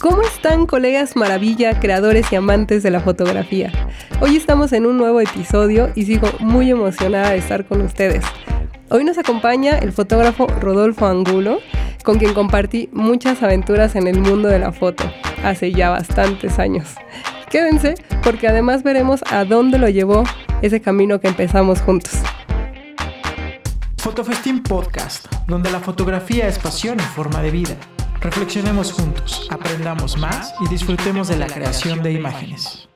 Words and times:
¿Cómo 0.00 0.22
están 0.22 0.64
colegas 0.64 1.14
maravilla, 1.14 1.78
creadores 1.78 2.32
y 2.32 2.36
amantes 2.36 2.82
de 2.82 2.90
la 2.90 3.00
fotografía? 3.00 3.70
Hoy 4.22 4.34
estamos 4.34 4.72
en 4.72 4.86
un 4.86 4.96
nuevo 4.96 5.20
episodio 5.20 5.90
y 5.94 6.06
sigo 6.06 6.26
muy 6.38 6.70
emocionada 6.70 7.32
de 7.32 7.36
estar 7.36 7.66
con 7.66 7.82
ustedes. 7.82 8.24
Hoy 8.88 9.04
nos 9.04 9.18
acompaña 9.18 9.76
el 9.76 9.92
fotógrafo 9.92 10.46
Rodolfo 10.46 11.04
Angulo, 11.04 11.58
con 12.02 12.16
quien 12.18 12.32
compartí 12.32 12.88
muchas 12.94 13.42
aventuras 13.42 13.94
en 13.94 14.06
el 14.06 14.18
mundo 14.20 14.48
de 14.48 14.58
la 14.58 14.72
foto, 14.72 15.04
hace 15.44 15.70
ya 15.70 15.90
bastantes 15.90 16.58
años. 16.58 16.94
Quédense 17.50 17.94
porque 18.22 18.48
además 18.48 18.82
veremos 18.82 19.20
a 19.30 19.44
dónde 19.44 19.76
lo 19.76 19.90
llevó 19.90 20.24
ese 20.62 20.80
camino 20.80 21.20
que 21.20 21.28
empezamos 21.28 21.82
juntos. 21.82 22.14
Fotofestín 23.98 24.62
Podcast, 24.62 25.26
donde 25.46 25.70
la 25.70 25.80
fotografía 25.80 26.48
es 26.48 26.58
pasión 26.58 26.96
y 26.98 27.02
forma 27.02 27.42
de 27.42 27.50
vida. 27.50 27.76
Reflexionemos 28.22 28.92
juntos, 28.92 29.48
aprendamos 29.50 30.18
más 30.18 30.54
y 30.60 30.68
disfrutemos 30.68 31.28
de 31.28 31.38
la 31.38 31.46
creación 31.46 32.02
de 32.02 32.12
imágenes. 32.12 32.86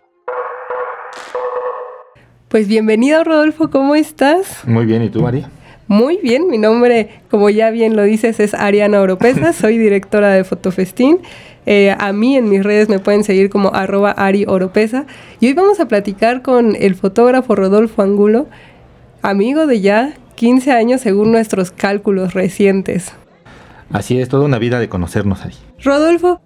Pues 2.49 2.69
bienvenido 2.69 3.25
Rodolfo, 3.25 3.71
¿cómo 3.71 3.95
estás? 3.95 4.67
Muy 4.67 4.85
bien, 4.85 5.03
¿y 5.03 5.09
tú, 5.09 5.23
María? 5.23 5.49
Muy 5.89 6.19
bien, 6.19 6.49
mi 6.49 6.59
nombre, 6.59 7.09
como 7.31 7.49
ya 7.49 7.71
bien 7.71 7.97
lo 7.97 8.03
dices, 8.03 8.39
es 8.39 8.53
Ariana 8.53 9.01
Oropesa, 9.01 9.53
soy 9.55 9.79
directora 9.79 10.31
de 10.31 10.45
Fotofestín. 10.45 11.21
Eh, 11.65 11.97
a 11.99 12.13
mí 12.13 12.37
en 12.37 12.51
mis 12.51 12.63
redes 12.63 12.91
me 12.91 12.99
pueden 12.99 13.25
seguir 13.25 13.49
como 13.49 13.73
arroba 13.73 14.11
Ari 14.11 14.45
Oropesa. 14.47 15.07
Y 15.41 15.47
hoy 15.47 15.55
vamos 15.55 15.81
a 15.81 15.89
platicar 15.89 16.43
con 16.43 16.77
el 16.77 16.97
fotógrafo 16.97 17.55
Rodolfo 17.55 18.03
Angulo, 18.03 18.47
amigo 19.23 19.67
de 19.67 19.81
ya 19.81 20.15
15 20.35 20.71
años 20.73 21.01
según 21.01 21.33
nuestros 21.33 21.71
cálculos 21.71 22.35
recientes. 22.35 23.15
Así 23.95 24.21
es, 24.21 24.29
toda 24.29 24.45
una 24.45 24.59
vida 24.59 24.81
de 24.81 24.89
conocernos 24.89 25.45
ahí. 25.45 25.55
Rodolfo, 25.81 26.41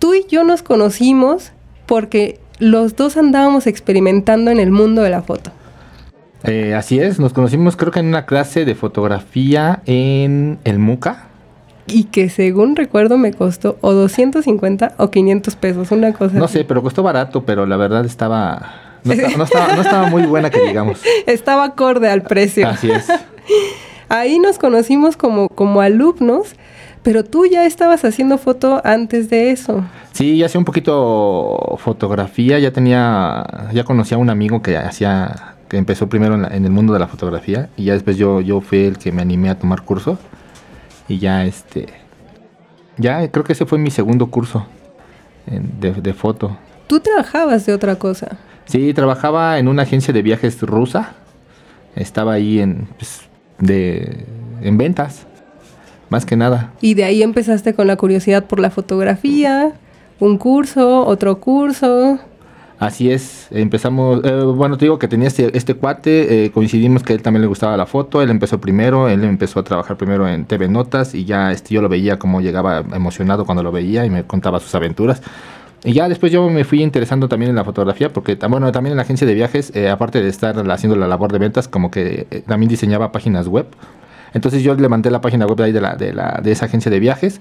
tú 0.00 0.14
y 0.14 0.26
yo 0.28 0.42
nos 0.42 0.64
conocimos 0.64 1.52
porque 1.86 2.40
los 2.58 2.96
dos 2.96 3.16
andábamos 3.16 3.68
experimentando 3.68 4.50
en 4.50 4.58
el 4.58 4.72
mundo 4.72 5.02
de 5.02 5.10
la 5.10 5.22
foto. 5.22 5.52
Eh, 6.42 6.74
así 6.74 6.98
es, 6.98 7.20
nos 7.20 7.32
conocimos 7.32 7.76
creo 7.76 7.92
que 7.92 8.00
en 8.00 8.06
una 8.06 8.26
clase 8.26 8.64
de 8.64 8.74
fotografía 8.74 9.80
en 9.86 10.58
el 10.64 10.80
MUCA. 10.80 11.28
Y 11.86 12.04
que 12.04 12.28
según 12.28 12.74
recuerdo 12.74 13.16
me 13.16 13.32
costó 13.32 13.78
o 13.80 13.92
250 13.92 14.96
o 14.96 15.08
500 15.12 15.54
pesos, 15.54 15.92
una 15.92 16.14
cosa. 16.14 16.36
No 16.36 16.48
sé, 16.48 16.64
pero 16.64 16.82
costó 16.82 17.04
barato, 17.04 17.44
pero 17.44 17.64
la 17.64 17.76
verdad 17.76 18.04
estaba 18.04 19.00
no, 19.04 19.12
estaba, 19.12 19.72
no 19.72 19.82
estaba 19.82 20.08
muy 20.08 20.24
buena 20.24 20.50
que 20.50 20.60
digamos. 20.60 21.00
Estaba 21.26 21.62
acorde 21.62 22.10
al 22.10 22.22
precio. 22.22 22.66
Así 22.66 22.90
es. 22.90 23.06
Ahí 24.08 24.38
nos 24.38 24.58
conocimos 24.58 25.16
como, 25.16 25.48
como 25.48 25.80
alumnos, 25.80 26.54
pero 27.02 27.24
tú 27.24 27.46
ya 27.46 27.66
estabas 27.66 28.04
haciendo 28.04 28.38
foto 28.38 28.80
antes 28.84 29.30
de 29.30 29.50
eso. 29.50 29.84
Sí, 30.12 30.38
ya 30.38 30.46
hacía 30.46 30.58
un 30.58 30.64
poquito 30.64 31.76
fotografía, 31.78 32.58
ya 32.58 32.72
tenía, 32.72 33.44
ya 33.72 33.84
conocía 33.84 34.16
a 34.16 34.20
un 34.20 34.30
amigo 34.30 34.62
que 34.62 34.76
hacía, 34.76 35.56
que 35.68 35.76
empezó 35.76 36.08
primero 36.08 36.34
en, 36.34 36.64
el 36.64 36.70
mundo 36.70 36.92
de 36.92 36.98
la 36.98 37.06
fotografía 37.06 37.68
y 37.76 37.84
ya 37.84 37.92
después 37.92 38.16
yo, 38.16 38.40
yo 38.40 38.60
fui 38.60 38.84
el 38.84 38.98
que 38.98 39.12
me 39.12 39.22
animé 39.22 39.50
a 39.50 39.58
tomar 39.58 39.82
curso 39.82 40.18
y 41.08 41.18
ya 41.18 41.44
este, 41.44 41.86
ya 42.96 43.30
creo 43.30 43.44
que 43.44 43.52
ese 43.52 43.66
fue 43.66 43.78
mi 43.78 43.90
segundo 43.90 44.28
curso 44.28 44.66
de, 45.46 45.92
de 45.92 46.14
foto. 46.14 46.56
¿Tú 46.86 47.00
trabajabas 47.00 47.66
de 47.66 47.72
otra 47.72 47.96
cosa? 47.96 48.38
Sí, 48.66 48.92
trabajaba 48.94 49.58
en 49.58 49.68
una 49.68 49.82
agencia 49.82 50.12
de 50.12 50.22
viajes 50.22 50.60
rusa. 50.62 51.14
Estaba 51.94 52.34
ahí 52.34 52.60
en, 52.60 52.88
pues, 52.98 53.22
de, 53.58 54.24
en 54.62 54.78
ventas, 54.78 55.26
más 56.08 56.24
que 56.24 56.36
nada. 56.36 56.72
Y 56.80 56.94
de 56.94 57.04
ahí 57.04 57.22
empezaste 57.22 57.74
con 57.74 57.86
la 57.86 57.96
curiosidad 57.96 58.44
por 58.44 58.60
la 58.60 58.70
fotografía, 58.70 59.72
un 60.20 60.38
curso, 60.38 61.04
otro 61.06 61.40
curso. 61.40 62.18
Así 62.78 63.10
es, 63.10 63.46
empezamos, 63.52 64.20
eh, 64.22 64.42
bueno, 64.42 64.76
te 64.76 64.84
digo 64.84 64.98
que 64.98 65.08
tenía 65.08 65.28
este, 65.28 65.56
este 65.56 65.74
cuate, 65.74 66.44
eh, 66.44 66.50
coincidimos 66.50 67.02
que 67.02 67.14
a 67.14 67.16
él 67.16 67.22
también 67.22 67.40
le 67.40 67.48
gustaba 67.48 67.74
la 67.74 67.86
foto, 67.86 68.20
él 68.20 68.28
empezó 68.28 68.60
primero, 68.60 69.08
él 69.08 69.24
empezó 69.24 69.60
a 69.60 69.64
trabajar 69.64 69.96
primero 69.96 70.28
en 70.28 70.44
TV 70.44 70.68
Notas 70.68 71.14
y 71.14 71.24
ya 71.24 71.52
este, 71.52 71.74
yo 71.74 71.80
lo 71.80 71.88
veía 71.88 72.18
como 72.18 72.42
llegaba 72.42 72.84
emocionado 72.92 73.46
cuando 73.46 73.62
lo 73.62 73.72
veía 73.72 74.04
y 74.04 74.10
me 74.10 74.24
contaba 74.24 74.60
sus 74.60 74.74
aventuras. 74.74 75.22
Y 75.86 75.92
ya 75.92 76.08
después 76.08 76.32
yo 76.32 76.50
me 76.50 76.64
fui 76.64 76.82
interesando 76.82 77.28
también 77.28 77.50
en 77.50 77.54
la 77.54 77.62
fotografía, 77.62 78.12
porque 78.12 78.34
bueno, 78.50 78.72
también 78.72 78.90
en 78.90 78.96
la 78.96 79.04
agencia 79.04 79.24
de 79.24 79.34
viajes, 79.34 79.70
eh, 79.76 79.88
aparte 79.88 80.20
de 80.20 80.28
estar 80.28 80.68
haciendo 80.68 80.96
la 80.96 81.06
labor 81.06 81.30
de 81.30 81.38
ventas, 81.38 81.68
como 81.68 81.92
que 81.92 82.26
eh, 82.28 82.42
también 82.44 82.68
diseñaba 82.68 83.12
páginas 83.12 83.46
web. 83.46 83.66
Entonces 84.34 84.64
yo 84.64 84.74
le 84.74 84.88
mandé 84.88 85.12
la 85.12 85.20
página 85.20 85.46
web 85.46 85.56
de, 85.58 85.62
ahí 85.62 85.70
de, 85.70 85.80
la, 85.80 85.94
de, 85.94 86.12
la, 86.12 86.40
de 86.42 86.50
esa 86.50 86.66
agencia 86.66 86.90
de 86.90 86.98
viajes. 86.98 87.40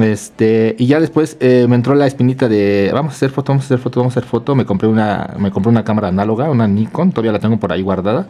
Este, 0.00 0.76
y 0.78 0.86
ya 0.86 0.98
después 0.98 1.36
eh, 1.40 1.66
me 1.68 1.76
entró 1.76 1.94
la 1.94 2.06
espinita 2.06 2.48
de 2.48 2.90
vamos 2.94 3.12
a 3.12 3.16
hacer 3.16 3.28
foto, 3.28 3.52
vamos 3.52 3.64
a 3.64 3.66
hacer 3.66 3.78
foto, 3.78 4.00
vamos 4.00 4.16
a 4.16 4.20
hacer 4.20 4.30
foto. 4.30 4.54
Me 4.54 4.64
compré 4.64 4.88
una, 4.88 5.34
me 5.38 5.50
compré 5.50 5.68
una 5.68 5.84
cámara 5.84 6.08
análoga, 6.08 6.48
una 6.48 6.66
Nikon, 6.66 7.12
todavía 7.12 7.32
la 7.32 7.38
tengo 7.38 7.58
por 7.58 7.70
ahí 7.70 7.82
guardada. 7.82 8.28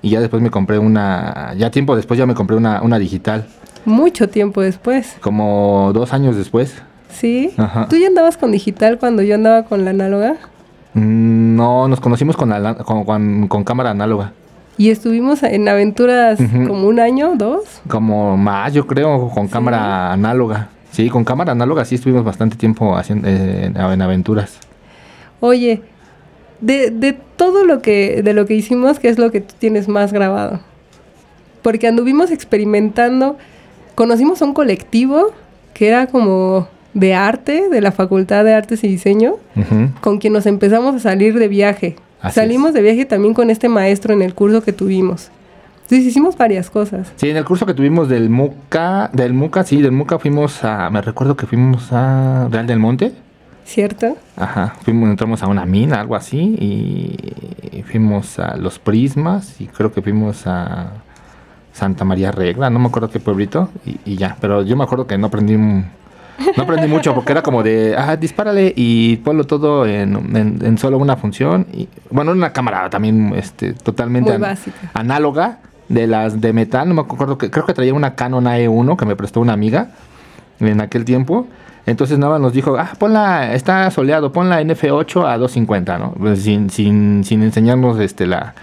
Y 0.00 0.10
ya 0.10 0.20
después 0.20 0.40
me 0.40 0.52
compré 0.52 0.78
una, 0.78 1.54
ya 1.58 1.72
tiempo 1.72 1.96
después 1.96 2.18
ya 2.18 2.26
me 2.26 2.34
compré 2.34 2.56
una, 2.56 2.80
una 2.82 3.00
digital. 3.00 3.48
Mucho 3.84 4.28
tiempo 4.28 4.62
después. 4.62 5.16
Como 5.20 5.90
dos 5.92 6.12
años 6.12 6.36
después. 6.36 6.82
Sí. 7.10 7.54
¿Tú 7.88 7.96
ya 7.96 8.08
andabas 8.08 8.36
con 8.36 8.52
digital 8.52 8.98
cuando 8.98 9.22
yo 9.22 9.34
andaba 9.34 9.64
con 9.64 9.84
la 9.84 9.90
análoga? 9.90 10.36
Mm, 10.94 11.56
no, 11.56 11.88
nos 11.88 12.00
conocimos 12.00 12.36
con, 12.36 12.50
con, 13.48 13.64
cámara 13.64 13.90
análoga. 13.90 14.32
¿Y 14.78 14.90
estuvimos 14.90 15.42
en 15.42 15.68
aventuras 15.68 16.38
como 16.66 16.86
un 16.86 17.00
año, 17.00 17.34
dos? 17.36 17.64
Como 17.88 18.36
más, 18.36 18.72
yo 18.74 18.86
creo, 18.86 19.30
con 19.30 19.48
cámara 19.48 20.12
análoga. 20.12 20.68
Sí, 20.90 21.08
con 21.08 21.24
cámara 21.24 21.52
análoga 21.52 21.84
sí 21.84 21.94
estuvimos 21.94 22.24
bastante 22.24 22.56
tiempo 22.56 22.96
haciendo, 22.96 23.28
eh, 23.28 23.66
en 23.74 24.02
aventuras. 24.02 24.58
Oye, 25.40 25.82
de, 26.60 26.90
de, 26.90 27.12
todo 27.12 27.64
lo 27.64 27.82
que, 27.82 28.22
de 28.22 28.32
lo 28.32 28.46
que 28.46 28.54
hicimos, 28.54 28.98
¿qué 28.98 29.08
es 29.08 29.18
lo 29.18 29.30
que 29.30 29.42
tú 29.42 29.54
tienes 29.58 29.88
más 29.88 30.12
grabado? 30.12 30.60
Porque 31.62 31.86
anduvimos 31.86 32.30
experimentando, 32.30 33.36
conocimos 33.94 34.40
a 34.40 34.46
un 34.46 34.54
colectivo 34.54 35.32
que 35.74 35.88
era 35.88 36.06
como 36.06 36.68
de 36.96 37.12
arte, 37.12 37.68
de 37.68 37.82
la 37.82 37.92
Facultad 37.92 38.42
de 38.42 38.54
Artes 38.54 38.82
y 38.82 38.88
Diseño, 38.88 39.34
con 40.00 40.16
quien 40.16 40.32
nos 40.32 40.46
empezamos 40.46 40.94
a 40.94 40.98
salir 40.98 41.38
de 41.38 41.46
viaje. 41.46 41.96
Salimos 42.32 42.72
de 42.72 42.80
viaje 42.80 43.04
también 43.04 43.34
con 43.34 43.50
este 43.50 43.68
maestro 43.68 44.14
en 44.14 44.22
el 44.22 44.34
curso 44.34 44.62
que 44.62 44.72
tuvimos. 44.72 45.30
Entonces 45.82 46.06
hicimos 46.06 46.38
varias 46.38 46.70
cosas. 46.70 47.12
Sí, 47.16 47.28
en 47.28 47.36
el 47.36 47.44
curso 47.44 47.66
que 47.66 47.74
tuvimos 47.74 48.08
del 48.08 48.30
MUCA, 48.30 49.10
del 49.12 49.34
MUCA, 49.34 49.62
sí, 49.64 49.82
del 49.82 49.92
MUCA 49.92 50.18
fuimos 50.18 50.64
a, 50.64 50.88
me 50.88 51.02
recuerdo 51.02 51.36
que 51.36 51.46
fuimos 51.46 51.92
a 51.92 52.48
Real 52.50 52.66
del 52.66 52.78
Monte. 52.78 53.12
¿Cierto? 53.66 54.16
Ajá, 54.34 54.74
fuimos, 54.82 55.10
entramos 55.10 55.42
a 55.42 55.48
una 55.48 55.66
mina, 55.66 56.00
algo 56.00 56.16
así, 56.16 56.56
y 56.58 57.82
fuimos 57.82 58.38
a 58.38 58.56
Los 58.56 58.78
Prismas, 58.78 59.60
y 59.60 59.66
creo 59.66 59.92
que 59.92 60.00
fuimos 60.00 60.46
a 60.46 60.92
Santa 61.74 62.06
María 62.06 62.32
Regla, 62.32 62.70
no 62.70 62.78
me 62.78 62.88
acuerdo 62.88 63.10
qué 63.10 63.20
pueblito, 63.20 63.68
y, 63.84 63.98
y 64.12 64.16
ya, 64.16 64.38
pero 64.40 64.62
yo 64.62 64.76
me 64.76 64.84
acuerdo 64.84 65.06
que 65.06 65.18
no 65.18 65.26
aprendí 65.26 65.56
un 65.56 65.84
no 66.56 66.62
aprendí 66.62 66.88
mucho 66.88 67.14
porque 67.14 67.32
era 67.32 67.42
como 67.42 67.62
de, 67.62 67.94
ah, 67.96 68.16
dispárale 68.16 68.72
y 68.76 69.16
ponlo 69.18 69.44
todo 69.44 69.86
en, 69.86 70.78
solo 70.78 70.98
una 70.98 71.16
función. 71.16 71.66
Y, 71.72 71.88
bueno, 72.10 72.32
una 72.32 72.52
cámara 72.52 72.88
también 72.90 73.32
este, 73.36 73.72
totalmente 73.72 74.38
análoga 74.94 75.58
de 75.88 76.06
las 76.06 76.40
de 76.40 76.52
metal. 76.52 76.88
No 76.88 76.94
me 76.94 77.00
acuerdo 77.02 77.38
que 77.38 77.50
creo 77.50 77.64
que 77.64 77.74
traía 77.74 77.94
una 77.94 78.14
Canon 78.14 78.44
AE1 78.44 78.96
que 78.96 79.06
me 79.06 79.16
prestó 79.16 79.40
una 79.40 79.52
amiga 79.52 79.90
en 80.60 80.80
aquel 80.80 81.04
tiempo. 81.04 81.46
Entonces 81.86 82.18
nada 82.18 82.40
nos 82.40 82.52
dijo, 82.52 82.76
ah, 82.76 82.90
ponla, 82.98 83.54
está 83.54 83.90
soleado, 83.92 84.32
ponla 84.32 84.60
NF8 84.60 85.24
a 85.28 85.38
250, 85.38 85.98
¿no? 85.98 86.12
Pues 86.12 86.42
sin, 86.42 86.68
sin, 86.68 87.22
sin 87.22 87.42
enseñarnos 87.44 88.00
este, 88.00 88.26
la, 88.26 88.54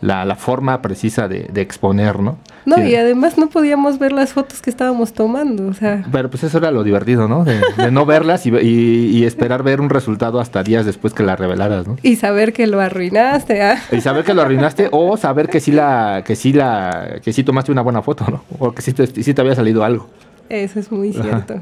la, 0.00 0.24
la 0.24 0.36
forma 0.36 0.80
precisa 0.80 1.26
de, 1.26 1.48
de, 1.52 1.60
exponer, 1.60 2.20
¿no? 2.20 2.38
No, 2.64 2.84
y 2.84 2.94
además 2.94 3.38
no 3.38 3.48
podíamos 3.48 3.98
ver 3.98 4.12
las 4.12 4.32
fotos 4.32 4.60
que 4.60 4.70
estábamos 4.70 5.12
tomando, 5.12 5.66
o 5.66 5.72
sea... 5.72 6.04
Pero 6.12 6.30
pues 6.30 6.44
eso 6.44 6.58
era 6.58 6.70
lo 6.70 6.84
divertido, 6.84 7.28
¿no? 7.28 7.44
De, 7.44 7.60
no 7.90 8.04
verlas 8.04 8.46
y, 8.46 8.50
y, 8.50 9.24
esperar 9.24 9.62
ver 9.62 9.80
un 9.80 9.90
resultado 9.90 10.40
hasta 10.40 10.62
días 10.62 10.84
después 10.84 11.14
que 11.14 11.22
la 11.22 11.36
revelaras, 11.36 11.86
¿no? 11.86 11.96
Y 12.02 12.16
saber 12.16 12.52
que 12.52 12.66
lo 12.66 12.80
arruinaste, 12.80 13.62
¿ah? 13.62 13.78
Y 13.90 14.00
saber 14.00 14.24
que 14.24 14.34
lo 14.34 14.42
arruinaste 14.42 14.88
o 14.92 15.16
saber 15.16 15.48
que 15.48 15.60
sí 15.60 15.72
la, 15.72 16.22
que 16.26 16.36
sí 16.36 16.52
la, 16.52 17.20
que 17.22 17.32
sí 17.32 17.44
tomaste 17.44 17.72
una 17.72 17.82
buena 17.82 18.02
foto, 18.02 18.26
¿no? 18.28 18.44
O 18.58 18.72
que 18.72 18.82
sí 18.82 18.92
te, 18.92 19.06
sí 19.06 19.34
te 19.34 19.40
había 19.40 19.54
salido 19.54 19.84
algo. 19.84 20.08
Eso 20.48 20.78
es 20.80 20.92
muy 20.92 21.12
cierto. 21.12 21.60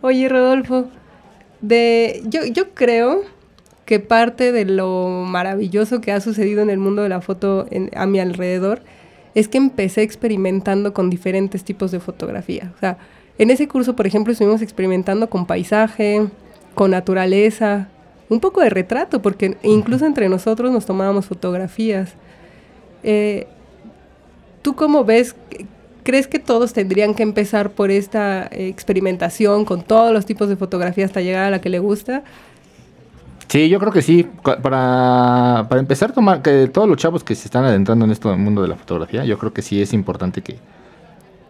Oye, 0.00 0.28
Rodolfo, 0.28 0.88
de, 1.60 2.22
yo, 2.26 2.44
yo 2.44 2.74
creo 2.74 3.22
que 3.84 4.00
parte 4.00 4.52
de 4.52 4.64
lo 4.64 5.24
maravilloso 5.26 6.00
que 6.00 6.12
ha 6.12 6.20
sucedido 6.20 6.62
en 6.62 6.70
el 6.70 6.78
mundo 6.78 7.02
de 7.02 7.08
la 7.08 7.20
foto 7.20 7.66
a 7.94 8.06
mi 8.06 8.20
alrededor 8.20 8.82
es 9.34 9.48
que 9.48 9.58
empecé 9.58 10.02
experimentando 10.02 10.92
con 10.92 11.10
diferentes 11.10 11.64
tipos 11.64 11.90
de 11.90 12.00
fotografía. 12.00 12.72
O 12.76 12.80
sea, 12.80 12.98
en 13.38 13.50
ese 13.50 13.66
curso, 13.66 13.96
por 13.96 14.06
ejemplo, 14.06 14.32
estuvimos 14.32 14.62
experimentando 14.62 15.28
con 15.28 15.46
paisaje, 15.46 16.26
con 16.74 16.92
naturaleza, 16.92 17.88
un 18.28 18.40
poco 18.40 18.60
de 18.60 18.70
retrato, 18.70 19.20
porque 19.22 19.56
incluso 19.62 20.06
entre 20.06 20.28
nosotros 20.28 20.70
nos 20.70 20.86
tomábamos 20.86 21.26
fotografías. 21.26 22.14
Eh, 23.02 23.46
¿Tú 24.62 24.74
cómo 24.74 25.04
ves 25.04 25.34
¿crees 26.04 26.28
que 26.28 26.38
todos 26.38 26.72
tendrían 26.72 27.14
que 27.14 27.24
empezar 27.24 27.70
por 27.70 27.90
esta 27.90 28.46
eh, 28.52 28.68
experimentación 28.68 29.64
con 29.64 29.82
todos 29.82 30.12
los 30.12 30.26
tipos 30.26 30.48
de 30.48 30.56
fotografía 30.56 31.04
hasta 31.04 31.20
llegar 31.20 31.46
a 31.46 31.50
la 31.50 31.60
que 31.60 31.70
le 31.70 31.80
gusta? 31.80 32.22
Sí, 33.48 33.68
yo 33.68 33.78
creo 33.78 33.92
que 33.92 34.02
sí. 34.02 34.28
Para, 34.42 35.66
para 35.68 35.80
empezar, 35.80 36.12
tomar 36.12 36.42
que 36.42 36.68
todos 36.68 36.88
los 36.88 36.96
chavos 36.96 37.22
que 37.24 37.34
se 37.34 37.46
están 37.46 37.64
adentrando 37.64 38.04
en 38.04 38.10
esto 38.10 38.36
mundo 38.36 38.62
de 38.62 38.68
la 38.68 38.76
fotografía, 38.76 39.24
yo 39.24 39.38
creo 39.38 39.52
que 39.52 39.62
sí 39.62 39.80
es 39.80 39.92
importante 39.92 40.42
que 40.42 40.58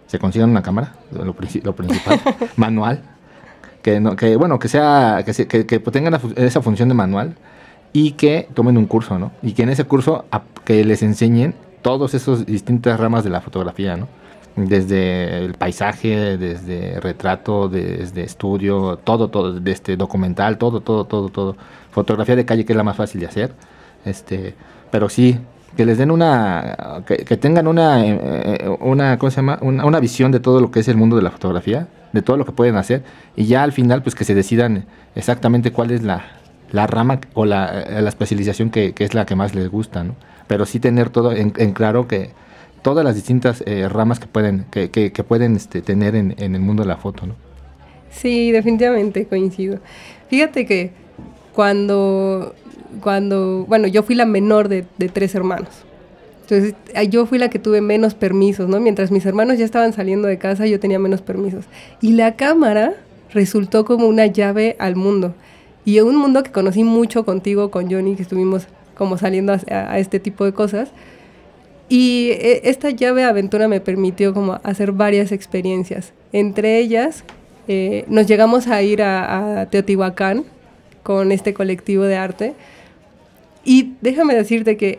se 0.06 0.18
consigan 0.18 0.50
una 0.50 0.62
cámara, 0.62 0.94
lo, 1.12 1.24
lo 1.24 1.34
principal, 1.34 2.20
manual, 2.56 3.02
que, 3.82 4.00
no, 4.00 4.16
que 4.16 4.36
bueno, 4.36 4.58
que 4.58 4.68
sea, 4.68 5.22
que, 5.24 5.32
se, 5.32 5.46
que, 5.46 5.66
que 5.66 5.78
tengan 5.78 6.18
esa 6.36 6.62
función 6.62 6.88
de 6.88 6.94
manual 6.94 7.34
y 7.92 8.12
que 8.12 8.48
tomen 8.54 8.76
un 8.76 8.86
curso, 8.86 9.18
¿no? 9.18 9.32
Y 9.42 9.52
que 9.52 9.62
en 9.62 9.70
ese 9.70 9.84
curso 9.84 10.26
a, 10.30 10.42
que 10.64 10.84
les 10.84 11.02
enseñen 11.02 11.54
todos 11.80 12.14
esos 12.14 12.46
distintas 12.46 12.98
ramas 12.98 13.24
de 13.24 13.30
la 13.30 13.40
fotografía, 13.40 13.96
¿no? 13.96 14.08
Desde 14.56 15.44
el 15.44 15.54
paisaje, 15.54 16.38
desde 16.38 17.00
retrato, 17.00 17.68
desde 17.68 18.22
estudio, 18.22 18.98
todo, 19.02 19.28
todo, 19.28 19.52
desde 19.52 19.72
este 19.72 19.96
documental, 19.96 20.58
todo, 20.58 20.80
todo, 20.80 21.04
todo, 21.04 21.28
todo. 21.28 21.56
Fotografía 21.94 22.34
de 22.34 22.44
calle 22.44 22.64
que 22.64 22.72
es 22.72 22.76
la 22.76 22.82
más 22.82 22.96
fácil 22.96 23.20
de 23.20 23.26
hacer. 23.28 23.52
Este, 24.04 24.54
pero 24.90 25.08
sí, 25.08 25.38
que 25.76 25.86
les 25.86 25.96
den 25.96 26.10
una, 26.10 27.02
que, 27.06 27.36
tengan 27.36 27.68
una, 27.68 28.04
eh, 28.04 28.76
una, 28.80 29.16
¿cómo 29.18 29.30
se 29.30 29.36
llama? 29.36 29.58
Una, 29.62 29.84
una, 29.84 30.00
visión 30.00 30.32
de 30.32 30.40
todo 30.40 30.60
lo 30.60 30.70
que 30.70 30.80
es 30.80 30.88
el 30.88 30.96
mundo 30.96 31.16
de 31.16 31.22
la 31.22 31.30
fotografía, 31.30 31.86
de 32.12 32.22
todo 32.22 32.36
lo 32.36 32.44
que 32.44 32.52
pueden 32.52 32.76
hacer, 32.76 33.02
y 33.36 33.46
ya 33.46 33.62
al 33.62 33.72
final 33.72 34.02
pues 34.02 34.14
que 34.14 34.24
se 34.24 34.34
decidan 34.34 34.86
exactamente 35.14 35.72
cuál 35.72 35.92
es 35.92 36.02
la, 36.02 36.24
la 36.72 36.86
rama 36.86 37.20
o 37.34 37.44
la, 37.44 37.82
eh, 37.82 38.02
la 38.02 38.08
especialización 38.08 38.70
que, 38.70 38.92
que, 38.92 39.04
es 39.04 39.14
la 39.14 39.26
que 39.26 39.36
más 39.36 39.54
les 39.54 39.68
gusta, 39.68 40.04
¿no? 40.04 40.16
Pero 40.46 40.66
sí 40.66 40.80
tener 40.80 41.08
todo 41.10 41.32
en, 41.32 41.50
claro 41.50 42.06
que 42.06 42.30
todas 42.82 43.04
las 43.04 43.14
distintas 43.14 43.62
eh, 43.66 43.88
ramas 43.88 44.20
que 44.20 44.26
pueden, 44.26 44.66
que, 44.70 44.90
que, 44.90 45.10
que 45.10 45.24
pueden 45.24 45.56
este, 45.56 45.80
tener 45.80 46.14
en, 46.14 46.34
en, 46.38 46.54
el 46.54 46.60
mundo 46.60 46.82
de 46.82 46.88
la 46.88 46.96
foto, 46.96 47.26
¿no? 47.26 47.34
Sí, 48.10 48.52
definitivamente 48.52 49.26
coincido. 49.26 49.78
Fíjate 50.28 50.66
que 50.66 50.92
cuando 51.54 52.54
cuando, 53.00 53.64
bueno, 53.68 53.88
yo 53.88 54.02
fui 54.02 54.14
la 54.14 54.24
menor 54.26 54.68
de, 54.68 54.84
de, 54.98 55.08
tres 55.08 55.34
hermanos. 55.34 55.68
Entonces, 56.42 56.74
yo 57.10 57.26
fui 57.26 57.38
la 57.38 57.48
que 57.48 57.58
tuve 57.58 57.80
menos 57.80 58.14
permisos, 58.14 58.68
¿no? 58.68 58.78
Mientras 58.80 59.10
mis 59.10 59.24
hermanos 59.24 59.58
ya 59.58 59.64
estaban 59.64 59.92
saliendo 59.92 60.28
de 60.28 60.38
casa, 60.38 60.66
yo 60.66 60.78
tenía 60.78 60.98
menos 60.98 61.22
permisos. 61.22 61.64
Y 62.00 62.12
la 62.12 62.36
cámara 62.36 62.94
resultó 63.32 63.84
como 63.84 64.06
una 64.06 64.26
llave 64.26 64.76
al 64.78 64.96
mundo. 64.96 65.34
Y 65.84 66.00
un 66.00 66.16
mundo 66.16 66.42
que 66.42 66.52
conocí 66.52 66.84
mucho 66.84 67.24
contigo, 67.24 67.70
con 67.70 67.90
Johnny, 67.90 68.14
que 68.14 68.22
estuvimos 68.22 68.66
como 68.96 69.18
saliendo 69.18 69.52
a, 69.52 69.58
a 69.70 69.98
este 69.98 70.20
tipo 70.20 70.44
de 70.44 70.52
cosas. 70.52 70.90
Y 71.88 72.30
eh, 72.32 72.62
esta 72.64 72.90
llave 72.90 73.24
aventura 73.24 73.68
me 73.68 73.80
permitió 73.80 74.34
como 74.34 74.60
hacer 74.62 74.92
varias 74.92 75.32
experiencias. 75.32 76.12
Entre 76.32 76.78
ellas, 76.78 77.24
eh, 77.68 78.04
nos 78.08 78.26
llegamos 78.26 78.66
a 78.68 78.82
ir 78.82 79.02
a, 79.02 79.60
a 79.60 79.66
Teotihuacán 79.66 80.44
con 81.04 81.30
este 81.30 81.54
colectivo 81.54 82.02
de 82.02 82.16
arte 82.16 82.54
y 83.64 83.92
déjame 84.00 84.34
decirte 84.34 84.76
que 84.76 84.98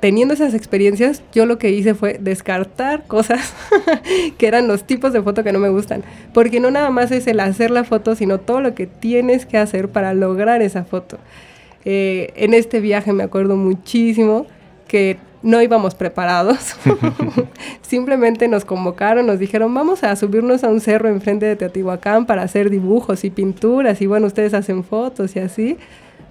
teniendo 0.00 0.34
esas 0.34 0.54
experiencias, 0.54 1.22
yo 1.32 1.46
lo 1.46 1.58
que 1.58 1.70
hice 1.70 1.94
fue 1.94 2.18
descartar 2.20 3.06
cosas 3.06 3.54
que 4.38 4.46
eran 4.46 4.68
los 4.68 4.84
tipos 4.84 5.14
de 5.14 5.22
foto 5.22 5.42
que 5.42 5.52
no 5.52 5.58
me 5.58 5.70
gustan. 5.70 6.02
Porque 6.34 6.60
no 6.60 6.70
nada 6.70 6.90
más 6.90 7.10
es 7.10 7.26
el 7.26 7.40
hacer 7.40 7.70
la 7.70 7.84
foto, 7.84 8.14
sino 8.14 8.38
todo 8.38 8.60
lo 8.60 8.74
que 8.74 8.86
tienes 8.86 9.46
que 9.46 9.56
hacer 9.56 9.88
para 9.88 10.12
lograr 10.12 10.60
esa 10.60 10.84
foto. 10.84 11.18
Eh, 11.86 12.32
en 12.36 12.54
este 12.54 12.80
viaje 12.80 13.12
me 13.12 13.22
acuerdo 13.22 13.56
muchísimo 13.56 14.46
que 14.88 15.16
no 15.44 15.60
íbamos 15.62 15.94
preparados. 15.94 16.74
Simplemente 17.82 18.48
nos 18.48 18.64
convocaron, 18.64 19.26
nos 19.26 19.38
dijeron, 19.38 19.72
vamos 19.74 20.02
a 20.02 20.16
subirnos 20.16 20.64
a 20.64 20.68
un 20.68 20.80
cerro 20.80 21.08
enfrente 21.08 21.44
de 21.46 21.54
Teotihuacán 21.54 22.24
para 22.26 22.42
hacer 22.42 22.70
dibujos 22.70 23.24
y 23.24 23.30
pinturas. 23.30 24.00
Y 24.00 24.06
bueno, 24.06 24.26
ustedes 24.26 24.54
hacen 24.54 24.82
fotos 24.82 25.36
y 25.36 25.40
así. 25.40 25.78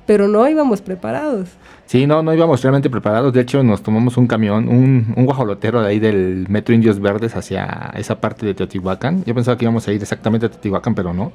Pero 0.06 0.28
no 0.28 0.46
íbamos 0.50 0.82
preparados. 0.82 1.48
Sí, 1.86 2.08
no, 2.08 2.24
no 2.24 2.34
íbamos 2.34 2.62
realmente 2.62 2.90
preparados. 2.90 3.32
De 3.32 3.42
hecho, 3.42 3.64
nos 3.64 3.84
tomamos 3.84 4.18
un 4.18 4.28
camión, 4.28 4.68
un, 4.68 5.14
un 5.16 5.26
guajolotero 5.26 5.82
de 5.82 5.88
ahí 5.88 6.00
del 6.00 6.48
Metro 6.50 6.74
Indios 6.74 7.00
Verdes 7.00 7.36
hacia 7.36 7.94
esa 7.96 8.20
parte 8.20 8.46
de 8.46 8.56
Teotihuacán. 8.56 9.24
Yo 9.26 9.36
pensaba 9.36 9.58
que 9.58 9.66
íbamos 9.66 9.88
a 9.88 9.94
ir 9.94 10.02
exactamente 10.02 10.48
a 10.48 10.50
Teotihuacán, 10.50 10.96
pero 10.96 11.14
no. 11.14 11.32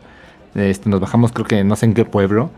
Este, 0.54 0.90
nos 0.90 1.00
bajamos, 1.00 1.32
creo 1.32 1.46
que 1.46 1.62
no 1.62 1.76
sé 1.76 1.86
en 1.86 1.94
qué 1.94 2.04
pueblo. 2.04 2.50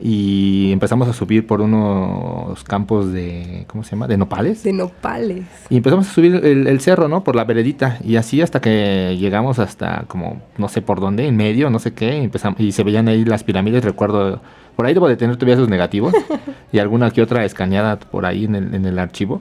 Y 0.00 0.70
empezamos 0.72 1.08
a 1.08 1.12
subir 1.12 1.46
por 1.46 1.60
unos 1.60 2.62
campos 2.64 3.12
de, 3.12 3.64
¿cómo 3.66 3.82
se 3.82 3.90
llama? 3.90 4.06
De 4.06 4.16
nopales. 4.16 4.62
De 4.62 4.72
nopales. 4.72 5.44
Y 5.70 5.76
empezamos 5.76 6.08
a 6.08 6.12
subir 6.12 6.36
el, 6.36 6.66
el 6.66 6.80
cerro, 6.80 7.08
¿no? 7.08 7.24
Por 7.24 7.34
la 7.34 7.44
veredita. 7.44 7.98
Y 8.04 8.16
así 8.16 8.40
hasta 8.40 8.60
que 8.60 9.16
llegamos 9.18 9.58
hasta 9.58 10.04
como, 10.06 10.40
no 10.56 10.68
sé 10.68 10.82
por 10.82 11.00
dónde, 11.00 11.26
en 11.26 11.36
medio, 11.36 11.68
no 11.70 11.78
sé 11.78 11.94
qué. 11.94 12.16
Y, 12.18 12.24
empezamos, 12.24 12.60
y 12.60 12.72
se 12.72 12.84
veían 12.84 13.08
ahí 13.08 13.24
las 13.24 13.42
pirámides, 13.42 13.84
recuerdo 13.84 14.40
por 14.78 14.86
ahí 14.86 14.94
debo 14.94 15.08
de 15.08 15.16
tener 15.16 15.34
todavía 15.34 15.56
esos 15.56 15.68
negativos 15.68 16.14
y 16.72 16.78
alguna 16.78 17.10
que 17.10 17.20
otra 17.20 17.44
escaneada 17.44 17.98
por 17.98 18.24
ahí 18.24 18.44
en 18.44 18.54
el, 18.54 18.76
en 18.76 18.84
el 18.84 19.00
archivo. 19.00 19.40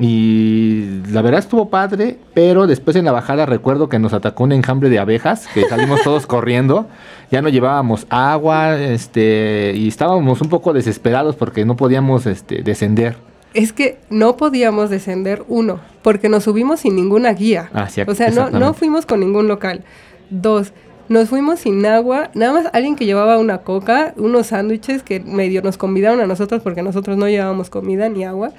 Y 0.00 1.02
la 1.12 1.20
verdad 1.20 1.40
estuvo 1.40 1.68
padre, 1.68 2.16
pero 2.32 2.66
después 2.66 2.96
en 2.96 3.04
la 3.04 3.12
bajada 3.12 3.44
recuerdo 3.44 3.90
que 3.90 3.98
nos 3.98 4.14
atacó 4.14 4.44
un 4.44 4.52
enjambre 4.52 4.88
de 4.88 4.98
abejas, 4.98 5.46
que 5.52 5.68
salimos 5.68 6.02
todos 6.04 6.26
corriendo, 6.26 6.86
ya 7.30 7.42
no 7.42 7.50
llevábamos 7.50 8.06
agua, 8.08 8.80
este, 8.80 9.74
y 9.76 9.88
estábamos 9.88 10.40
un 10.40 10.48
poco 10.48 10.72
desesperados 10.72 11.36
porque 11.36 11.66
no 11.66 11.76
podíamos 11.76 12.24
este, 12.24 12.62
descender. 12.62 13.16
Es 13.52 13.74
que 13.74 13.98
no 14.08 14.38
podíamos 14.38 14.88
descender, 14.88 15.44
uno, 15.48 15.80
porque 16.02 16.30
nos 16.30 16.44
subimos 16.44 16.80
sin 16.80 16.96
ninguna 16.96 17.34
guía. 17.34 17.68
Ah, 17.74 17.88
sí, 17.90 18.00
o 18.06 18.14
sea, 18.14 18.30
no, 18.30 18.48
no 18.48 18.72
fuimos 18.72 19.04
con 19.04 19.20
ningún 19.20 19.48
local. 19.48 19.84
Dos, 20.30 20.72
nos 21.10 21.28
fuimos 21.28 21.58
sin 21.58 21.84
agua, 21.84 22.30
nada 22.34 22.52
más 22.52 22.66
alguien 22.72 22.96
que 22.96 23.04
llevaba 23.04 23.36
una 23.36 23.58
coca, 23.58 24.14
unos 24.16 24.46
sándwiches 24.46 25.02
que 25.02 25.20
medio 25.20 25.60
nos 25.60 25.76
convidaron 25.76 26.20
a 26.20 26.26
nosotros 26.26 26.62
porque 26.62 26.82
nosotros 26.82 27.18
no 27.18 27.28
llevábamos 27.28 27.68
comida 27.68 28.08
ni 28.08 28.24
agua. 28.24 28.52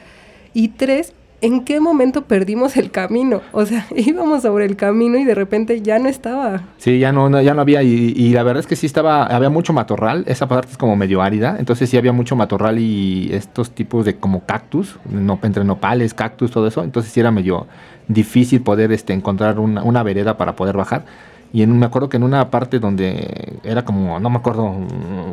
Y 0.53 0.67
tres, 0.67 1.13
¿en 1.41 1.65
qué 1.65 1.79
momento 1.79 2.23
perdimos 2.23 2.77
el 2.77 2.91
camino? 2.91 3.41
O 3.51 3.65
sea, 3.65 3.85
íbamos 3.95 4.43
sobre 4.43 4.65
el 4.65 4.75
camino 4.75 5.17
y 5.17 5.25
de 5.25 5.35
repente 5.35 5.81
ya 5.81 5.99
no 5.99 6.07
estaba. 6.07 6.61
Sí, 6.77 6.99
ya 6.99 7.11
no, 7.11 7.29
no 7.29 7.41
ya 7.41 7.53
no 7.53 7.61
había. 7.61 7.83
Y, 7.83 8.13
y, 8.15 8.31
la 8.33 8.43
verdad 8.43 8.61
es 8.61 8.67
que 8.67 8.75
sí 8.75 8.85
estaba, 8.85 9.25
había 9.25 9.49
mucho 9.49 9.73
matorral. 9.73 10.23
Esa 10.27 10.47
parte 10.47 10.71
es 10.71 10.77
como 10.77 10.95
medio 10.95 11.21
árida. 11.21 11.57
Entonces 11.59 11.89
sí 11.89 11.97
había 11.97 12.13
mucho 12.13 12.35
matorral 12.35 12.79
y 12.79 13.29
estos 13.33 13.71
tipos 13.71 14.05
de 14.05 14.15
como 14.17 14.45
cactus, 14.45 14.97
no, 15.09 15.39
entre 15.43 15.63
nopales, 15.63 16.13
cactus, 16.13 16.51
todo 16.51 16.67
eso. 16.67 16.83
Entonces 16.83 17.11
sí 17.11 17.19
era 17.19 17.31
medio 17.31 17.67
difícil 18.07 18.61
poder 18.61 18.91
este, 18.91 19.13
encontrar 19.13 19.59
una, 19.59 19.83
una 19.83 20.03
vereda 20.03 20.37
para 20.37 20.55
poder 20.55 20.77
bajar. 20.77 21.05
Y 21.53 21.63
en, 21.63 21.77
me 21.77 21.85
acuerdo 21.85 22.07
que 22.07 22.17
en 22.17 22.23
una 22.23 22.49
parte 22.49 22.79
donde 22.79 23.59
era 23.63 23.83
como, 23.83 24.19
no 24.19 24.29
me 24.29 24.37
acuerdo, 24.37 24.73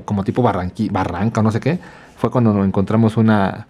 como 0.04 0.24
tipo 0.24 0.42
barranqui, 0.42 0.88
barranca 0.88 1.42
no 1.42 1.52
sé 1.52 1.60
qué, 1.60 1.78
fue 2.16 2.28
cuando 2.30 2.64
encontramos 2.64 3.16
una, 3.16 3.68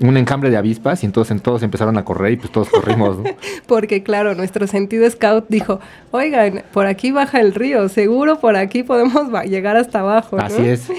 un 0.00 0.16
encambre 0.16 0.50
de 0.50 0.56
avispas 0.56 1.02
y 1.02 1.06
entonces 1.06 1.40
todos 1.42 1.62
empezaron 1.62 1.96
a 1.98 2.04
correr 2.04 2.32
y 2.32 2.36
pues 2.36 2.50
todos 2.50 2.68
corrimos. 2.68 3.18
¿no? 3.18 3.24
Porque 3.66 4.02
claro, 4.02 4.34
nuestro 4.34 4.66
sentido 4.66 5.08
scout 5.08 5.46
dijo, 5.48 5.80
oigan, 6.10 6.64
por 6.72 6.86
aquí 6.86 7.12
baja 7.12 7.40
el 7.40 7.54
río, 7.54 7.88
seguro 7.88 8.38
por 8.38 8.56
aquí 8.56 8.82
podemos 8.82 9.30
llegar 9.44 9.76
hasta 9.76 10.00
abajo. 10.00 10.36
¿no? 10.36 10.42
Así 10.42 10.66
es, 10.66 10.90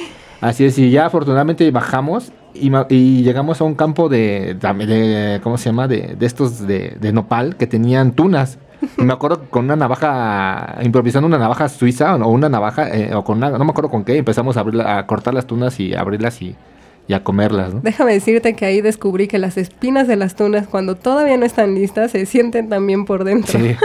así 0.42 0.66
es, 0.66 0.78
y 0.78 0.92
ya 0.92 1.06
afortunadamente 1.08 1.70
bajamos 1.72 2.32
y, 2.54 2.72
y 2.90 3.24
llegamos 3.24 3.60
a 3.60 3.66
un 3.66 3.76
campo 3.76 4.08
de, 4.08 4.56
de, 4.60 4.86
de, 4.86 5.42
¿cómo 5.42 5.58
se 5.58 5.70
llama? 5.70 5.88
De, 5.88 6.16
de 6.18 6.26
estos 6.26 6.66
de, 6.66 7.12
nopal 7.14 7.58
que 7.58 7.68
tenían 7.68 8.14
tunas. 8.14 8.60
Y 8.98 9.04
me 9.04 9.14
acuerdo 9.14 9.50
con 9.50 9.66
una 9.66 9.76
navaja, 9.76 10.78
improvisando 10.84 11.28
una 11.28 11.38
navaja 11.38 11.70
suiza 11.70 12.16
o 12.16 12.30
una 12.30 12.50
navaja, 12.50 12.90
eh, 12.90 13.16
o 13.16 13.24
con 13.24 13.38
una, 13.38 13.50
no 13.50 13.64
me 13.64 13.72
acuerdo 13.72 13.90
con 13.90 14.04
qué, 14.04 14.18
empezamos 14.18 14.58
a, 14.58 14.60
abrirla, 14.60 15.00
a 15.00 15.08
cortar 15.08 15.34
las 15.34 15.48
tunas 15.48 15.80
y 15.80 15.96
abrirlas 15.96 16.42
y, 16.42 16.56
y 17.08 17.14
a 17.14 17.24
comerlas. 17.24 17.74
¿no? 17.74 17.82
Déjame 17.82 18.14
decirte 18.14 18.56
que 18.56 18.66
ahí 18.66 18.82
descubrí 18.82 19.28
que 19.28 19.38
las 19.38 19.58
espinas 19.58 20.08
de 20.08 20.16
las 20.16 20.36
tunas, 20.36 20.68
cuando 20.68 20.96
todavía 20.96 21.38
no 21.38 21.46
están 21.46 21.76
listas, 21.76 22.12
se 22.12 22.26
sienten 22.26 22.70
también 22.70 23.06
por 23.06 23.24
dentro. 23.24 23.60
Sí. 23.60 23.76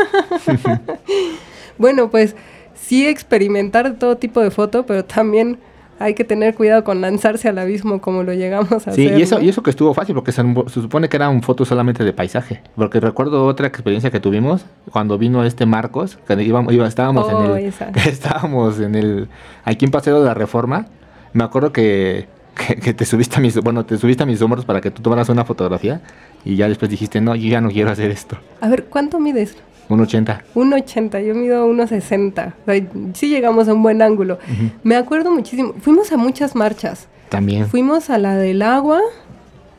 bueno, 1.78 2.10
pues 2.10 2.34
sí 2.74 3.06
experimentar 3.06 3.94
todo 3.98 4.16
tipo 4.16 4.40
de 4.40 4.50
foto, 4.50 4.86
pero 4.86 5.04
también 5.04 5.58
hay 6.00 6.14
que 6.14 6.24
tener 6.24 6.54
cuidado 6.54 6.82
con 6.82 7.02
lanzarse 7.02 7.46
al 7.50 7.58
abismo 7.58 8.00
como 8.00 8.22
lo 8.22 8.32
llegamos 8.32 8.72
a 8.72 8.80
sí, 8.80 8.88
hacer. 8.90 9.08
Sí, 9.14 9.20
y 9.20 9.22
eso, 9.22 9.38
¿no? 9.38 9.44
y 9.44 9.48
eso 9.50 9.62
que 9.62 9.68
estuvo 9.68 9.92
fácil, 9.92 10.14
porque 10.14 10.32
se, 10.32 10.42
se, 10.42 10.80
supone 10.80 11.10
que 11.10 11.16
era 11.16 11.28
un 11.28 11.42
foto 11.42 11.66
solamente 11.66 12.02
de 12.04 12.14
paisaje. 12.14 12.62
Porque 12.74 13.00
recuerdo 13.00 13.44
otra 13.44 13.66
experiencia 13.66 14.10
que 14.10 14.18
tuvimos 14.18 14.64
cuando 14.90 15.18
vino 15.18 15.44
este 15.44 15.66
Marcos, 15.66 16.18
que 16.26 16.42
íbamos, 16.42 16.72
iba, 16.72 16.88
estábamos 16.88 17.26
oh, 17.30 17.44
en 17.44 17.50
el. 17.50 17.66
Esa. 17.66 17.90
Estábamos 18.06 18.80
en 18.80 18.94
el. 18.94 19.28
Aquí 19.64 19.84
en 19.84 19.90
Paseo 19.90 20.20
de 20.20 20.26
la 20.26 20.32
Reforma. 20.32 20.86
Me 21.34 21.44
acuerdo 21.44 21.70
que, 21.70 22.26
que, 22.54 22.76
que, 22.76 22.94
te 22.94 23.04
subiste 23.04 23.36
a 23.36 23.40
mis. 23.40 23.56
Bueno, 23.56 23.84
te 23.84 23.96
subiste 23.96 24.22
a 24.22 24.26
mis 24.26 24.40
hombros 24.42 24.64
para 24.64 24.80
que 24.80 24.90
tú 24.90 25.02
tomaras 25.02 25.28
una 25.28 25.44
fotografía. 25.44 26.00
Y 26.44 26.56
ya 26.56 26.68
después 26.68 26.90
dijiste, 26.90 27.20
no, 27.20 27.34
yo 27.34 27.48
ya 27.48 27.60
no 27.60 27.70
quiero 27.70 27.90
hacer 27.90 28.10
esto. 28.10 28.38
A 28.60 28.68
ver, 28.68 28.84
¿cuánto 28.84 29.18
mides? 29.18 29.56
Un 29.88 30.00
80. 30.00 30.44
Un 30.54 30.72
80, 30.72 31.20
yo 31.20 31.34
mido 31.34 31.66
1,60. 31.68 32.52
O 32.62 32.72
sea, 32.72 32.86
sí 33.14 33.28
llegamos 33.28 33.68
a 33.68 33.74
un 33.74 33.82
buen 33.82 34.00
ángulo. 34.00 34.34
Uh 34.34 34.52
-huh. 34.52 34.70
Me 34.84 34.96
acuerdo 34.96 35.32
muchísimo. 35.32 35.74
Fuimos 35.80 36.12
a 36.12 36.16
muchas 36.16 36.54
marchas. 36.54 37.08
También. 37.28 37.66
Fuimos 37.66 38.08
a 38.08 38.18
la 38.18 38.36
del 38.36 38.62
agua, 38.62 39.00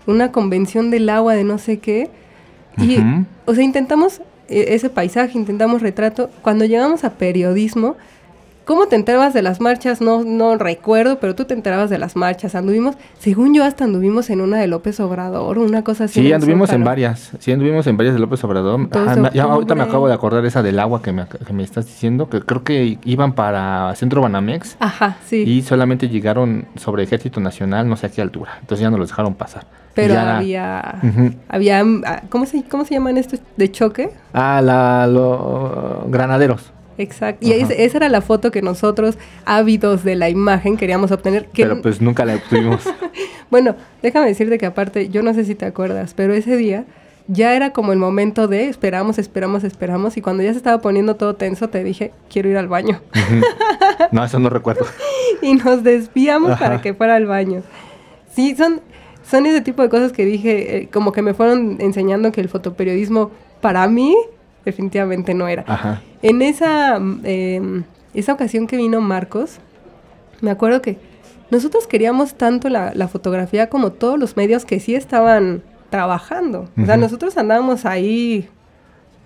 una 0.08 0.32
convención 0.32 0.92
del 0.92 1.10
agua 1.10 1.34
de 1.34 1.46
no 1.46 1.58
sé 1.58 1.80
qué. 1.80 2.10
Y, 2.78 2.98
uh 2.98 3.02
-huh. 3.02 3.26
o 3.46 3.56
sea, 3.56 3.64
intentamos 3.64 4.22
e- 4.50 4.76
ese 4.76 4.90
paisaje, 4.90 5.38
intentamos 5.38 5.82
retrato. 5.82 6.30
Cuando 6.42 6.66
llegamos 6.66 7.06
a 7.06 7.12
periodismo, 7.12 7.96
¿cómo 8.66 8.88
te 8.88 8.96
enterabas 8.96 9.34
de 9.34 9.42
las 9.42 9.60
marchas? 9.62 10.02
No, 10.02 10.24
no 10.24 10.58
recuerdo, 10.58 11.20
pero 11.20 11.36
tú 11.36 11.46
te 11.46 11.54
enterabas 11.54 11.90
de 11.90 11.98
las 11.98 12.16
marchas. 12.16 12.56
Anduvimos, 12.56 12.96
según 13.20 13.54
yo, 13.54 13.64
hasta 13.64 13.84
anduvimos 13.84 14.30
en 14.30 14.42
una 14.42 14.58
de 14.60 14.68
López 14.68 15.00
Obrador, 15.00 15.58
una 15.58 15.84
cosa 15.84 16.06
así. 16.06 16.22
Sí, 16.22 16.32
anduvimos 16.34 16.72
en 16.72 16.84
varias. 16.84 17.32
Sí, 17.40 17.52
anduvimos 17.52 17.86
en 17.88 17.98
varias 17.98 18.16
de 18.16 18.20
López 18.22 18.44
Obrador. 18.44 18.88
Ah, 18.94 19.16
me- 19.16 19.30
ya 19.34 19.44
ahorita 19.44 19.76
me 19.76 19.84
acabo 19.84 20.08
de 20.08 20.14
acordar 20.14 20.46
esa 20.46 20.62
del 20.64 20.80
agua 20.80 21.02
que 21.02 21.12
me, 21.12 21.26
que 21.28 21.54
me 21.54 21.64
estás 21.64 21.86
diciendo, 21.86 22.30
que 22.30 22.42
creo 22.42 22.64
que 22.64 22.98
iban 23.04 23.34
para 23.34 23.94
Centro 23.96 24.22
Banamex 24.22 24.78
Ajá, 24.80 25.18
sí. 25.26 25.38
y 25.44 25.62
solamente 25.62 26.10
llegaron 26.10 26.66
sobre 26.76 27.04
Ejército 27.04 27.40
Nacional, 27.40 27.88
no 27.90 27.96
sé 27.98 28.08
a 28.08 28.10
qué 28.10 28.22
altura. 28.22 28.52
Entonces 28.62 28.82
ya 28.82 28.90
no 28.90 28.98
los 28.98 29.10
dejaron 29.10 29.34
pasar. 29.36 29.66
pero 29.94 30.14
Ya- 30.14 30.38
había, 30.38 30.96
había, 31.50 31.84
ah, 32.06 32.22
¿cómo 32.30 32.46
se, 32.46 32.64
¿cómo 32.64 32.86
se 32.86 32.94
llaman 32.94 33.18
estos 33.18 33.42
de 33.58 33.72
choque? 33.72 34.12
Ah, 34.34 34.62
la, 34.64 35.06
los 35.08 36.10
granaderos. 36.10 36.72
Exacto. 37.02 37.46
Y 37.46 37.52
esa 37.52 37.98
era 37.98 38.10
la 38.10 38.22
foto 38.22 38.52
que 38.52 38.62
nosotros, 38.62 39.18
ávidos 39.46 40.04
de 40.04 40.16
la 40.16 40.30
imagen, 40.30 40.78
queríamos 40.78 41.12
obtener. 41.12 41.46
Que, 41.48 41.64
Pero 41.64 41.82
pues 41.82 42.02
nunca 42.02 42.26
la 42.26 42.36
obtuvimos. 42.36 42.84
Bueno, 43.50 43.76
déjame 44.02 44.28
decirte 44.28 44.58
que 44.58 44.66
aparte, 44.66 45.10
yo 45.10 45.24
no 45.24 45.34
sé 45.34 45.44
si 45.44 45.56
te 45.56 45.66
acuerdas, 45.66 46.14
pero 46.16 46.34
ese 46.34 46.56
día 46.56 46.86
ya 47.28 47.54
era 47.54 47.72
como 47.74 47.92
el 47.92 48.00
momento 48.00 48.48
de 48.48 48.70
esperamos, 48.70 49.18
esperamos, 49.20 49.66
esperamos. 49.66 50.16
Y 50.16 50.22
cuando 50.22 50.42
ya 50.42 50.52
se 50.52 50.58
estaba 50.58 50.82
poniendo 50.82 51.16
todo 51.18 51.36
tenso, 51.36 51.68
te 51.68 51.84
dije, 51.84 52.14
quiero 52.30 52.48
ir 52.48 52.58
al 52.58 52.70
baño. 52.70 53.02
No, 54.12 54.24
eso 54.24 54.40
no 54.40 54.50
recuerdo. 54.50 54.86
y 55.42 55.56
nos 55.56 55.84
desviamos 55.84 56.58
para 56.58 56.82
que 56.82 56.94
fuera 56.94 57.16
al 57.16 57.26
baño. 57.26 57.62
Sí, 58.34 58.56
son, 58.56 58.80
son 59.30 59.46
ese 59.46 59.60
tipo 59.60 59.82
de 59.82 59.90
cosas 59.90 60.14
que 60.14 60.26
dije, 60.26 60.78
eh, 60.78 60.90
como 60.92 61.12
que 61.12 61.22
me 61.22 61.34
fueron 61.34 61.78
enseñando 61.80 62.32
que 62.32 62.40
el 62.40 62.48
fotoperiodismo 62.48 63.32
para 63.60 63.86
mí 63.88 64.16
definitivamente 64.66 65.34
no 65.34 65.48
era. 65.48 65.64
Ajá. 65.68 66.02
En 66.22 66.42
esa, 66.42 67.00
mm, 67.00 67.22
em, 67.24 67.84
esa 68.14 68.34
ocasión 68.34 68.68
que 68.68 68.78
vino 68.78 69.02
Marcos, 69.02 69.58
me 70.42 70.52
acuerdo 70.52 70.82
que 70.82 70.98
nosotros 71.50 71.88
queríamos 71.88 72.36
tanto 72.36 72.70
la, 72.70 72.92
la 72.96 73.08
fotografía 73.08 73.70
como 73.70 73.92
todos 73.92 74.18
los 74.20 74.38
medios 74.38 74.66
que 74.66 74.80
sí 74.80 74.96
estaban 74.96 75.64
trabajando. 75.90 76.70
O 76.82 76.86
sea, 76.86 76.96
nosotros 76.98 77.38
andábamos 77.38 77.86
ahí 77.86 78.48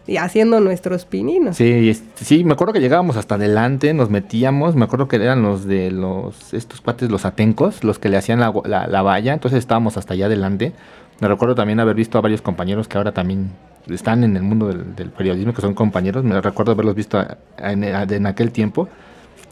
y 0.07 0.17
haciendo 0.17 0.59
nuestros 0.59 1.05
pininos. 1.05 1.57
Sí, 1.57 1.89
es- 1.89 2.03
sí, 2.15 2.43
me 2.43 2.53
acuerdo 2.53 2.73
que 2.73 2.79
llegábamos 2.79 3.17
hasta 3.17 3.35
adelante, 3.35 3.93
nos 3.93 4.09
metíamos, 4.09 4.75
me 4.75 4.85
acuerdo 4.85 5.07
que 5.07 5.15
eran 5.17 5.41
los 5.43 5.65
de 5.65 5.91
los, 5.91 6.53
estos 6.53 6.81
cuates, 6.81 7.09
los 7.11 7.25
atencos, 7.25 7.83
los 7.83 7.99
que 7.99 8.09
le 8.09 8.17
hacían 8.17 8.39
la, 8.39 8.51
la- 8.65 8.87
la 8.87 9.01
valla, 9.03 9.33
entonces 9.33 9.59
estábamos 9.59 9.97
hasta 9.97 10.13
allá 10.13 10.25
adelante. 10.27 10.73
Me 11.19 11.27
recuerdo 11.27 11.55
también 11.55 11.79
haber 11.79 11.95
visto 11.95 12.17
a 12.17 12.21
varios 12.21 12.41
compañeros 12.41 12.87
que 12.87 12.97
ahora 12.97 13.11
también 13.11 13.51
están 13.87 14.23
en 14.23 14.35
el 14.35 14.43
mundo 14.43 14.67
del, 14.67 14.95
del 14.95 15.09
periodismo, 15.11 15.53
que 15.53 15.61
son 15.61 15.73
compañeros, 15.73 16.23
me 16.23 16.39
recuerdo 16.41 16.71
haberlos 16.71 16.95
visto 16.95 17.23
en, 17.57 17.83
en 17.83 18.25
aquel 18.25 18.51
tiempo, 18.51 18.89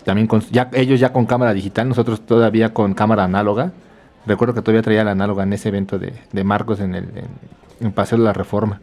también 0.03 0.27
con, 0.27 0.41
ya, 0.51 0.70
ellos 0.74 1.00
ya 1.00 1.13
con 1.13 1.25
cámara 1.25 1.53
digital, 1.53 1.88
nosotros 1.88 2.22
todavía 2.22 2.74
con 2.74 2.93
cámara 2.93 3.24
análoga. 3.24 3.72
Recuerdo 4.25 4.53
que 4.53 4.62
todavía 4.62 4.82
traía 4.82 5.03
la 5.03 5.12
análoga 5.12 5.43
en 5.43 5.53
ese 5.53 5.70
evento 5.70 6.00
de, 6.00 6.13
de 6.32 6.43
Marcos 6.43 6.79
en 6.79 6.96
el 6.96 7.03
en, 7.15 7.27
en 7.88 7.91
Paseo 7.91 8.17
de 8.17 8.24
la 8.24 8.34
Reforma. 8.34 8.82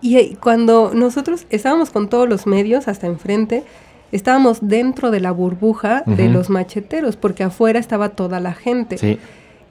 Y 0.00 0.16
eh, 0.16 0.36
cuando 0.40 0.92
nosotros 0.94 1.46
estábamos 1.50 1.90
con 1.90 2.08
todos 2.08 2.28
los 2.28 2.46
medios 2.46 2.88
hasta 2.88 3.06
enfrente, 3.06 3.64
estábamos 4.12 4.58
dentro 4.60 5.10
de 5.10 5.20
la 5.20 5.30
burbuja 5.30 6.02
de 6.06 6.28
los 6.28 6.50
macheteros, 6.50 7.16
porque 7.16 7.44
afuera 7.44 7.78
estaba 7.78 8.10
toda 8.10 8.40
la 8.40 8.52
gente. 8.54 8.98
Sí, 8.98 9.18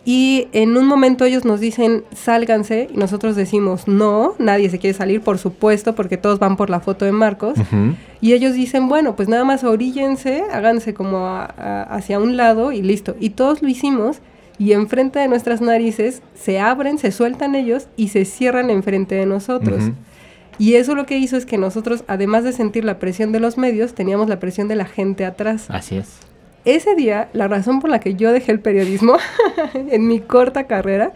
Y 0.05 0.47
en 0.53 0.75
un 0.77 0.87
momento 0.87 1.25
ellos 1.25 1.45
nos 1.45 1.59
dicen, 1.59 2.03
sálganse, 2.15 2.87
y 2.91 2.97
nosotros 2.97 3.35
decimos, 3.35 3.87
no, 3.87 4.33
nadie 4.39 4.69
se 4.69 4.79
quiere 4.79 4.97
salir, 4.97 5.21
por 5.21 5.37
supuesto, 5.37 5.93
porque 5.93 6.17
todos 6.17 6.39
van 6.39 6.55
por 6.57 6.69
la 6.69 6.79
foto 6.79 7.05
de 7.05 7.11
Marcos. 7.11 7.57
ujú. 7.59 7.95
Y 8.21 8.33
ellos 8.33 8.53
dicen, 8.53 8.87
bueno, 8.87 9.15
pues 9.15 9.27
nada 9.29 9.43
más 9.43 9.63
oríllense, 9.63 10.43
háganse 10.51 10.93
como 10.93 11.27
a- 11.27 11.45
a- 11.57 11.83
hacia 11.83 12.19
un 12.19 12.37
lado 12.37 12.71
y 12.71 12.81
listo. 12.81 13.15
Y 13.19 13.31
todos 13.31 13.61
lo 13.61 13.67
hicimos, 13.67 14.19
y 14.57 14.71
enfrente 14.73 15.19
de 15.19 15.27
nuestras 15.27 15.61
narices 15.61 16.21
se 16.33 16.59
abren, 16.59 16.97
se 16.97 17.11
sueltan 17.11 17.55
ellos 17.55 17.87
y 17.95 18.07
se 18.09 18.25
cierran 18.25 18.69
enfrente 18.69 19.15
de 19.15 19.25
nosotros. 19.25 19.83
Ujú. 19.83 19.93
Y 20.57 20.73
eso 20.75 20.95
lo 20.95 21.05
que 21.05 21.17
hizo 21.17 21.37
es 21.37 21.45
que 21.45 21.57
nosotros, 21.57 22.03
además 22.07 22.43
de 22.43 22.51
sentir 22.51 22.83
la 22.83 22.99
presión 22.99 23.31
de 23.31 23.39
los 23.39 23.57
medios, 23.57 23.93
teníamos 23.93 24.27
la 24.27 24.39
presión 24.39 24.67
de 24.67 24.75
la 24.75 24.83
gente 24.85 25.23
atrás. 25.25 25.65
Así 25.69 25.95
es. 25.97 26.07
Ese 26.75 26.93
día, 26.93 27.29
la 27.33 27.47
razón 27.47 27.79
por 27.79 27.89
la 27.89 27.99
que 27.99 28.13
yo 28.13 28.31
dejé 28.31 28.51
el 28.51 28.59
periodismo 28.59 29.17
en 29.73 30.07
mi 30.07 30.19
corta 30.19 30.65
carrera 30.65 31.13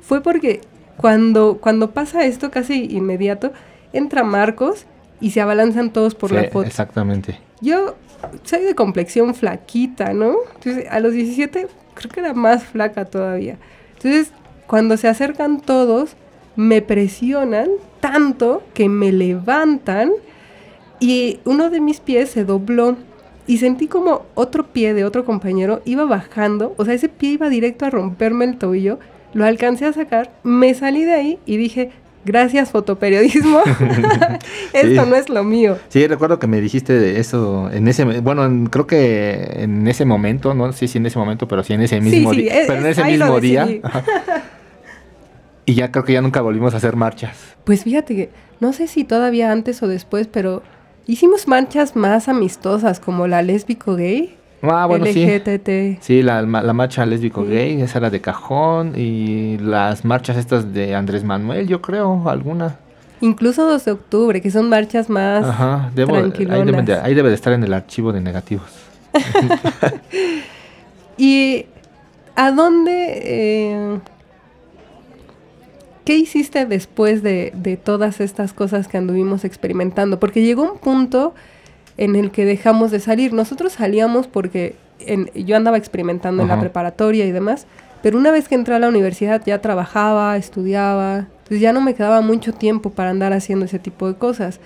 fue 0.00 0.22
porque 0.22 0.60
cuando, 0.96 1.58
cuando 1.60 1.90
pasa 1.90 2.24
esto 2.24 2.52
casi 2.52 2.84
inmediato, 2.84 3.52
entra 3.92 4.22
Marcos 4.22 4.86
y 5.20 5.32
se 5.32 5.40
abalanzan 5.40 5.92
todos 5.92 6.14
por 6.14 6.30
Sí, 6.30 6.36
la 6.36 6.44
foto. 6.44 6.68
Exactamente. 6.68 7.40
Yo 7.60 7.96
soy 8.44 8.62
de 8.62 8.76
complexión 8.76 9.34
flaquita, 9.34 10.12
¿no? 10.12 10.36
Entonces, 10.54 10.86
a 10.88 11.00
los 11.00 11.14
17 11.14 11.66
creo 11.94 12.10
que 12.12 12.20
era 12.20 12.32
más 12.32 12.62
flaca 12.62 13.04
todavía. 13.04 13.58
Entonces, 13.96 14.30
cuando 14.68 14.96
se 14.96 15.08
acercan 15.08 15.60
todos, 15.60 16.14
me 16.54 16.80
presionan 16.80 17.68
tanto 17.98 18.62
que 18.72 18.88
me 18.88 19.10
levantan 19.10 20.12
y 21.00 21.40
uno 21.44 21.70
de 21.70 21.80
mis 21.80 21.98
pies 21.98 22.30
se 22.30 22.44
dobló 22.44 22.96
y 23.46 23.58
sentí 23.58 23.86
como 23.88 24.22
otro 24.34 24.64
pie 24.68 24.94
de 24.94 25.04
otro 25.04 25.24
compañero 25.24 25.82
iba 25.84 26.04
bajando, 26.04 26.74
o 26.76 26.84
sea, 26.84 26.94
ese 26.94 27.08
pie 27.08 27.30
iba 27.32 27.48
directo 27.48 27.84
a 27.86 27.90
romperme 27.90 28.44
el 28.44 28.56
tobillo, 28.56 28.98
lo 29.34 29.44
alcancé 29.44 29.86
a 29.86 29.92
sacar, 29.92 30.30
me 30.42 30.74
salí 30.74 31.04
de 31.04 31.12
ahí 31.12 31.38
y 31.46 31.56
dije, 31.56 31.90
gracias 32.24 32.70
fotoperiodismo, 32.70 33.60
esto 34.72 35.04
Sí. 35.04 35.10
no 35.10 35.16
es 35.16 35.28
lo 35.28 35.42
mío. 35.42 35.76
Sí, 35.88 36.06
recuerdo 36.06 36.38
que 36.38 36.46
me 36.46 36.60
dijiste 36.60 36.92
de 36.92 37.18
eso 37.18 37.68
en 37.72 37.88
ese, 37.88 38.04
bueno, 38.20 38.44
en- 38.44 38.66
creo 38.66 38.86
que 38.86 39.54
en 39.56 39.88
ese 39.88 40.04
momento, 40.04 40.54
no 40.54 40.72
sé 40.72 40.86
si 40.86 40.98
en 40.98 41.06
ese 41.06 41.18
momento, 41.18 41.48
pero 41.48 41.64
sí 41.64 41.72
en 41.72 41.80
ese 41.82 41.96
Sí, 42.00 42.02
mismo 42.10 42.32
sí, 42.34 42.42
día, 42.42 42.60
es- 42.60 42.66
pero 42.68 42.80
en 42.80 42.86
es- 42.86 42.98
ese 42.98 43.08
mismo 43.10 43.40
día. 43.40 43.66
Y 45.64 45.74
ya 45.74 45.92
creo 45.92 46.04
que 46.04 46.12
ya 46.12 46.20
nunca 46.20 46.40
volvimos 46.40 46.74
a 46.74 46.78
hacer 46.78 46.96
marchas. 46.96 47.36
Pues 47.64 47.84
fíjate 47.84 48.16
que 48.16 48.30
no 48.58 48.72
sé 48.72 48.88
si 48.88 49.04
todavía 49.04 49.52
antes 49.52 49.80
o 49.82 49.86
después, 49.88 50.26
pero 50.26 50.62
hicimos 51.06 51.48
marchas 51.48 51.96
más 51.96 52.28
amistosas 52.28 53.00
como 53.00 53.26
la 53.26 53.42
lésbico 53.42 53.96
gay, 53.96 54.36
Ah, 54.64 54.86
bueno, 54.86 55.06
sí. 55.06 55.26
LGTT. 55.26 56.00
Sí, 56.00 56.22
la, 56.22 56.42
la 56.42 56.72
marcha 56.72 57.04
lésbico 57.04 57.42
Sí. 57.44 57.50
gay, 57.50 57.82
esa 57.82 57.98
era 57.98 58.10
de 58.10 58.20
cajón. 58.20 58.92
Y 58.96 59.58
las 59.58 60.04
marchas 60.04 60.36
estas 60.36 60.72
de 60.72 60.94
Andrés 60.94 61.24
Manuel, 61.24 61.66
yo 61.66 61.82
creo, 61.82 62.28
alguna. 62.28 62.76
Incluso 63.20 63.68
2 63.68 63.84
de 63.84 63.90
octubre, 63.90 64.40
que 64.40 64.52
son 64.52 64.68
marchas 64.68 65.10
más 65.10 65.44
Ajá, 65.44 65.90
debo, 65.96 66.14
ahí, 66.14 66.30
deben 66.64 66.84
de, 66.84 66.94
ahí 66.94 67.12
debe 67.14 67.30
de 67.30 67.34
estar 67.34 67.52
en 67.52 67.64
el 67.64 67.72
archivo 67.72 68.12
de 68.12 68.20
negativos. 68.20 68.70
¿Y 71.16 71.66
a 72.36 72.52
dónde... 72.52 72.92
eh, 73.24 73.98
¿Qué 76.04 76.16
hiciste 76.16 76.66
después 76.66 77.22
de, 77.22 77.52
de 77.54 77.76
todas 77.76 78.20
estas 78.20 78.52
cosas 78.52 78.88
que 78.88 78.98
anduvimos 78.98 79.44
experimentando? 79.44 80.18
Porque 80.18 80.42
llegó 80.42 80.62
un 80.72 80.78
punto 80.78 81.34
en 81.96 82.16
el 82.16 82.30
que 82.30 82.44
dejamos 82.44 82.90
de 82.90 82.98
salir. 83.00 83.32
Nosotros 83.32 83.72
salíamos 83.74 84.26
porque 84.26 84.74
en- 85.00 85.30
yo 85.34 85.56
andaba 85.56 85.76
experimentando 85.76 86.42
en 86.42 86.48
la 86.48 86.54
preparatoria 86.60 87.24
y 87.26 87.30
demás, 87.32 87.66
pero 88.02 88.18
una 88.18 88.32
vez 88.32 88.48
que 88.48 88.56
entré 88.56 88.74
a 88.74 88.78
la 88.80 88.88
universidad 88.88 89.42
ya 89.46 89.60
trabajaba, 89.60 90.36
estudiaba, 90.36 91.18
entonces 91.38 91.60
ya 91.60 91.72
no 91.72 91.80
me 91.80 91.94
quedaba 91.94 92.20
mucho 92.20 92.52
tiempo 92.52 92.90
para 92.90 93.10
andar 93.10 93.32
haciendo 93.32 93.64
ese 93.66 93.78
tipo 93.78 94.08
de 94.08 94.14
cosas. 94.14 94.58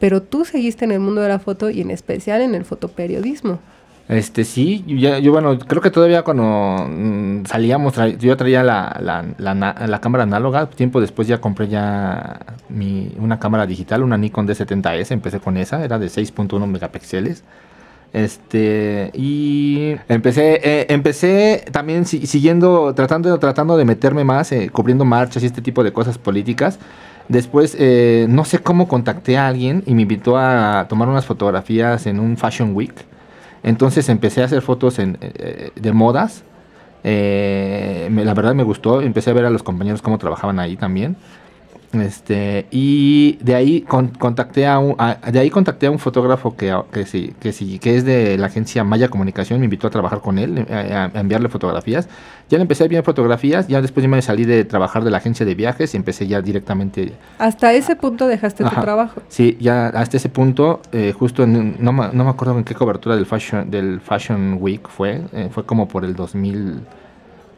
Pero 0.00 0.22
tú 0.22 0.44
seguiste 0.44 0.84
en 0.86 0.92
el 0.92 1.00
mundo 1.00 1.20
de 1.20 1.28
la 1.28 1.38
foto 1.40 1.68
y 1.70 1.80
en 1.82 1.90
especial 1.90 2.40
en 2.40 2.54
el 2.54 2.64
fotoperiodismo. 2.64 3.58
Este, 4.08 4.44
sí, 4.44 4.84
yo, 4.86 5.18
yo, 5.18 5.32
bueno, 5.32 5.58
creo 5.58 5.82
que 5.82 5.90
todavía 5.90 6.22
cuando 6.22 6.86
mm, 6.88 7.44
salíamos, 7.44 7.94
tra- 7.94 8.16
yo 8.16 8.34
traía 8.38 8.62
la, 8.62 8.96
la, 9.02 10.00
cámara 10.00 10.22
análoga, 10.24 10.70
tiempo 10.70 11.00
después 11.02 11.28
ya 11.28 11.42
compré 11.42 11.68
ya 11.68 12.40
mi, 12.70 13.12
una 13.18 13.38
cámara 13.38 13.66
digital, 13.66 14.02
una 14.02 14.16
Nikon 14.16 14.46
D70S, 14.46 15.10
empecé 15.12 15.40
con 15.40 15.58
esa, 15.58 15.84
era 15.84 15.98
de 15.98 16.08
6.1 16.08 16.66
megapíxeles. 16.66 17.44
Este, 18.14 19.10
y 19.14 19.96
empecé, 20.08 20.60
eh, 20.64 20.86
empecé 20.90 21.64
también 21.72 22.06
si- 22.06 22.26
siguiendo, 22.26 22.94
tratando, 22.94 23.38
tratando 23.38 23.76
de 23.76 23.84
meterme 23.86 24.24
más, 24.24 24.52
eh, 24.52 24.70
cubriendo 24.72 25.04
marchas 25.06 25.42
y 25.42 25.46
este 25.46 25.62
tipo 25.62 25.84
de 25.84 25.92
cosas 25.92 26.18
políticas. 26.18 26.80
Después, 27.28 27.76
eh, 27.80 28.26
no 28.30 28.44
sé 28.46 28.60
cómo 28.60 28.88
contacté 28.88 29.38
a 29.38 29.48
alguien 29.48 29.82
y 29.86 29.94
me 29.94 30.02
invitó 30.02 30.38
a 30.38 30.86
tomar 30.88 31.08
unas 31.08 31.26
fotografías 31.26 32.06
en 32.06 32.20
un 32.20 32.36
Fashion 32.38 32.74
Week. 32.76 33.07
Entonces 33.68 34.08
empecé 34.08 34.40
a 34.40 34.46
hacer 34.46 34.62
fotos 34.62 34.98
en, 34.98 35.18
eh, 35.20 35.72
de 35.74 35.92
modas. 35.92 36.42
Eh, 37.04 38.08
la 38.10 38.32
verdad 38.32 38.54
me 38.54 38.62
gustó. 38.62 39.02
Empecé 39.02 39.28
a 39.28 39.34
ver 39.34 39.44
a 39.44 39.50
los 39.50 39.62
compañeros 39.62 40.00
cómo 40.00 40.16
trabajaban 40.16 40.58
ahí 40.58 40.74
también. 40.76 41.16
Este, 41.92 42.66
y 42.70 43.38
de 43.40 43.54
ahí 43.54 43.80
contacté 43.80 44.66
a 44.66 44.78
un, 44.78 44.94
de 45.32 45.38
ahí 45.38 45.48
contacté 45.48 45.86
a 45.86 45.90
un 45.90 45.98
fotógrafo 45.98 46.54
que, 46.54 46.76
que 46.92 47.06
sí, 47.06 47.34
que 47.40 47.52
sí, 47.52 47.78
que 47.78 47.96
es 47.96 48.04
de 48.04 48.36
la 48.36 48.48
agencia 48.48 48.84
Maya 48.84 49.08
Comunicación, 49.08 49.58
me 49.58 49.64
invitó 49.64 49.86
a 49.86 49.90
trabajar 49.90 50.20
con 50.20 50.38
él, 50.38 50.66
eh, 50.68 50.92
a, 50.92 51.10
enviarle 51.18 51.48
fotografías. 51.48 52.06
Ya 52.50 52.58
le 52.58 52.62
empecé 52.62 52.82
a 52.82 52.86
enviar 52.86 53.04
fotografías, 53.04 53.68
ya 53.68 53.80
después 53.80 54.06
me 54.06 54.20
salí 54.20 54.44
de 54.44 54.64
trabajar 54.64 55.02
de 55.02 55.10
la 55.10 55.18
agencia 55.18 55.46
de 55.46 55.54
viajes 55.54 55.94
y 55.94 55.96
empecé 55.96 56.26
ya 56.26 56.42
directamente. 56.42 57.12
Hasta 57.38 57.72
ese 57.72 57.96
punto 57.96 58.26
dejaste 58.26 58.64
tu 58.64 58.80
trabajo. 58.80 59.22
Sí, 59.28 59.56
ya 59.58 59.88
hasta 59.88 60.18
ese 60.18 60.28
punto, 60.28 60.80
eh, 60.92 61.14
justo 61.18 61.42
en, 61.42 61.76
no, 61.78 61.92
no, 61.92 62.24
me 62.24 62.30
acuerdo 62.30 62.56
en 62.58 62.64
qué 62.64 62.74
cobertura 62.74 63.16
del 63.16 63.24
Fashion, 63.24 63.70
del 63.70 64.00
Fashion 64.00 64.58
Week 64.60 64.86
fue, 64.88 65.22
eh, 65.32 65.48
fue 65.50 65.64
como 65.64 65.88
por 65.88 66.04
el 66.04 66.14
2000, 66.14 66.80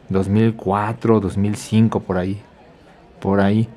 2004, 0.09 1.19
2005, 1.19 1.99
por 1.99 2.17
ahí, 2.17 2.41
por 3.19 3.41
ahí 3.41 3.67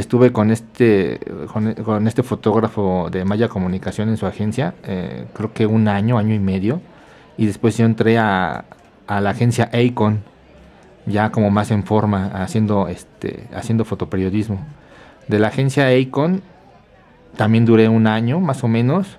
estuve 0.00 0.32
con 0.32 0.50
este 0.50 1.20
con, 1.52 2.06
este 2.06 2.22
fotógrafo 2.22 3.08
de 3.10 3.24
Maya 3.24 3.48
Comunicación 3.48 4.08
en 4.08 4.16
su 4.16 4.26
agencia, 4.26 4.74
eh, 4.84 5.26
creo 5.34 5.52
que 5.52 5.66
un 5.66 5.88
año, 5.88 6.18
año 6.18 6.34
y 6.34 6.38
medio, 6.38 6.80
y 7.36 7.46
después 7.46 7.76
yo 7.76 7.84
entré 7.84 8.18
a, 8.18 8.64
a 9.06 9.20
la 9.20 9.30
agencia 9.30 9.70
Acon, 9.72 10.20
ya 11.06 11.30
como 11.30 11.50
más 11.50 11.70
en 11.70 11.84
forma, 11.84 12.26
haciendo 12.34 12.88
este 12.88 13.48
haciendo 13.54 13.84
fotoperiodismo. 13.84 14.58
De 15.28 15.38
la 15.38 15.48
agencia 15.48 15.88
Acon 15.88 16.42
también 17.36 17.64
duré 17.64 17.88
un 17.88 18.06
año 18.06 18.40
más 18.40 18.64
o 18.64 18.68
menos 18.68 19.18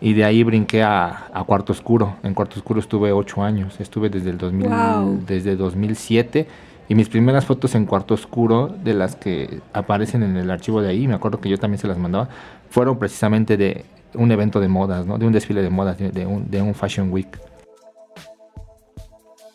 y 0.00 0.12
de 0.12 0.24
ahí 0.24 0.42
brinqué 0.42 0.82
a, 0.82 1.28
a 1.32 1.44
Cuarto 1.44 1.72
Oscuro. 1.72 2.16
En 2.22 2.34
Cuarto 2.34 2.56
Oscuro 2.56 2.80
estuve 2.80 3.12
ocho 3.12 3.42
años, 3.42 3.80
estuve 3.80 4.10
desde 4.10 4.30
el 4.30 4.38
2000, 4.38 5.26
desde 5.26 5.56
2007 5.56 6.46
y 6.88 6.94
mis 6.94 7.08
primeras 7.08 7.44
fotos 7.44 7.74
en 7.74 7.86
cuarto 7.86 8.14
oscuro, 8.14 8.68
de 8.68 8.94
las 8.94 9.16
que 9.16 9.60
aparecen 9.72 10.22
en 10.22 10.36
el 10.36 10.50
archivo 10.50 10.82
de 10.82 10.90
ahí, 10.90 11.08
me 11.08 11.14
acuerdo 11.14 11.40
que 11.40 11.48
yo 11.48 11.58
también 11.58 11.78
se 11.78 11.88
las 11.88 11.98
mandaba, 11.98 12.28
fueron 12.70 12.98
precisamente 12.98 13.56
de 13.56 13.84
un 14.14 14.30
evento 14.30 14.60
de 14.60 14.68
modas, 14.68 15.06
¿no? 15.06 15.18
De 15.18 15.26
un 15.26 15.32
desfile 15.32 15.62
de 15.62 15.70
modas, 15.70 15.98
de, 15.98 16.26
un, 16.26 16.50
de 16.50 16.62
un 16.62 16.74
Fashion 16.74 17.10
Week. 17.12 17.40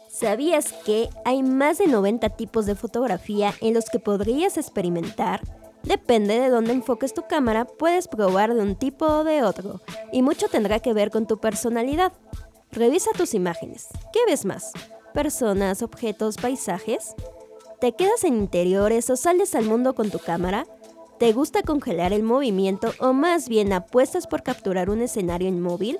¿Sabías 0.09 0.73
que 0.85 1.07
hay 1.23 1.43
más 1.43 1.77
de 1.77 1.87
90 1.87 2.29
tipos 2.31 2.65
de 2.65 2.75
fotografía 2.75 3.53
en 3.61 3.73
los 3.73 3.85
que 3.89 3.99
podrías 3.99 4.57
experimentar? 4.57 5.41
Depende 5.83 6.37
de 6.37 6.49
dónde 6.49 6.73
enfoques 6.73 7.13
tu 7.13 7.25
cámara, 7.27 7.63
puedes 7.63 8.09
probar 8.09 8.53
de 8.53 8.61
un 8.61 8.75
tipo 8.75 9.05
o 9.05 9.23
de 9.23 9.43
otro, 9.43 9.79
y 10.11 10.21
mucho 10.21 10.47
tendrá 10.49 10.79
que 10.79 10.93
ver 10.93 11.09
con 11.09 11.25
tu 11.25 11.37
personalidad. 11.37 12.11
Revisa 12.71 13.11
tus 13.17 13.33
imágenes. 13.33 13.87
¿Qué 14.11 14.19
ves 14.27 14.43
más? 14.43 14.73
Personas, 15.13 15.81
objetos, 15.81 16.37
paisajes? 16.37 17.15
¿Te 17.79 17.93
quedas 17.93 18.23
en 18.23 18.37
interiores 18.37 19.09
o 19.09 19.15
sales 19.15 19.55
al 19.55 19.65
mundo 19.65 19.95
con 19.95 20.09
tu 20.11 20.19
cámara? 20.19 20.65
¿Te 21.17 21.33
gusta 21.33 21.63
congelar 21.63 22.13
el 22.13 22.23
movimiento 22.23 22.93
o 22.99 23.13
más 23.13 23.49
bien 23.49 23.73
apuestas 23.73 24.27
por 24.27 24.43
capturar 24.43 24.89
un 24.89 25.01
escenario 25.01 25.47
en 25.47 25.61
móvil? 25.61 25.99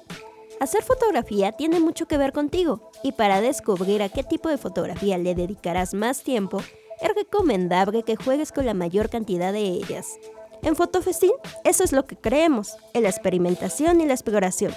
Hacer 0.59 0.83
fotografía 0.83 1.53
tiene 1.53 1.79
mucho 1.79 2.07
que 2.07 2.17
ver 2.17 2.33
contigo 2.33 2.91
y 3.03 3.13
para 3.13 3.41
descubrir 3.41 4.01
a 4.01 4.09
qué 4.09 4.23
tipo 4.23 4.49
de 4.49 4.57
fotografía 4.57 5.17
le 5.17 5.35
dedicarás 5.35 5.93
más 5.93 6.23
tiempo, 6.23 6.61
es 7.01 7.15
recomendable 7.15 8.03
que 8.03 8.17
juegues 8.17 8.51
con 8.51 8.65
la 8.65 8.73
mayor 8.73 9.09
cantidad 9.09 9.53
de 9.53 9.61
ellas. 9.61 10.19
En 10.61 10.75
Fotofestín, 10.75 11.31
eso 11.63 11.85
es 11.85 11.93
lo 11.93 12.05
que 12.05 12.17
creemos, 12.17 12.75
en 12.93 13.03
la 13.03 13.09
experimentación 13.09 14.01
y 14.01 14.05
la 14.05 14.13
exploración 14.13 14.73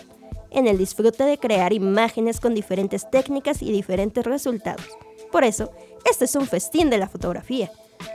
en 0.55 0.67
el 0.67 0.79
disfrute 0.79 1.25
de 1.25 1.39
crear 1.39 1.73
imágenes 1.73 2.41
con 2.41 2.55
diferentes 2.55 3.09
técnicas 3.11 3.63
y 3.63 3.73
diferentes 3.73 4.25
resultados. 4.25 4.87
Por 5.31 5.45
eso, 5.45 5.71
este 6.09 6.27
es 6.27 6.35
un 6.35 6.47
festín 6.47 6.91
de 6.91 6.99
la 6.99 7.09
fotografía. 7.09 7.71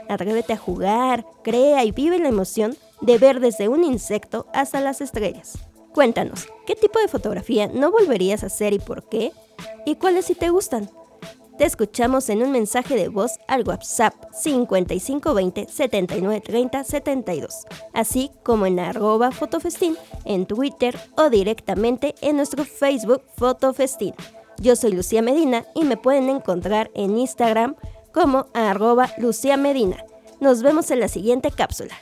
Atrévete 0.08 0.52
a 0.52 0.58
jugar, 0.58 1.26
crea 1.42 1.84
y 1.84 1.92
vive 1.92 2.18
la 2.18 2.28
emoción 2.28 2.76
de 3.00 3.18
ver 3.18 3.40
desde 3.40 3.68
un 3.68 3.84
insecto 3.84 4.46
hasta 4.52 4.80
las 4.80 5.00
estrellas. 5.00 5.58
Cuéntanos, 5.92 6.46
¿qué 6.66 6.74
tipo 6.74 6.98
de 6.98 7.08
fotografía 7.08 7.66
no 7.66 7.90
volverías 7.90 8.42
a 8.42 8.46
hacer 8.46 8.72
y 8.72 8.78
por 8.78 9.08
qué? 9.08 9.32
¿Y 9.84 9.96
cuáles 9.96 10.26
sí 10.26 10.34
te 10.34 10.50
gustan? 10.50 10.90
Te 11.58 11.64
escuchamos 11.64 12.28
en 12.28 12.44
un 12.44 12.52
mensaje 12.52 12.94
de 12.94 13.08
voz 13.08 13.40
al 13.48 13.66
WhatsApp 13.66 14.14
5520 14.32 15.66
7930 15.68 16.84
72, 16.84 17.66
así 17.92 18.30
como 18.44 18.66
en 18.66 18.78
arroba 18.78 19.32
fotofestín 19.32 19.96
en 20.24 20.46
Twitter 20.46 20.96
o 21.16 21.30
directamente 21.30 22.14
en 22.20 22.36
nuestro 22.36 22.64
Facebook 22.64 23.22
Fotofestín. 23.36 24.14
Yo 24.58 24.76
soy 24.76 24.92
Lucía 24.92 25.20
Medina 25.20 25.64
y 25.74 25.82
me 25.82 25.96
pueden 25.96 26.28
encontrar 26.28 26.92
en 26.94 27.18
Instagram 27.18 27.74
como 28.14 28.46
arroba 28.54 29.10
Lucía 29.18 29.56
Medina. 29.56 30.04
Nos 30.40 30.62
vemos 30.62 30.92
en 30.92 31.00
la 31.00 31.08
siguiente 31.08 31.50
cápsula. 31.50 31.94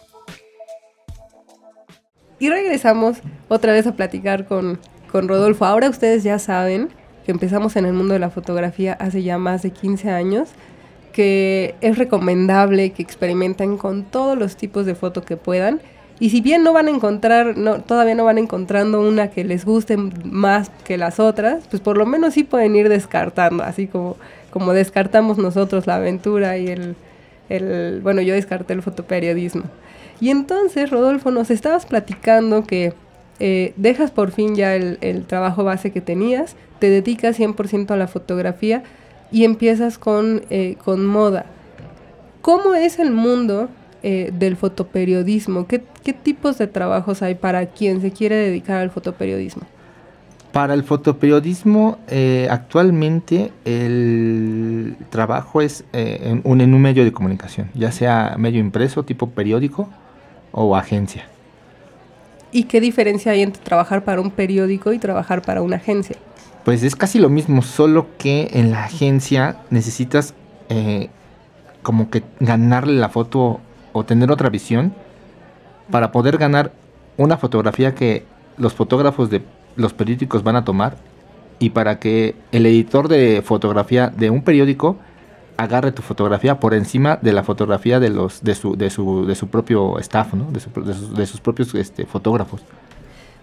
Y 2.38 2.50
regresamos 2.50 3.20
otra 3.48 3.72
vez 3.72 3.86
a 3.86 3.96
platicar 3.96 4.46
con, 4.46 4.78
con 5.10 5.28
Rodolfo. 5.28 5.64
Ahora 5.64 5.88
ustedes 5.88 6.24
ya 6.24 6.38
saben 6.38 6.90
que 7.26 7.32
empezamos 7.32 7.74
en 7.74 7.86
el 7.86 7.92
mundo 7.92 8.14
de 8.14 8.20
la 8.20 8.30
fotografía 8.30 8.92
hace 8.92 9.24
ya 9.24 9.36
más 9.36 9.62
de 9.62 9.72
15 9.72 10.10
años, 10.10 10.50
que 11.12 11.74
es 11.80 11.98
recomendable 11.98 12.90
que 12.90 13.02
experimenten 13.02 13.78
con 13.78 14.04
todos 14.04 14.38
los 14.38 14.56
tipos 14.56 14.86
de 14.86 14.94
foto 14.94 15.24
que 15.24 15.36
puedan. 15.36 15.80
Y 16.20 16.30
si 16.30 16.40
bien 16.40 16.62
no 16.62 16.72
van 16.72 16.86
a 16.86 16.90
encontrar, 16.90 17.58
no, 17.58 17.80
todavía 17.80 18.14
no 18.14 18.24
van 18.24 18.38
encontrando 18.38 19.00
una 19.00 19.28
que 19.28 19.42
les 19.42 19.64
guste 19.64 19.96
más 19.96 20.70
que 20.84 20.96
las 20.96 21.18
otras, 21.18 21.66
pues 21.68 21.82
por 21.82 21.98
lo 21.98 22.06
menos 22.06 22.34
sí 22.34 22.44
pueden 22.44 22.76
ir 22.76 22.88
descartando, 22.88 23.64
así 23.64 23.88
como, 23.88 24.16
como 24.50 24.72
descartamos 24.72 25.36
nosotros 25.36 25.88
la 25.88 25.96
aventura 25.96 26.58
y 26.58 26.68
el, 26.68 26.94
el, 27.48 28.02
bueno, 28.02 28.22
yo 28.22 28.34
descarté 28.34 28.72
el 28.72 28.82
fotoperiodismo. 28.82 29.64
Y 30.20 30.30
entonces, 30.30 30.90
Rodolfo, 30.90 31.32
nos 31.32 31.50
estabas 31.50 31.86
platicando 31.86 32.62
que 32.62 32.94
eh, 33.38 33.74
dejas 33.76 34.10
por 34.10 34.30
fin 34.30 34.54
ya 34.54 34.74
el, 34.74 35.24
trabajo 35.26 35.64
base 35.64 35.90
que 35.90 36.00
tenías, 36.00 36.56
te 36.78 36.88
dedicas 36.88 37.38
100% 37.38 37.90
a 37.90 37.96
la 37.96 38.06
fotografía 38.06 38.82
y 39.30 39.44
empiezas 39.44 39.98
con, 39.98 40.42
eh, 40.50 40.76
con 40.84 41.04
moda. 41.04 41.46
¿Cómo 42.40 42.74
es 42.74 42.98
el 42.98 43.10
mundo 43.10 43.68
eh, 44.02 44.30
del 44.32 44.56
fotoperiodismo? 44.56 45.66
¿Qué, 45.66 45.82
tipos 46.12 46.56
de 46.58 46.66
trabajos 46.66 47.22
hay 47.22 47.34
para 47.34 47.66
quien 47.66 48.00
se 48.00 48.12
quiere 48.12 48.36
dedicar 48.36 48.78
al 48.78 48.90
fotoperiodismo? 48.90 49.64
Para 50.52 50.72
el 50.72 50.84
fotoperiodismo, 50.84 51.98
actualmente 52.48 53.52
el 53.66 54.96
trabajo 55.10 55.60
es 55.60 55.84
un, 56.44 56.60
en 56.62 56.72
un 56.72 56.80
medio 56.80 57.04
de 57.04 57.12
comunicación, 57.12 57.68
ya 57.74 57.92
sea 57.92 58.36
medio 58.38 58.60
impreso, 58.60 59.02
tipo 59.02 59.28
periódico 59.28 59.90
o 60.52 60.74
agencia. 60.74 61.26
¿Y 62.52 62.64
qué 62.64 62.80
diferencia 62.80 63.32
hay 63.32 63.42
entre 63.42 63.62
trabajar 63.62 64.04
para 64.04 64.20
un 64.20 64.30
periódico 64.30 64.92
y 64.92 64.98
trabajar 64.98 65.42
para 65.42 65.62
una 65.62 65.76
agencia? 65.76 66.16
Pues 66.64 66.82
es 66.82 66.96
casi 66.96 67.18
lo 67.18 67.28
mismo, 67.28 67.62
solo 67.62 68.08
que 68.18 68.50
en 68.52 68.70
la 68.70 68.84
agencia 68.84 69.58
necesitas 69.70 70.34
eh, 70.68 71.10
como 71.82 72.10
que 72.10 72.24
ganarle 72.40 72.94
la 72.94 73.08
foto 73.08 73.60
o 73.92 74.04
tener 74.04 74.30
otra 74.30 74.50
visión 74.50 74.94
para 75.90 76.10
poder 76.12 76.38
ganar 76.38 76.72
una 77.16 77.36
fotografía 77.36 77.94
que 77.94 78.24
los 78.56 78.74
fotógrafos 78.74 79.30
de 79.30 79.42
los 79.76 79.92
periódicos 79.92 80.42
van 80.42 80.56
a 80.56 80.64
tomar 80.64 80.96
y 81.58 81.70
para 81.70 81.98
que 81.98 82.34
el 82.52 82.66
editor 82.66 83.08
de 83.08 83.42
fotografía 83.42 84.08
de 84.08 84.30
un 84.30 84.42
periódico 84.42 84.96
agarre 85.56 85.92
tu 85.92 86.02
fotografía 86.02 86.60
por 86.60 86.74
encima 86.74 87.18
de 87.20 87.32
la 87.32 87.42
fotografía 87.42 88.00
de 88.00 88.10
los 88.10 88.42
de 88.42 88.54
su 88.54 88.76
de 88.76 88.90
su, 88.90 89.26
de 89.26 89.34
su 89.34 89.48
propio 89.48 89.98
staff, 89.98 90.34
¿no? 90.34 90.50
de, 90.50 90.60
de, 91.16 91.26
sus, 91.26 91.40
propios 91.40 91.74
este, 91.74 92.06
fotógrafos. 92.06 92.62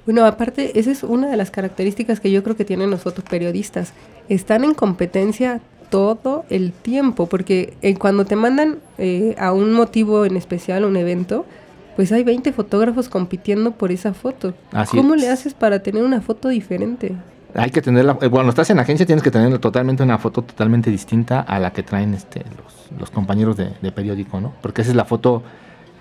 Bueno, 0.06 0.26
aparte, 0.26 0.78
esa 0.80 0.92
es 0.92 1.04
una 1.04 1.30
de 1.30 1.38
las 1.38 1.50
características 1.50 2.20
que 2.20 2.32
yo 2.32 2.44
creo 2.44 2.58
que 2.58 2.66
tienen 2.66 2.92
los 2.92 3.02
fotoperiodistas. 3.02 3.94
Están 4.28 4.64
en 4.66 4.74
competencia 4.74 5.62
todo 5.90 6.44
el 6.50 6.74
tiempo, 6.74 7.28
porque 7.28 7.76
eh, 7.82 7.96
cuando 7.96 8.26
te 8.26 8.36
mandan 8.36 8.80
eh, 8.98 9.36
a 9.38 9.54
un 9.54 9.72
motivo 9.74 10.26
en 10.26 10.36
especial, 10.36 10.84
un 10.84 10.98
evento, 10.98 11.46
pues 11.96 12.12
hay 12.12 12.24
20 12.24 12.52
fotógrafos 12.52 13.08
compitiendo 13.08 13.72
por 13.72 13.92
esa 13.92 14.14
foto. 14.14 14.54
¿Cómo 14.92 15.16
le 15.16 15.30
haces 15.30 15.54
para 15.54 15.84
tener 15.84 16.04
una 16.04 16.22
foto 16.22 16.50
diferente? 16.50 17.16
Hay 17.56 17.70
que 17.72 17.82
tener 17.82 18.06
la, 18.06 18.18
eh, 18.22 18.30
cuando 18.30 18.50
estás 18.50 18.70
en 18.70 18.80
agencia 18.80 19.06
tienes 19.06 19.24
que 19.24 19.32
tener 19.32 19.58
totalmente 19.60 20.04
una 20.04 20.18
foto 20.18 20.42
totalmente 20.42 20.90
distinta 20.90 21.42
a 21.42 21.60
la 21.60 21.72
que 21.72 21.84
traen 21.84 22.14
este 22.14 22.44
los, 22.98 23.12
compañeros 23.12 23.58
de, 23.58 23.92
periódico, 23.92 24.40
¿no? 24.40 24.54
Porque 24.62 24.82
esa 24.82 24.92
es 24.92 24.96
la 24.96 25.06
foto 25.06 25.44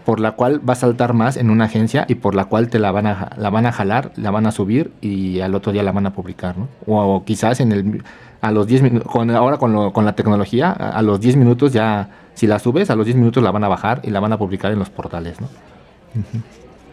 por 0.05 0.19
la 0.19 0.33
cual 0.33 0.67
va 0.69 0.73
a 0.73 0.77
saltar 0.77 1.15
más 1.15 1.37
en 1.37 1.51
una 1.51 1.67
agencia 1.67 2.05
y 2.09 2.17
por 2.17 2.35
la 2.35 2.47
cual 2.47 2.69
te 2.69 2.79
la 2.79 2.91
van 2.91 3.07
a 3.07 3.31
la 3.37 3.51
van 3.51 3.67
a 3.67 3.73
jalar, 3.73 4.13
la 4.17 4.31
van 4.31 4.47
a 4.47 4.53
subir 4.53 4.93
y 5.01 5.41
al 5.41 5.55
otro 5.55 5.73
día 5.73 5.83
la 5.83 5.93
van 5.93 6.07
a 6.07 6.13
publicar, 6.13 6.57
¿no? 6.59 6.69
O, 6.87 7.25
quizás 7.25 7.61
en 7.61 7.73
el 7.73 8.03
a 8.41 8.51
los 8.51 8.67
10 8.67 8.83
minutos 8.83 9.09
ahora 9.35 9.59
con, 9.59 9.93
con 9.93 10.05
la 10.05 10.15
tecnología 10.15 10.73
a, 10.73 11.01
los 11.03 11.21
10 11.21 11.37
minutos 11.37 11.73
ya 11.73 12.11
si 12.35 12.49
la 12.49 12.59
subes 12.59 12.91
a 12.91 12.97
los 12.97 13.07
10 13.07 13.17
minutos 13.17 13.43
la 13.43 13.53
van 13.53 13.63
a 13.63 13.69
bajar 13.69 14.01
y 14.03 14.11
la 14.11 14.19
van 14.19 14.33
a 14.33 14.39
publicar 14.39 14.73
en 14.73 14.81
los 14.81 14.91
portales, 14.91 15.41
¿no? 15.41 15.49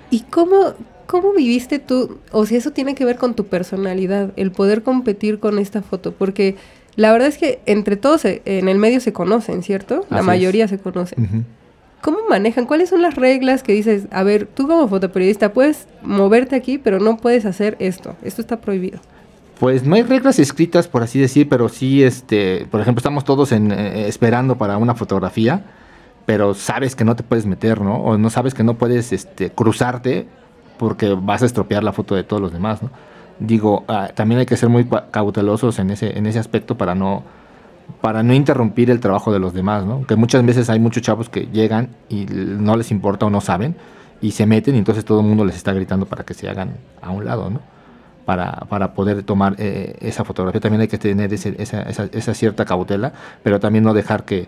¿Y 0.10 0.22
cómo 0.22 0.74
¿Cómo 1.10 1.34
viviste 1.34 1.80
tú? 1.80 2.20
O 2.32 2.46
si 2.46 2.56
eso 2.56 2.70
tiene 2.70 2.94
que 2.94 3.04
ver 3.04 3.18
con 3.18 3.34
tu 3.34 3.48
personalidad, 3.48 4.32
el 4.36 4.52
poder 4.52 4.84
competir 4.84 5.40
con 5.40 5.58
esta 5.58 5.82
foto, 5.82 6.12
porque 6.12 6.56
la 6.96 7.12
verdad 7.12 7.30
es 7.30 7.40
que 7.40 7.62
entre 7.66 7.98
todos 7.98 8.26
en 8.26 8.70
el 8.70 8.78
medio 8.78 9.00
se 9.00 9.12
conocen, 9.12 9.64
¿cierto? 9.64 10.06
La 10.12 10.22
mayoría 10.22 10.68
se 10.68 10.78
conocen. 10.78 11.48
¿Cómo 12.02 12.20
manejan? 12.30 12.68
¿Cuáles 12.68 12.90
son 12.90 13.02
las 13.02 13.16
reglas 13.16 13.64
que 13.64 13.74
dices, 13.74 14.04
a 14.12 14.22
ver, 14.22 14.46
tú 14.46 14.68
como 14.68 14.88
fotoperiodista 14.88 15.52
puedes 15.52 15.88
moverte 16.04 16.56
aquí, 16.56 16.78
pero 16.78 17.00
no 17.00 17.18
puedes 17.18 17.46
hacer 17.46 17.76
esto? 17.80 18.16
Esto 18.22 18.42
está 18.42 18.62
prohibido. 18.62 19.00
Pues 19.60 19.84
no 19.84 19.96
hay 19.96 20.04
reglas 20.04 20.38
escritas, 20.38 20.88
por 20.88 21.02
así 21.02 21.20
decir, 21.20 21.50
pero 21.50 21.70
sí, 21.70 22.04
este, 22.04 22.68
por 22.70 22.82
ejemplo, 22.82 23.00
estamos 23.00 23.26
todos 23.26 23.52
en, 23.52 23.72
eh, 23.72 24.08
esperando 24.08 24.60
para 24.60 24.78
una 24.78 24.94
fotografía, 24.94 25.66
pero 26.30 26.54
sabes 26.54 26.96
que 26.96 27.04
no 27.04 27.16
te 27.16 27.24
puedes 27.24 27.48
meter, 27.48 27.82
¿no? 27.82 27.96
O 27.96 28.16
no 28.16 28.30
sabes 28.30 28.54
que 28.54 28.64
no 28.64 28.76
puedes 28.76 29.12
este, 29.12 29.50
cruzarte 29.50 30.28
porque 30.78 31.16
vas 31.20 31.42
a 31.42 31.48
estropear 31.48 31.84
la 31.84 31.92
foto 31.92 32.14
de 32.14 32.24
todos 32.24 32.40
los 32.40 32.54
demás, 32.54 32.84
¿no? 32.84 32.92
Digo, 33.40 33.84
ah, 33.88 34.10
también 34.14 34.38
hay 34.38 34.46
que 34.46 34.56
ser 34.56 34.70
muy 34.70 34.88
cautelosos 35.10 35.80
en 35.80 35.90
ese, 35.90 36.16
en 36.16 36.28
ese 36.28 36.38
aspecto 36.38 36.78
para 36.78 36.94
no, 36.94 37.24
para 38.00 38.22
no 38.22 38.36
interrumpir 38.36 38.92
el 38.92 39.00
trabajo 39.00 39.34
de 39.34 39.40
los 39.40 39.56
demás, 39.56 39.86
¿no? 39.86 40.06
Que 40.06 40.16
muchas 40.16 40.46
veces 40.46 40.70
hay 40.70 40.80
muchos 40.80 41.02
chavos 41.02 41.30
que 41.30 41.48
llegan 41.48 41.96
y 42.10 42.28
no 42.28 42.78
les 42.78 42.92
importa 42.92 43.26
o 43.26 43.32
no 43.32 43.42
saben 43.42 43.76
y 44.22 44.30
se 44.30 44.46
meten 44.46 44.76
y 44.76 44.78
entonces 44.78 45.06
todo 45.06 45.22
el 45.22 45.26
mundo 45.26 45.46
les 45.46 45.56
está 45.56 45.74
gritando 45.74 46.06
para 46.06 46.26
que 46.26 46.36
se 46.36 46.48
hagan 46.48 46.76
a 47.02 47.10
un 47.10 47.26
lado, 47.26 47.50
¿no? 47.50 47.60
Para, 48.26 48.52
para 48.70 48.94
poder 48.94 49.24
tomar 49.24 49.56
eh, 49.58 49.96
esa 50.00 50.24
fotografía 50.24 50.62
también 50.62 50.82
hay 50.82 50.90
que 50.90 51.00
tener 51.00 51.34
esa, 51.34 51.50
esa, 51.50 52.04
esa 52.12 52.34
cierta 52.36 52.66
cautela, 52.66 53.14
pero 53.42 53.60
también 53.60 53.84
no 53.84 53.96
dejar 53.96 54.26
que, 54.26 54.48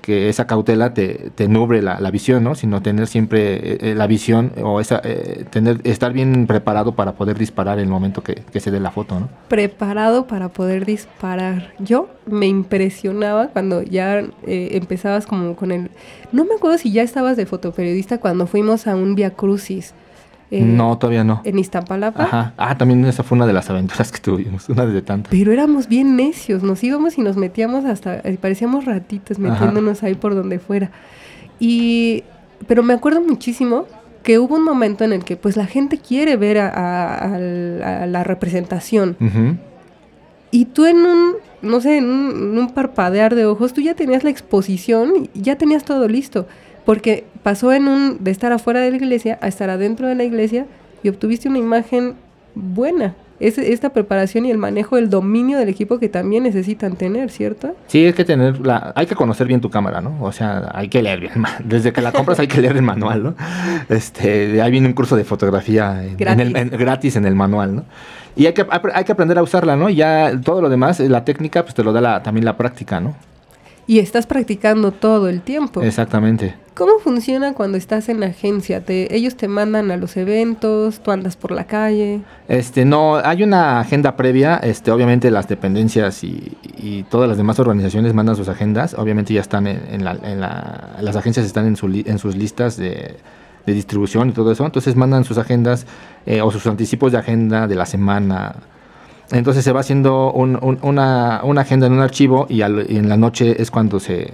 que 0.00 0.28
esa 0.28 0.46
cautela 0.46 0.94
te, 0.94 1.30
te 1.34 1.48
nubre 1.48 1.82
la, 1.82 2.10
visión, 2.10 2.44
¿no? 2.44 2.54
Sino 2.54 2.82
tener 2.82 3.06
siempre 3.06 3.54
eh, 3.54 3.78
eh, 3.80 3.94
la 3.94 4.06
visión 4.06 4.52
o 4.62 4.80
esa, 4.80 5.00
eh, 5.04 5.44
tener, 5.50 5.80
estar 5.84 6.12
bien 6.12 6.46
preparado 6.46 6.92
para 6.92 7.12
poder 7.12 7.38
disparar 7.38 7.78
el 7.78 7.88
momento 7.88 8.22
que, 8.22 8.42
se 8.58 8.70
dé 8.70 8.80
la 8.80 8.90
foto, 8.90 9.20
¿no? 9.20 9.28
Preparado 9.48 10.26
para 10.26 10.48
poder 10.48 10.84
disparar. 10.84 11.72
Yo 11.78 12.08
me 12.26 12.46
impresionaba 12.46 13.48
cuando 13.48 13.82
ya 13.82 14.22
empezabas 14.46 15.26
como 15.26 15.54
con 15.54 15.70
el... 15.70 15.90
No 16.32 16.44
me 16.44 16.54
acuerdo 16.54 16.78
si 16.78 16.92
ya 16.92 17.02
estabas 17.02 17.36
de 17.36 17.46
fotoperiodista 17.46 18.18
cuando 18.18 18.46
fuimos 18.46 18.86
a 18.86 18.96
un 18.96 19.14
Via 19.14 19.30
Crucis 19.30 19.94
eh, 20.50 20.62
no, 20.62 20.96
todavía 20.96 21.24
no. 21.24 21.42
En 21.44 21.58
Iztapalapa. 21.58 22.22
Ajá. 22.22 22.54
Ah, 22.56 22.78
también 22.78 23.04
esa 23.04 23.22
fue 23.22 23.36
una 23.36 23.46
de 23.46 23.52
las 23.52 23.68
aventuras 23.68 24.10
que 24.10 24.18
tuvimos, 24.18 24.68
una 24.68 24.86
de 24.86 25.02
tantas. 25.02 25.30
Pero 25.30 25.52
éramos 25.52 25.88
bien 25.88 26.16
necios, 26.16 26.62
nos 26.62 26.82
íbamos 26.82 27.18
y 27.18 27.20
nos 27.20 27.36
metíamos 27.36 27.84
hasta, 27.84 28.16
eh, 28.16 28.38
parecíamos 28.40 28.86
ratitos 28.86 29.38
metiéndonos 29.38 30.02
ahí 30.02 30.14
por 30.14 30.34
donde 30.34 30.58
fuera. 30.58 30.90
Y, 31.60 32.24
pero 32.66 32.82
me 32.82 32.94
acuerdo 32.94 33.20
muchísimo 33.20 33.86
que 34.22 34.38
hubo 34.38 34.56
un 34.56 34.64
momento 34.64 35.04
en 35.04 35.12
el 35.12 35.24
que 35.24 35.36
pues 35.36 35.56
la 35.56 35.66
gente 35.66 35.98
quiere 35.98 36.36
ver 36.36 36.58
a, 36.58 37.38
la 38.06 38.24
representación. 38.24 39.16
Y 40.50 40.64
tú 40.64 40.86
en 40.86 40.96
un, 40.96 41.34
no 41.60 41.80
sé, 41.82 41.98
en 41.98 42.06
un, 42.06 42.30
en 42.30 42.58
un 42.58 42.70
parpadear 42.70 43.34
de 43.34 43.44
ojos, 43.44 43.74
tú 43.74 43.82
ya 43.82 43.94
tenías 43.94 44.24
la 44.24 44.30
exposición 44.30 45.28
y 45.34 45.42
ya 45.42 45.56
tenías 45.56 45.84
todo 45.84 46.08
listo 46.08 46.46
porque 46.88 47.26
pasó 47.42 47.74
en 47.74 47.86
un 47.86 48.24
de 48.24 48.30
estar 48.30 48.50
afuera 48.50 48.80
de 48.80 48.90
la 48.90 48.96
iglesia 48.96 49.38
a 49.42 49.48
estar 49.48 49.68
adentro 49.68 50.08
de 50.08 50.14
la 50.14 50.24
iglesia 50.24 50.64
y 51.02 51.10
obtuviste 51.10 51.46
una 51.46 51.58
imagen 51.58 52.14
buena. 52.54 53.14
Es 53.40 53.58
esta 53.58 53.90
preparación 53.90 54.46
y 54.46 54.50
el 54.50 54.56
manejo, 54.56 54.96
el 54.96 55.10
dominio 55.10 55.58
del 55.58 55.68
equipo 55.68 55.98
que 55.98 56.08
también 56.08 56.44
necesitan 56.44 56.96
tener, 56.96 57.30
¿cierto? 57.30 57.76
Sí, 57.88 58.06
hay 58.06 58.14
que 58.14 58.24
tener, 58.24 58.64
la, 58.66 58.94
hay 58.96 59.04
que 59.04 59.14
conocer 59.14 59.46
bien 59.46 59.60
tu 59.60 59.68
cámara, 59.68 60.00
¿no? 60.00 60.16
O 60.22 60.32
sea, 60.32 60.70
hay 60.72 60.88
que 60.88 61.02
leer 61.02 61.20
bien. 61.20 61.32
Desde 61.62 61.92
que 61.92 62.00
la 62.00 62.10
compras 62.10 62.40
hay 62.40 62.48
que 62.48 62.58
leer 62.62 62.76
el 62.76 62.82
manual, 62.82 63.22
¿no? 63.22 63.34
Este, 63.90 64.62
ahí 64.62 64.70
viene 64.70 64.86
un 64.86 64.94
curso 64.94 65.14
de 65.14 65.24
fotografía 65.24 66.02
gratis 66.16 67.16
en 67.16 67.26
el, 67.26 67.34
manual, 67.34 67.76
¿no? 67.76 67.84
Y 68.34 68.46
hay 68.46 68.54
que, 68.54 68.66
hay 68.94 69.04
que 69.04 69.12
aprender 69.12 69.36
a 69.36 69.42
usarla, 69.42 69.76
¿no? 69.76 69.90
Y 69.90 69.96
ya 69.96 70.32
todo 70.42 70.62
lo 70.62 70.70
demás, 70.70 71.00
la 71.00 71.26
técnica, 71.26 71.64
pues 71.64 71.74
te 71.74 71.84
lo 71.84 71.92
da 71.92 72.00
la, 72.00 72.22
también 72.22 72.46
la 72.46 72.56
práctica, 72.56 72.98
¿no? 72.98 73.14
Y 73.88 74.00
estás 74.00 74.26
practicando 74.26 74.92
todo 74.92 75.30
el 75.30 75.40
tiempo. 75.40 75.82
Exactamente. 75.82 76.54
¿Cómo 76.74 76.98
funciona 77.00 77.54
cuando 77.54 77.78
estás 77.78 78.10
en 78.10 78.20
la 78.20 78.26
agencia? 78.26 78.84
¿Te, 78.84 79.16
¿Ellos 79.16 79.34
te 79.34 79.48
mandan 79.48 79.90
a 79.90 79.96
los 79.96 80.16
eventos? 80.18 81.00
¿Tú 81.00 81.10
andas 81.10 81.36
por 81.36 81.52
la 81.52 81.66
calle? 81.66 82.20
Este, 82.48 82.84
no, 82.84 83.16
hay 83.16 83.42
una 83.42 83.80
agenda 83.80 84.14
previa. 84.14 84.58
Este, 84.58 84.90
obviamente 84.90 85.30
las 85.30 85.48
dependencias 85.48 86.22
y, 86.22 87.06
todas 87.10 87.28
las 87.28 87.38
demás 87.38 87.58
organizaciones 87.58 88.12
mandan 88.12 88.36
sus 88.36 88.48
agendas. 88.48 88.92
Obviamente 88.92 89.32
ya 89.32 89.40
están 89.40 89.66
en, 89.66 90.04
la, 90.04 90.18
en 90.22 90.38
la, 90.38 90.98
las 91.00 91.16
agencias 91.16 91.46
están 91.46 91.66
en, 91.66 91.76
su, 91.76 91.86
en 91.86 92.18
sus 92.18 92.36
listas 92.36 92.76
de, 92.76 93.16
distribución 93.64 94.28
y 94.28 94.32
todo 94.32 94.52
eso. 94.52 94.66
Entonces 94.66 94.96
mandan 94.96 95.24
sus 95.24 95.38
agendas 95.38 95.86
eh, 96.26 96.42
o 96.42 96.50
sus 96.50 96.66
anticipos 96.66 97.10
de 97.12 97.18
agenda 97.18 97.66
de 97.66 97.74
la 97.74 97.86
semana 97.86 98.54
entonces 99.30 99.64
se 99.64 99.72
va 99.72 99.80
haciendo 99.80 100.32
una, 100.32 101.36
agenda 101.60 101.86
en 101.86 101.92
un 101.92 102.00
archivo 102.00 102.46
y, 102.48 102.62
en 102.62 103.08
la 103.08 103.16
noche 103.16 103.60
es 103.60 103.70
cuando 103.70 104.00
se, 104.00 104.32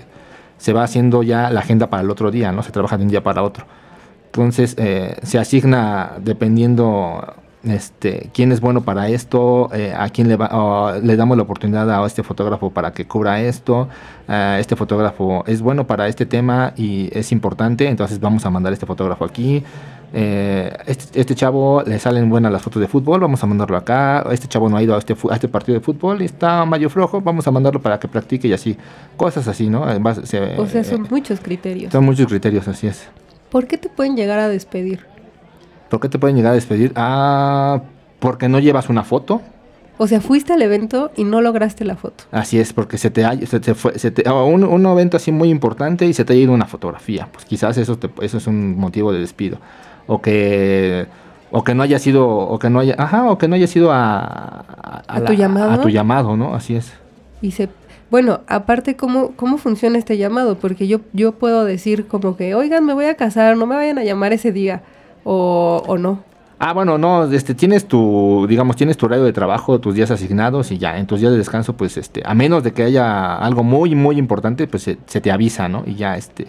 se, 0.58 0.72
va 0.72 0.84
haciendo 0.84 1.22
ya 1.22 1.50
la 1.50 1.60
agenda 1.60 1.88
para 1.90 2.02
el 2.02 2.10
otro 2.10 2.30
día, 2.30 2.52
¿no? 2.52 2.62
Se 2.62 2.70
trabaja 2.70 2.96
de 2.96 3.04
un 3.04 3.08
día 3.08 3.22
para 3.22 3.42
otro. 3.42 3.66
Entonces 4.26 4.74
eh, 4.78 5.16
se 5.22 5.38
asigna 5.38 6.14
dependiendo 6.18 7.34
este, 7.64 8.30
quién 8.34 8.52
es 8.52 8.60
bueno 8.60 8.82
para 8.82 9.08
esto, 9.08 9.70
eh, 9.72 9.94
a 9.96 10.08
quién 10.10 10.28
le, 10.28 10.36
va, 10.36 10.98
le 11.02 11.16
damos 11.16 11.36
la 11.36 11.44
oportunidad 11.44 11.90
a 11.90 12.06
este 12.06 12.22
fotógrafo 12.22 12.70
para 12.70 12.92
que 12.92 13.06
cubra 13.06 13.40
esto, 13.40 13.88
eh, 14.28 14.58
este 14.60 14.76
fotógrafo 14.76 15.44
es 15.46 15.62
bueno 15.62 15.86
para 15.86 16.08
este 16.08 16.26
tema 16.26 16.72
y 16.76 17.10
es 17.16 17.32
importante, 17.32 17.88
entonces 17.88 18.20
vamos 18.20 18.44
a 18.44 18.50
mandar 18.50 18.72
este 18.72 18.86
fotógrafo 18.86 19.24
aquí. 19.24 19.64
Eh, 20.16 20.72
este, 20.86 21.20
este, 21.20 21.34
chavo 21.34 21.82
le 21.82 21.98
salen 21.98 22.30
buenas 22.30 22.52
las 22.52 22.62
fotos 22.62 22.80
de 22.80 22.86
fútbol, 22.86 23.18
vamos 23.18 23.42
a 23.42 23.46
mandarlo 23.46 23.76
acá. 23.76 24.24
Este 24.30 24.46
chavo 24.46 24.68
no 24.68 24.76
ha 24.76 24.82
ido 24.82 24.94
a 24.94 24.98
este, 24.98 25.16
a 25.28 25.34
este 25.34 25.48
partido 25.48 25.76
de 25.76 25.84
fútbol 25.84 26.22
y 26.22 26.26
está 26.26 26.64
medio 26.64 26.88
flojo, 26.88 27.20
vamos 27.20 27.48
a 27.48 27.50
mandarlo 27.50 27.82
para 27.82 27.98
que 27.98 28.06
practique 28.06 28.46
y 28.46 28.52
así. 28.52 28.76
Cosas 29.16 29.48
así, 29.48 29.68
¿no? 29.68 29.82
o 29.82 30.66
sea, 30.66 30.84
son 30.84 31.08
muchos 31.10 31.40
criterios. 31.40 31.90
Son 31.90 32.04
muchos 32.04 32.28
criterios, 32.28 32.68
así 32.68 32.86
es. 32.86 33.08
¿Por 33.50 33.66
qué 33.66 33.76
te 33.76 33.88
pueden 33.88 34.16
llegar 34.16 34.38
a 34.38 34.48
despedir? 34.48 35.04
¿Por 35.90 35.98
qué 35.98 36.08
te 36.08 36.20
pueden 36.20 36.36
llegar 36.36 36.52
a 36.52 36.54
despedir? 36.54 36.92
Ah, 36.94 37.82
porque 38.20 38.48
no 38.48 38.60
llevas 38.60 38.88
una 38.88 39.02
foto. 39.02 39.42
O 39.98 40.06
sea, 40.06 40.20
fuiste 40.20 40.52
al 40.52 40.62
evento 40.62 41.10
y 41.16 41.24
no 41.24 41.40
lograste 41.40 41.84
la 41.84 41.96
foto. 41.96 42.24
Así 42.30 42.60
es, 42.60 42.72
porque 42.72 42.98
se 42.98 43.10
te, 43.10 43.46
se 43.46 43.58
te 43.58 43.74
fue, 43.74 43.98
se 43.98 44.12
te, 44.12 44.28
un, 44.30 44.62
un, 44.62 44.86
evento 44.86 45.16
así 45.16 45.32
muy 45.32 45.50
importante 45.50 46.06
y 46.06 46.12
se 46.12 46.24
te 46.24 46.34
ha 46.34 46.36
ido 46.36 46.52
una 46.52 46.66
fotografía. 46.66 47.28
Pues 47.32 47.44
quizás 47.44 47.78
eso, 47.78 47.98
eso 48.20 48.38
es 48.38 48.46
un 48.46 48.76
motivo 48.76 49.12
de 49.12 49.18
despido 49.18 49.58
o 50.06 50.20
que 50.20 51.06
o 51.50 51.62
que 51.62 51.74
no 51.74 51.82
haya 51.82 51.98
sido 51.98 52.26
o 52.26 52.58
que 52.58 52.70
no 52.70 52.80
haya 52.80 52.94
ajá 52.98 53.30
o 53.30 53.38
que 53.38 53.48
no 53.48 53.54
haya 53.54 53.66
sido 53.66 53.92
a, 53.92 55.02
a, 55.06 55.24
tu 55.24 55.32
llamado 55.34 55.70
a 55.70 55.80
tu 55.80 55.88
llamado 55.88 56.36
no 56.36 56.54
así 56.54 56.76
es. 56.76 56.92
Y 57.40 57.52
se 57.52 57.68
bueno 58.10 58.40
aparte 58.46 58.96
cómo 58.96 59.32
cómo 59.36 59.58
funciona 59.58 59.98
este 59.98 60.16
llamado 60.16 60.56
porque 60.56 60.86
yo 60.86 61.00
yo 61.12 61.32
puedo 61.32 61.64
decir 61.64 62.06
como 62.06 62.36
que 62.36 62.54
oigan 62.54 62.84
me 62.84 62.92
voy 62.92 63.06
a 63.06 63.14
casar 63.14 63.56
no 63.56 63.66
me 63.66 63.76
vayan 63.76 63.98
a 63.98 64.04
llamar 64.04 64.32
ese 64.32 64.52
día 64.52 64.82
o, 65.24 65.82
o 65.86 65.98
no. 65.98 66.22
Ah, 66.58 66.72
bueno, 66.72 66.98
no, 66.98 67.24
este, 67.30 67.54
tienes 67.54 67.86
tu, 67.88 68.46
digamos, 68.48 68.76
tienes 68.76 68.96
tu 68.96 69.06
horario 69.06 69.24
de 69.24 69.32
trabajo, 69.32 69.80
tus 69.80 69.94
días 69.94 70.10
asignados 70.10 70.70
y 70.70 70.78
ya, 70.78 70.96
en 70.98 71.06
tus 71.06 71.20
días 71.20 71.32
de 71.32 71.38
descanso, 71.38 71.76
pues, 71.76 71.96
este, 71.96 72.22
a 72.24 72.32
menos 72.34 72.62
de 72.62 72.72
que 72.72 72.84
haya 72.84 73.34
algo 73.34 73.64
muy, 73.64 73.94
muy 73.94 74.16
importante, 74.18 74.66
pues 74.68 74.84
se, 74.84 74.98
se 75.06 75.20
te 75.20 75.32
avisa, 75.32 75.68
¿no? 75.68 75.82
Y 75.84 75.96
ya, 75.96 76.16
este, 76.16 76.46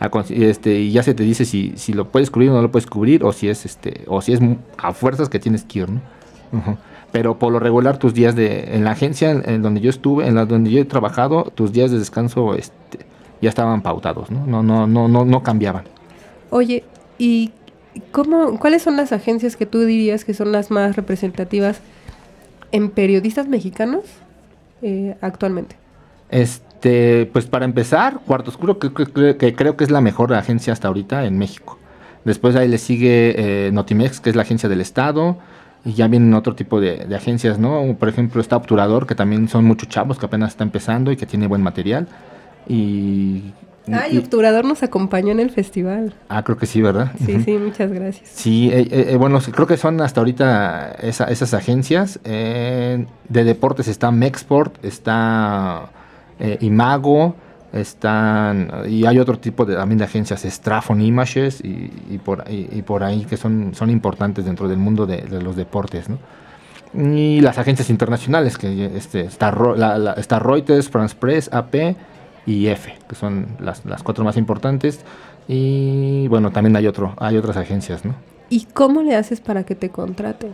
este, 0.00 0.78
y 0.80 0.92
ya 0.92 1.02
se 1.02 1.14
te 1.14 1.22
dice 1.22 1.44
si, 1.44 1.72
si 1.76 1.92
lo 1.92 2.08
puedes 2.08 2.30
cubrir 2.30 2.50
o 2.50 2.54
no 2.54 2.62
lo 2.62 2.70
puedes 2.70 2.86
cubrir, 2.86 3.24
o 3.24 3.32
si 3.32 3.48
es 3.48 3.64
este, 3.64 4.04
o 4.06 4.20
si 4.20 4.32
es 4.32 4.40
a 4.76 4.92
fuerzas 4.92 5.28
que 5.28 5.38
tienes 5.38 5.64
que 5.64 5.80
ir, 5.80 5.90
¿no? 5.90 6.00
Pero 7.12 7.38
por 7.38 7.52
lo 7.52 7.58
regular 7.58 7.98
tus 7.98 8.12
días 8.12 8.36
de, 8.36 8.74
en 8.74 8.84
la 8.84 8.90
agencia 8.92 9.30
en, 9.30 9.62
donde 9.62 9.80
yo 9.80 9.90
estuve, 9.90 10.26
en 10.26 10.34
la 10.34 10.44
donde 10.44 10.70
yo 10.70 10.80
he 10.80 10.84
trabajado, 10.84 11.44
tus 11.54 11.72
días 11.72 11.90
de 11.90 11.98
descanso 11.98 12.54
este, 12.54 12.98
ya 13.40 13.48
estaban 13.48 13.82
pautados, 13.82 14.30
¿no? 14.30 14.46
No, 14.46 14.62
no, 14.62 14.86
no, 14.86 15.08
no, 15.08 15.24
no 15.24 15.42
cambiaban. 15.42 15.84
Oye, 16.50 16.84
¿y 17.18 17.52
cómo, 18.12 18.58
cuáles 18.58 18.82
son 18.82 18.96
las 18.96 19.12
agencias 19.12 19.56
que 19.56 19.66
tú 19.66 19.80
dirías 19.84 20.24
que 20.24 20.34
son 20.34 20.52
las 20.52 20.70
más 20.70 20.96
representativas 20.96 21.80
en 22.72 22.90
periodistas 22.90 23.48
mexicanos 23.48 24.04
eh, 24.82 25.16
actualmente? 25.20 25.76
Este 26.28 26.65
este, 26.76 27.24
pues 27.32 27.46
para 27.46 27.64
empezar, 27.64 28.20
Cuarto 28.26 28.50
Oscuro, 28.50 28.78
que, 28.78 28.92
creo 28.92 29.76
que 29.76 29.84
es 29.84 29.90
la 29.90 30.02
mejor 30.02 30.34
agencia 30.34 30.74
hasta 30.74 30.88
ahorita 30.88 31.24
en 31.24 31.38
México. 31.38 31.78
Después 32.24 32.54
ahí 32.54 32.68
le 32.68 32.76
sigue 32.76 33.34
eh, 33.66 33.72
Notimex, 33.72 34.20
que 34.20 34.28
es 34.28 34.36
la 34.36 34.42
agencia 34.42 34.68
del 34.68 34.82
Estado. 34.82 35.38
Y 35.86 35.94
ya 35.94 36.06
vienen 36.08 36.34
otro 36.34 36.54
tipo 36.54 36.80
de, 36.80 37.06
agencias, 37.14 37.58
¿no? 37.58 37.96
Por 37.98 38.08
ejemplo, 38.08 38.42
está 38.42 38.56
Obturador, 38.56 39.06
que 39.06 39.14
también 39.14 39.48
son 39.48 39.64
muchos 39.64 39.88
chavos 39.88 40.18
que 40.18 40.26
apenas 40.26 40.50
está 40.50 40.64
empezando 40.64 41.10
y 41.12 41.16
que 41.16 41.24
tiene 41.24 41.46
buen 41.46 41.62
material. 41.62 42.08
Y 42.68 43.54
Ah, 43.90 44.08
y 44.10 44.18
Obturador 44.18 44.64
nos 44.64 44.82
acompañó 44.82 45.30
en 45.30 45.38
el 45.38 45.50
festival. 45.50 46.12
Ah, 46.28 46.42
creo 46.42 46.58
que 46.58 46.66
sí, 46.66 46.82
¿verdad? 46.82 47.12
Sí, 47.24 47.40
sí, 47.44 47.52
muchas 47.52 47.92
gracias. 47.92 48.28
Sí, 48.28 48.68
eh, 48.72 48.88
eh, 48.90 49.16
bueno, 49.16 49.40
creo 49.40 49.68
que 49.68 49.76
son 49.76 50.00
hasta 50.00 50.20
ahorita 50.20 50.96
esas 51.02 51.54
agencias. 51.54 52.18
de 52.24 53.06
deportes 53.28 53.86
está 53.86 54.10
Mexport, 54.10 54.84
está 54.84 55.90
eh, 56.38 56.58
Imago, 56.60 57.34
están 57.72 58.84
y 58.88 59.04
hay 59.06 59.18
otro 59.18 59.38
tipo 59.38 59.64
de 59.64 59.74
también 59.74 59.98
de 59.98 60.04
agencias 60.04 60.42
Straphon 60.42 61.00
Images 61.00 61.60
y, 61.62 62.18
por, 62.24 62.44
y, 62.48 62.80
por 62.82 63.02
ahí 63.04 63.24
que 63.24 63.36
son, 63.36 63.74
son 63.74 63.90
importantes 63.90 64.44
dentro 64.44 64.68
del 64.68 64.78
mundo 64.78 65.04
de, 65.04 65.28
los 65.42 65.56
deportes 65.56 66.08
¿no? 66.08 66.18
y 66.94 67.40
las 67.40 67.58
agencias 67.58 67.90
internacionales 67.90 68.56
que 68.56 68.96
este, 68.96 69.22
está, 69.22 69.50
la, 69.52 70.12
está 70.12 70.38
Reuters, 70.38 70.88
France 70.88 71.14
Press, 71.18 71.50
AP 71.52 71.96
y 72.46 72.68
F, 72.68 72.94
que 73.08 73.14
son 73.14 73.48
las, 73.58 73.84
las 73.84 74.02
cuatro 74.02 74.24
más 74.24 74.36
importantes. 74.36 75.00
Y 75.48 76.26
bueno, 76.28 76.52
también 76.52 76.76
hay 76.76 76.86
otro, 76.86 77.14
hay 77.18 77.36
otras 77.36 77.56
agencias, 77.56 78.04
¿no? 78.04 78.14
¿Y 78.48 78.66
cómo 78.72 79.02
le 79.02 79.16
haces 79.16 79.40
para 79.40 79.64
que 79.64 79.74
te 79.74 79.90
contraten? 79.90 80.52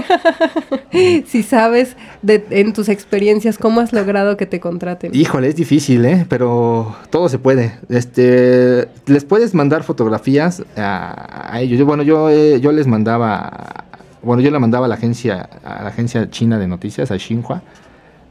si 1.26 1.42
sabes 1.42 1.96
de, 2.22 2.44
en 2.50 2.72
tus 2.72 2.88
experiencias 2.88 3.58
cómo 3.58 3.80
has 3.80 3.92
logrado 3.92 4.36
que 4.36 4.46
te 4.46 4.60
contraten. 4.60 5.14
Híjole, 5.14 5.48
es 5.48 5.56
difícil, 5.56 6.04
¿eh? 6.04 6.26
Pero 6.28 6.94
todo 7.10 7.28
se 7.28 7.38
puede. 7.38 7.78
Este, 7.88 8.88
les 9.06 9.24
puedes 9.24 9.54
mandar 9.54 9.82
fotografías 9.82 10.62
a, 10.76 11.58
ellos. 11.60 11.84
Bueno, 11.86 12.02
yo, 12.02 12.30
eh, 12.30 12.60
yo 12.60 12.72
les 12.72 12.86
mandaba, 12.86 13.84
bueno, 14.22 14.42
yo 14.42 14.50
le 14.50 14.58
mandaba 14.58 14.86
a 14.86 14.88
la 14.88 14.94
agencia, 14.94 15.48
a 15.64 15.82
la 15.82 15.88
agencia 15.88 16.30
china 16.30 16.58
de 16.58 16.66
noticias, 16.66 17.10
a 17.10 17.18
Xinhua, 17.18 17.62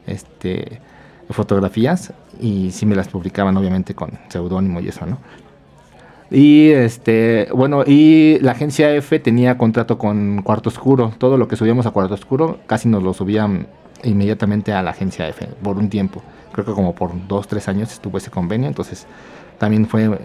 este, 0.06 0.80
fotografías 1.30 2.12
y 2.40 2.70
sí 2.72 2.86
me 2.86 2.94
las 2.94 3.08
publicaban, 3.08 3.56
obviamente, 3.56 3.94
con 3.94 4.10
seudónimo 4.28 4.80
y 4.80 4.88
eso, 4.88 5.06
¿no? 5.06 5.18
Y 6.32 6.70
este, 6.70 7.48
bueno, 7.54 7.84
y 7.86 8.38
la 8.40 8.52
agencia 8.52 8.94
F 8.94 9.18
tenía 9.20 9.58
contrato 9.58 9.98
con 9.98 10.40
Cuarto 10.42 10.70
Oscuro. 10.70 11.12
Todo 11.18 11.36
lo 11.36 11.46
que 11.46 11.56
subíamos 11.56 11.84
a 11.84 11.90
Cuarto 11.90 12.14
Oscuro 12.14 12.58
casi 12.66 12.88
nos 12.88 13.02
lo 13.02 13.12
subían 13.12 13.66
inmediatamente 14.02 14.72
a 14.72 14.82
la 14.82 14.92
agencia 14.92 15.28
F 15.28 15.46
por 15.62 15.76
un 15.76 15.90
tiempo. 15.90 16.22
Creo 16.52 16.64
que 16.64 16.72
como 16.72 16.94
por 16.94 17.10
dos, 17.28 17.46
tres 17.46 17.68
años 17.68 17.92
estuvo 17.92 18.16
ese 18.16 18.30
convenio. 18.30 18.66
Entonces 18.66 19.06
también 19.58 19.86
fue, 19.86 20.18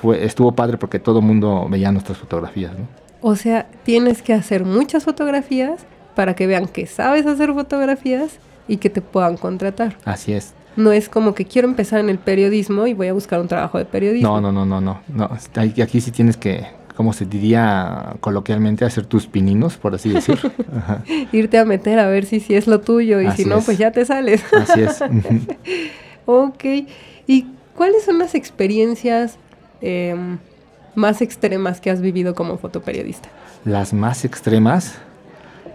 fue 0.00 0.24
estuvo 0.24 0.52
padre 0.52 0.78
porque 0.78 0.98
todo 0.98 1.18
el 1.18 1.26
mundo 1.26 1.66
veía 1.68 1.92
nuestras 1.92 2.16
fotografías. 2.16 2.72
¿no? 2.72 2.86
O 3.20 3.36
sea, 3.36 3.66
tienes 3.84 4.22
que 4.22 4.32
hacer 4.32 4.64
muchas 4.64 5.04
fotografías 5.04 5.84
para 6.14 6.34
que 6.34 6.46
vean 6.46 6.66
que 6.66 6.86
sabes 6.86 7.26
hacer 7.26 7.52
fotografías 7.52 8.38
y 8.68 8.78
que 8.78 8.88
te 8.88 9.02
puedan 9.02 9.36
contratar. 9.36 9.98
Así 10.04 10.32
es. 10.32 10.54
No 10.76 10.92
es 10.92 11.08
como 11.08 11.34
que 11.34 11.44
quiero 11.46 11.66
empezar 11.68 12.00
en 12.00 12.10
el 12.10 12.18
periodismo 12.18 12.86
y 12.86 12.94
voy 12.94 13.08
a 13.08 13.12
buscar 13.12 13.40
un 13.40 13.48
trabajo 13.48 13.78
de 13.78 13.84
periodismo. 13.86 14.28
No, 14.28 14.40
no, 14.40 14.52
no, 14.52 14.66
no, 14.66 14.80
no. 14.80 15.00
no. 15.08 15.30
Aquí, 15.54 15.80
aquí 15.80 16.00
sí 16.00 16.10
tienes 16.10 16.36
que, 16.36 16.66
como 16.94 17.12
se 17.14 17.24
diría 17.24 18.16
coloquialmente, 18.20 18.84
hacer 18.84 19.06
tus 19.06 19.26
pininos, 19.26 19.76
por 19.78 19.94
así 19.94 20.10
decir. 20.10 20.38
Ajá. 20.76 21.02
Irte 21.32 21.58
a 21.58 21.64
meter 21.64 21.98
a 21.98 22.08
ver 22.08 22.26
si, 22.26 22.40
si 22.40 22.54
es 22.54 22.66
lo 22.66 22.80
tuyo 22.82 23.20
y 23.22 23.26
Así 23.26 23.44
si 23.44 23.48
no, 23.48 23.58
es. 23.58 23.64
pues 23.64 23.78
ya 23.78 23.90
te 23.90 24.04
sales. 24.04 24.44
Así 24.52 24.82
es. 24.82 25.02
Ok. 26.26 26.64
¿Y 27.28 27.46
cuáles 27.76 28.04
son 28.04 28.18
las 28.18 28.34
experiencias 28.34 29.38
em, 29.80 30.38
más 30.96 31.22
extremas 31.22 31.80
que 31.80 31.88
has 31.90 32.00
vivido 32.00 32.34
como 32.34 32.58
fotoperiodista? 32.58 33.28
Las 33.64 33.92
más 33.92 34.24
extremas, 34.24 34.96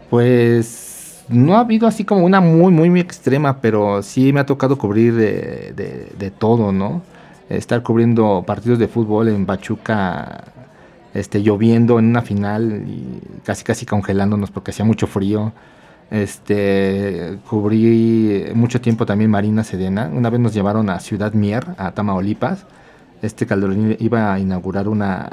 pues 0.10 0.91
no 1.32 1.56
ha 1.56 1.62
habido 1.62 1.88
así 1.88 2.04
como 2.04 2.26
una 2.26 2.42
muy, 2.42 2.72
muy, 2.72 2.90
muy 2.90 3.00
extrema, 3.00 3.62
pero 3.62 4.04
sí 4.04 4.34
me 4.34 4.40
ha 4.42 4.46
tocado 4.46 4.78
cubrir 4.78 5.16
de, 5.16 6.34
todo, 6.38 6.72
¿no? 6.72 7.02
Estar 7.50 7.84
cubriendo 7.84 8.44
partidos 8.46 8.80
de 8.80 8.88
fútbol 8.88 9.28
en 9.30 9.46
Pachuca, 9.46 10.46
este, 11.14 11.42
lloviendo 11.42 12.00
en 12.00 12.06
una 12.06 12.22
final 12.22 12.86
y 12.88 13.22
casi, 13.44 13.64
casi 13.64 13.86
congelándonos 13.86 14.52
porque 14.52 14.72
hacía 14.72 14.86
mucho 14.86 15.08
frío. 15.08 15.52
Este, 16.10 17.38
cubrí 17.50 18.46
mucho 18.54 18.82
tiempo 18.82 19.06
también 19.06 19.32
Marina 19.32 19.64
Sedena. 19.64 20.10
Una 20.14 20.30
vez 20.30 20.40
nos 20.40 20.54
llevaron 20.54 20.90
a 20.90 21.00
Ciudad 21.00 21.34
Mier, 21.34 21.66
a 21.78 21.92
Tamaulipas. 21.92 22.66
Este 23.22 23.46
Calderón 23.46 23.96
iba 24.00 24.34
a 24.34 24.40
inaugurar 24.40 24.88
una, 24.88 25.30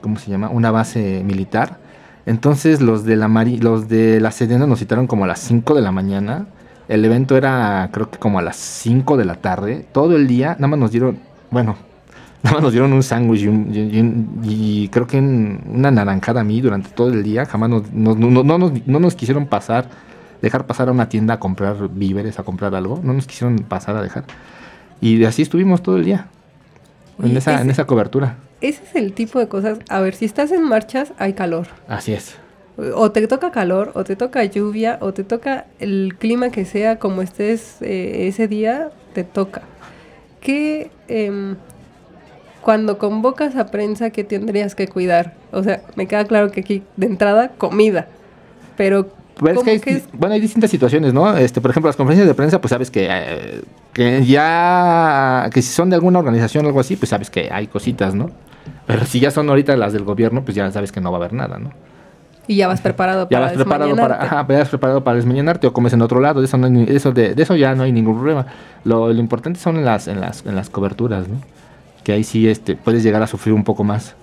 ¿cómo 0.00 0.18
se 0.18 0.30
llama? 0.30 0.50
Una 0.50 0.70
base 0.70 1.22
militar. 1.24 1.83
Entonces 2.26 2.80
los 2.80 3.04
de 3.04 3.16
la 3.16 3.28
Mari- 3.28 3.58
los 3.58 3.88
de 3.88 4.20
la 4.20 4.30
Sedena 4.30 4.66
nos 4.66 4.78
citaron 4.78 5.06
como 5.06 5.24
a 5.24 5.26
las 5.28 5.40
5 5.40 5.74
de 5.74 5.82
la 5.82 5.92
mañana. 5.92 6.46
El 6.88 7.04
evento 7.04 7.36
era 7.36 7.88
creo 7.92 8.10
que 8.10 8.18
como 8.18 8.38
a 8.38 8.42
las 8.42 8.56
5 8.56 9.16
de 9.16 9.24
la 9.24 9.36
tarde. 9.36 9.86
Todo 9.92 10.16
el 10.16 10.26
día, 10.26 10.54
nada 10.58 10.68
más 10.68 10.78
nos 10.78 10.90
dieron, 10.90 11.18
bueno, 11.50 11.76
nada 12.42 12.54
más 12.56 12.62
nos 12.62 12.72
dieron 12.72 12.92
un 12.92 13.02
sándwich 13.02 13.42
y, 13.42 13.48
un- 13.48 14.40
y- 14.42 14.82
y 14.84 14.88
creo 14.88 15.06
que 15.06 15.18
un- 15.18 15.60
una 15.66 15.90
naranjada 15.90 16.40
a 16.40 16.44
mí 16.44 16.60
durante 16.60 16.90
todo 16.90 17.08
el 17.08 17.22
día. 17.22 17.44
Jamás 17.46 17.68
nos, 17.70 17.92
no, 17.92 18.14
no- 18.14 18.42
no 18.42 18.58
nos, 18.58 18.86
no 18.86 19.00
nos 19.00 19.14
quisieron 19.14 19.46
pasar, 19.46 19.88
dejar 20.42 20.66
pasar 20.66 20.88
a 20.88 20.92
una 20.92 21.08
tienda 21.08 21.34
a 21.34 21.38
comprar 21.40 21.76
víveres, 21.90 22.38
a 22.38 22.42
comprar 22.42 22.74
algo. 22.74 23.00
No 23.02 23.12
nos 23.12 23.26
quisieron 23.26 23.56
pasar 23.60 23.96
a 23.96 24.02
dejar. 24.02 24.24
Y 25.00 25.22
así 25.24 25.42
estuvimos 25.42 25.82
todo 25.82 25.96
el 25.98 26.04
día. 26.04 26.26
En 27.22 27.36
esa, 27.36 27.60
en 27.62 27.70
esa 27.70 27.84
cobertura. 27.86 28.36
Ese 28.64 28.82
es 28.82 28.94
el 28.94 29.12
tipo 29.12 29.38
de 29.38 29.46
cosas. 29.46 29.78
A 29.90 30.00
ver, 30.00 30.14
si 30.14 30.24
estás 30.24 30.50
en 30.50 30.62
marchas, 30.62 31.12
hay 31.18 31.34
calor. 31.34 31.66
Así 31.86 32.14
es. 32.14 32.34
O 32.94 33.12
te 33.12 33.26
toca 33.28 33.50
calor, 33.50 33.92
o 33.94 34.04
te 34.04 34.16
toca 34.16 34.42
lluvia, 34.42 34.96
o 35.02 35.12
te 35.12 35.22
toca 35.22 35.66
el 35.80 36.16
clima 36.18 36.48
que 36.48 36.64
sea 36.64 36.98
como 36.98 37.20
estés 37.20 37.76
eh, 37.82 38.26
ese 38.26 38.48
día, 38.48 38.88
te 39.12 39.22
toca. 39.22 39.60
¿Qué, 40.40 40.90
em, 41.08 41.56
cuando 42.62 42.96
convocas 42.96 43.54
a 43.56 43.66
prensa, 43.66 44.08
qué 44.08 44.24
tendrías 44.24 44.74
que 44.74 44.88
cuidar? 44.88 45.34
O 45.52 45.62
sea, 45.62 45.82
me 45.94 46.06
queda 46.08 46.24
claro 46.24 46.50
que 46.50 46.60
aquí, 46.60 46.82
de 46.96 47.04
entrada, 47.04 47.50
comida. 47.58 48.08
Pero, 48.78 49.10
es 49.46 49.54
¿cómo 49.56 49.62
que 49.62 49.70
hay, 49.72 49.80
que 49.80 49.90
es? 49.90 50.04
bueno, 50.14 50.36
hay 50.36 50.40
distintas 50.40 50.70
situaciones, 50.70 51.12
¿no? 51.12 51.36
Este, 51.36 51.60
por 51.60 51.70
ejemplo, 51.70 51.90
las 51.90 51.96
conferencias 51.96 52.26
de 52.26 52.34
prensa, 52.34 52.62
pues 52.62 52.70
sabes 52.70 52.90
que, 52.90 53.08
eh, 53.10 53.60
que 53.92 54.24
ya, 54.24 55.50
que 55.52 55.60
si 55.60 55.68
son 55.68 55.90
de 55.90 55.96
alguna 55.96 56.18
organización 56.18 56.64
o 56.64 56.68
algo 56.68 56.80
así, 56.80 56.96
pues 56.96 57.10
sabes 57.10 57.28
que 57.28 57.50
hay 57.52 57.66
cositas, 57.66 58.14
¿no? 58.14 58.30
Pero 58.86 59.04
si 59.06 59.20
ya 59.20 59.30
son 59.30 59.48
ahorita 59.48 59.76
las 59.76 59.92
del 59.92 60.04
gobierno, 60.04 60.44
pues 60.44 60.54
ya 60.54 60.70
sabes 60.70 60.92
que 60.92 61.00
no 61.00 61.10
va 61.10 61.18
a 61.18 61.20
haber 61.20 61.32
nada, 61.32 61.58
¿no? 61.58 61.70
Y 62.46 62.56
ya 62.56 62.68
vas 62.68 62.82
preparado 62.82 63.22
Ya 63.30 63.38
para 63.38 63.46
vas 63.46 63.54
preparado 63.54 63.96
para, 63.96 64.22
ajá, 64.22 64.46
ya 64.48 64.58
vas 64.58 64.68
preparado 64.68 65.02
para 65.02 65.16
desmañanarte 65.16 65.66
o 65.66 65.72
comes 65.72 65.94
en 65.94 66.02
otro 66.02 66.20
lado, 66.20 66.40
de 66.40 66.46
eso, 66.46 66.58
no 66.58 66.66
hay 66.66 66.72
ni- 66.72 66.82
eso 66.94 67.10
de, 67.12 67.34
de 67.34 67.42
eso 67.42 67.56
ya 67.56 67.74
no 67.74 67.84
hay 67.84 67.92
ningún 67.92 68.16
problema. 68.16 68.46
Lo, 68.84 69.10
lo 69.10 69.18
importante 69.18 69.58
son 69.58 69.76
en 69.76 69.86
las, 69.86 70.08
en 70.08 70.20
las, 70.20 70.44
en 70.44 70.54
las 70.54 70.68
coberturas, 70.68 71.26
¿no? 71.26 71.36
Que 72.02 72.12
ahí 72.12 72.22
sí 72.22 72.46
este, 72.46 72.76
puedes 72.76 73.02
llegar 73.02 73.22
a 73.22 73.26
sufrir 73.26 73.54
un 73.54 73.64
poco 73.64 73.82
más. 73.82 74.14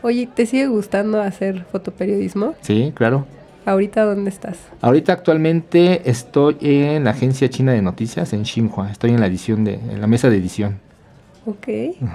Oye, 0.00 0.26
¿te 0.32 0.46
sigue 0.46 0.66
gustando 0.68 1.20
hacer 1.20 1.66
fotoperiodismo? 1.70 2.54
Sí, 2.62 2.92
claro. 2.94 3.26
¿Ahorita 3.66 4.02
dónde 4.06 4.30
estás? 4.30 4.56
Ahorita 4.80 5.12
actualmente 5.12 6.08
estoy 6.08 6.56
en 6.62 7.04
la 7.04 7.10
agencia 7.10 7.50
china 7.50 7.72
de 7.72 7.82
noticias 7.82 8.32
en 8.32 8.46
Xinhua. 8.46 8.90
Estoy 8.90 9.10
en 9.10 9.20
la 9.20 9.26
edición 9.26 9.64
de, 9.64 9.74
en 9.74 10.00
la 10.00 10.06
mesa 10.06 10.30
de 10.30 10.38
edición. 10.38 10.78
Ok. 11.50 11.66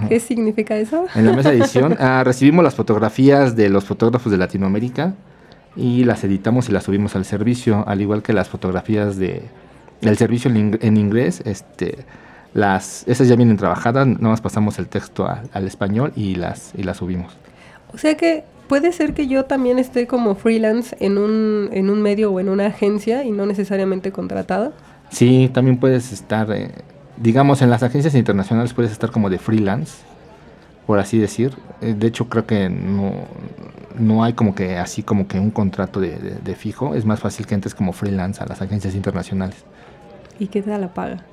¿Qué 0.09 0.19
significa 0.19 0.75
eso? 0.77 1.05
En 1.15 1.25
la 1.25 1.33
mesa 1.33 1.49
de 1.51 1.57
edición 1.57 1.95
ah, 1.99 2.23
recibimos 2.23 2.63
las 2.63 2.75
fotografías 2.75 3.55
de 3.55 3.69
los 3.69 3.83
fotógrafos 3.85 4.31
de 4.31 4.37
Latinoamérica 4.37 5.15
y 5.75 6.03
las 6.03 6.23
editamos 6.23 6.69
y 6.69 6.71
las 6.71 6.83
subimos 6.83 7.15
al 7.15 7.25
servicio, 7.25 7.83
al 7.87 7.99
igual 8.01 8.21
que 8.21 8.31
las 8.33 8.47
fotografías 8.49 9.17
de 9.17 9.41
el 10.01 10.17
servicio 10.17 10.51
en, 10.51 10.73
ing- 10.73 10.79
en 10.81 10.97
inglés. 10.97 11.41
Este, 11.45 11.97
las, 12.53 13.03
esas 13.07 13.27
ya 13.27 13.35
vienen 13.35 13.57
trabajadas, 13.57 14.05
nada 14.05 14.29
más 14.29 14.41
pasamos 14.41 14.77
el 14.77 14.87
texto 14.87 15.25
a- 15.25 15.41
al 15.53 15.65
español 15.65 16.11
y 16.15 16.35
las, 16.35 16.73
y 16.77 16.83
las 16.83 16.97
subimos. 16.97 17.35
O 17.93 17.97
sea 17.97 18.15
que 18.15 18.43
puede 18.67 18.91
ser 18.91 19.13
que 19.15 19.27
yo 19.27 19.45
también 19.45 19.79
esté 19.79 20.05
como 20.05 20.35
freelance 20.35 20.95
en 20.99 21.17
un, 21.17 21.69
en 21.71 21.89
un 21.89 22.01
medio 22.01 22.31
o 22.31 22.39
en 22.39 22.49
una 22.49 22.67
agencia 22.67 23.23
y 23.23 23.31
no 23.31 23.45
necesariamente 23.47 24.11
contratada. 24.11 24.71
Sí, 25.09 25.49
también 25.53 25.77
puedes 25.77 26.11
estar, 26.13 26.51
eh, 26.51 26.69
digamos, 27.17 27.61
en 27.61 27.69
las 27.69 27.83
agencias 27.83 28.15
internacionales 28.15 28.73
puedes 28.73 28.91
estar 28.91 29.11
como 29.11 29.29
de 29.29 29.37
freelance, 29.39 29.97
por 30.87 30.99
así 30.99 31.17
decir. 31.17 31.53
Eh, 31.81 31.95
de 31.97 32.07
hecho, 32.07 32.27
creo 32.29 32.45
que 32.45 32.69
no, 32.69 33.13
no 33.97 34.23
hay 34.23 34.33
como 34.33 34.55
que 34.55 34.77
así 34.77 35.03
como 35.03 35.27
que 35.27 35.39
un 35.39 35.51
contrato 35.51 35.99
de, 35.99 36.11
de- 36.17 36.35
de 36.43 36.55
fijo. 36.55 36.95
Es 36.95 37.05
más 37.05 37.19
fácil 37.19 37.45
que 37.45 37.55
entres 37.55 37.75
como 37.75 37.93
freelance 37.93 38.41
a 38.43 38.45
las 38.47 38.61
agencias 38.61 38.95
internacionales. 38.95 39.57
¿Y 40.39 40.47
qué 40.47 40.61
tal 40.61 40.81
la 40.81 40.93
paga? 40.93 41.23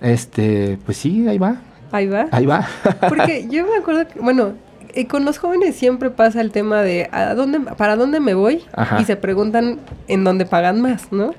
Este, 0.00 0.78
pues 0.84 0.96
sí, 0.98 1.26
ahí 1.28 1.38
va, 1.38 1.56
Ahí 1.90 2.06
va. 2.06 2.26
ahí 2.32 2.46
va. 2.46 2.66
Porque 3.08 3.46
yo 3.50 3.64
me 3.66 3.76
acuerdo 3.76 4.06
que, 4.06 4.20
bueno, 4.20 4.52
eh, 4.94 5.06
con 5.06 5.24
los 5.24 5.38
jóvenes 5.38 5.74
siempre 5.76 6.10
pasa 6.10 6.40
el 6.40 6.50
tema 6.52 6.82
de 6.82 7.08
¿a 7.12 7.34
dónde, 7.34 7.60
¿para 7.60 7.96
dónde 7.96 8.20
me 8.20 8.34
voy? 8.34 8.62
Ajá. 8.74 9.00
Y 9.00 9.04
se 9.04 9.16
preguntan 9.16 9.78
en 10.06 10.24
dónde 10.24 10.44
pagan 10.46 10.80
más, 10.80 11.10
¿no? 11.12 11.34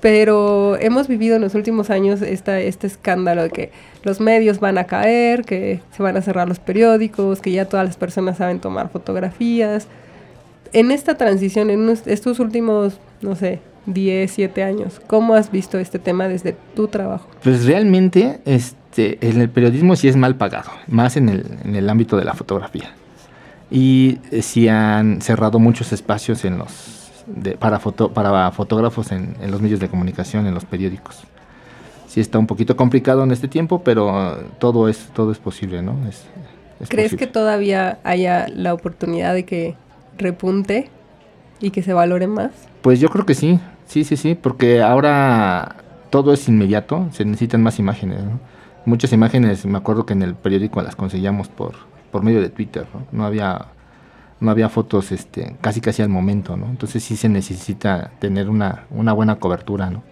Pero 0.00 0.76
hemos 0.78 1.08
vivido 1.08 1.36
en 1.36 1.42
los 1.42 1.54
últimos 1.54 1.90
años 1.90 2.22
esta, 2.22 2.60
este 2.60 2.86
escándalo 2.86 3.44
de 3.44 3.50
que 3.50 3.72
los 4.02 4.20
medios 4.20 4.60
van 4.60 4.78
a 4.78 4.84
caer, 4.84 5.44
que 5.44 5.80
se 5.96 6.02
van 6.02 6.16
a 6.16 6.22
cerrar 6.22 6.48
los 6.48 6.58
periódicos, 6.58 7.40
que 7.40 7.50
ya 7.50 7.64
todas 7.64 7.86
las 7.86 7.96
personas 7.96 8.36
saben 8.36 8.60
tomar 8.60 8.90
fotografías. 8.90 9.88
En 10.72 10.90
esta 10.90 11.16
transición, 11.16 11.70
en 11.70 11.88
estos 11.88 12.38
últimos, 12.38 12.98
no 13.22 13.34
sé, 13.36 13.60
10, 13.86 14.30
7 14.30 14.62
años, 14.62 15.00
¿cómo 15.06 15.34
has 15.34 15.50
visto 15.50 15.78
este 15.78 15.98
tema 15.98 16.28
desde 16.28 16.56
tu 16.74 16.88
trabajo? 16.88 17.28
Pues 17.42 17.64
realmente, 17.64 18.40
este, 18.44 19.18
el 19.26 19.48
periodismo 19.48 19.96
sí 19.96 20.08
es 20.08 20.16
mal 20.16 20.36
pagado, 20.36 20.70
más 20.88 21.16
en 21.16 21.28
el, 21.28 21.46
en 21.64 21.76
el 21.76 21.88
ámbito 21.88 22.16
de 22.16 22.24
la 22.24 22.34
fotografía. 22.34 22.92
Y 23.70 24.18
eh, 24.30 24.42
sí 24.42 24.68
han 24.68 25.20
cerrado 25.20 25.58
muchos 25.58 25.92
espacios 25.92 26.44
en 26.44 26.58
los 26.58 26.95
de- 27.26 27.56
para, 27.56 27.78
foto, 27.78 28.12
para 28.12 28.50
fotógrafos 28.52 29.12
en, 29.12 29.36
en 29.40 29.50
los 29.50 29.60
medios 29.60 29.80
de 29.80 29.88
comunicación, 29.88 30.46
en 30.46 30.54
los 30.54 30.64
periódicos. 30.64 31.22
Sí 32.08 32.20
está 32.20 32.38
un 32.38 32.46
poquito 32.46 32.76
complicado 32.76 33.24
en 33.24 33.30
este 33.30 33.48
tiempo, 33.48 33.82
pero 33.82 34.38
todo 34.58 34.88
es, 34.88 35.08
todo 35.14 35.32
es 35.32 35.38
posible, 35.38 35.82
¿no? 35.82 35.92
Es, 36.08 36.24
es 36.80 36.88
¿Crees 36.88 37.06
posible. 37.12 37.18
que 37.18 37.26
todavía 37.32 37.98
haya 38.04 38.46
la 38.48 38.72
oportunidad 38.74 39.34
de 39.34 39.44
que 39.44 39.74
repunte 40.18 40.88
y 41.60 41.70
que 41.70 41.82
se 41.82 41.92
valore 41.92 42.26
más? 42.26 42.50
Pues 42.82 43.00
yo 43.00 43.08
creo 43.10 43.26
que 43.26 43.34
sí, 43.34 43.58
sí, 43.86 44.04
sí, 44.04 44.16
sí, 44.16 44.34
porque 44.34 44.82
ahora 44.82 45.76
todo 46.10 46.32
es 46.32 46.48
inmediato, 46.48 47.08
se 47.12 47.24
necesitan 47.24 47.62
más 47.62 47.78
imágenes, 47.78 48.22
¿no? 48.24 48.38
Muchas 48.86 49.12
imágenes, 49.12 49.66
me 49.66 49.76
acuerdo 49.76 50.06
que 50.06 50.12
en 50.12 50.22
el 50.22 50.34
periódico 50.36 50.80
las 50.80 50.94
conseguíamos 50.94 51.48
por, 51.48 51.74
por 52.12 52.22
medio 52.22 52.40
de 52.40 52.48
Twitter, 52.50 52.86
¿no? 52.94 53.04
No 53.10 53.24
había, 53.26 53.66
no 54.40 54.50
había 54.50 54.68
fotos 54.68 55.12
este, 55.12 55.56
casi 55.60 55.80
casi 55.80 56.02
al 56.02 56.08
momento, 56.08 56.56
¿no? 56.56 56.66
Entonces 56.66 57.02
sí 57.02 57.16
se 57.16 57.28
necesita 57.28 58.10
tener 58.18 58.48
una, 58.50 58.84
una 58.90 59.12
buena 59.12 59.36
cobertura, 59.36 59.90
¿no? 59.90 60.02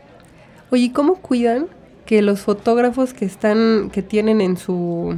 Oye, 0.71 0.85
¿y 0.85 0.91
¿cómo 0.91 1.17
cuidan 1.17 1.67
que 2.07 2.23
los 2.23 2.41
fotógrafos 2.41 3.15
que 3.15 3.25
están, 3.25 3.91
que 3.91 4.03
tienen 4.03 4.41
en 4.41 4.57
su, 4.57 5.17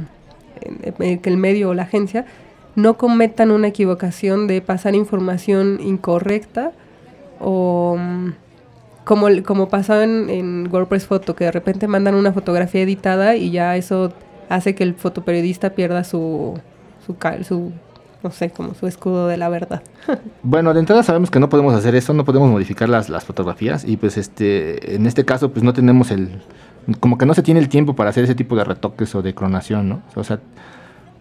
que 0.97 1.21
el 1.23 1.37
medio 1.37 1.69
o 1.69 1.73
la 1.73 1.83
agencia, 1.83 2.25
no 2.75 2.97
cometan 2.97 3.51
una 3.51 3.67
equivocación 3.67 4.47
de 4.47 4.61
pasar 4.61 4.93
información 4.95 5.79
incorrecta 5.81 6.73
o 7.39 7.97
mm, 7.97 8.33
como, 9.03 9.27
como 9.45 9.69
pasó 9.69 10.01
en, 10.01 10.67
WordPress 10.71 11.07
Photo, 11.07 11.35
que 11.35 11.45
de 11.45 11.51
repente 11.51 11.87
mandan 11.87 12.13
una 12.13 12.33
fotografía 12.33 12.81
editada 12.81 13.35
y 13.35 13.51
ya 13.51 13.75
eso 13.77 14.13
hace 14.49 14.75
que 14.75 14.83
el 14.83 14.95
fotoperiodista 14.95 15.71
pierda 15.71 16.03
su, 16.03 16.59
su, 17.05 17.15
su 17.47 17.71
no 18.23 18.31
sé, 18.31 18.49
como 18.49 18.73
su 18.73 18.87
escudo 18.87 19.27
de 19.27 19.37
la 19.37 19.49
verdad. 19.49 19.81
Bueno, 20.43 20.73
de 20.73 20.79
entrada 20.79 21.03
sabemos 21.03 21.29
que 21.29 21.39
no 21.39 21.49
podemos 21.49 21.73
hacer 21.73 21.93
eso, 21.95 22.13
no 22.13 22.23
podemos 22.23 22.49
modificar 22.49 22.87
las, 22.87 23.09
las 23.09 23.25
fotografías 23.25 23.83
y 23.83 23.97
pues 23.97 24.17
este, 24.17 24.95
en 24.95 25.05
este 25.05 25.25
caso 25.25 25.51
pues 25.51 25.61
no 25.61 25.73
tenemos 25.73 26.09
el, 26.09 26.41
como 26.99 27.17
que 27.17 27.25
no 27.25 27.33
se 27.33 27.43
tiene 27.43 27.59
el 27.59 27.67
tiempo 27.67 27.95
para 27.95 28.09
hacer 28.11 28.23
ese 28.23 28.35
tipo 28.35 28.55
de 28.55 28.63
retoques 28.63 29.13
o 29.15 29.21
de 29.21 29.33
cronación, 29.33 29.89
¿no? 29.89 30.01
O 30.15 30.23
sea, 30.23 30.39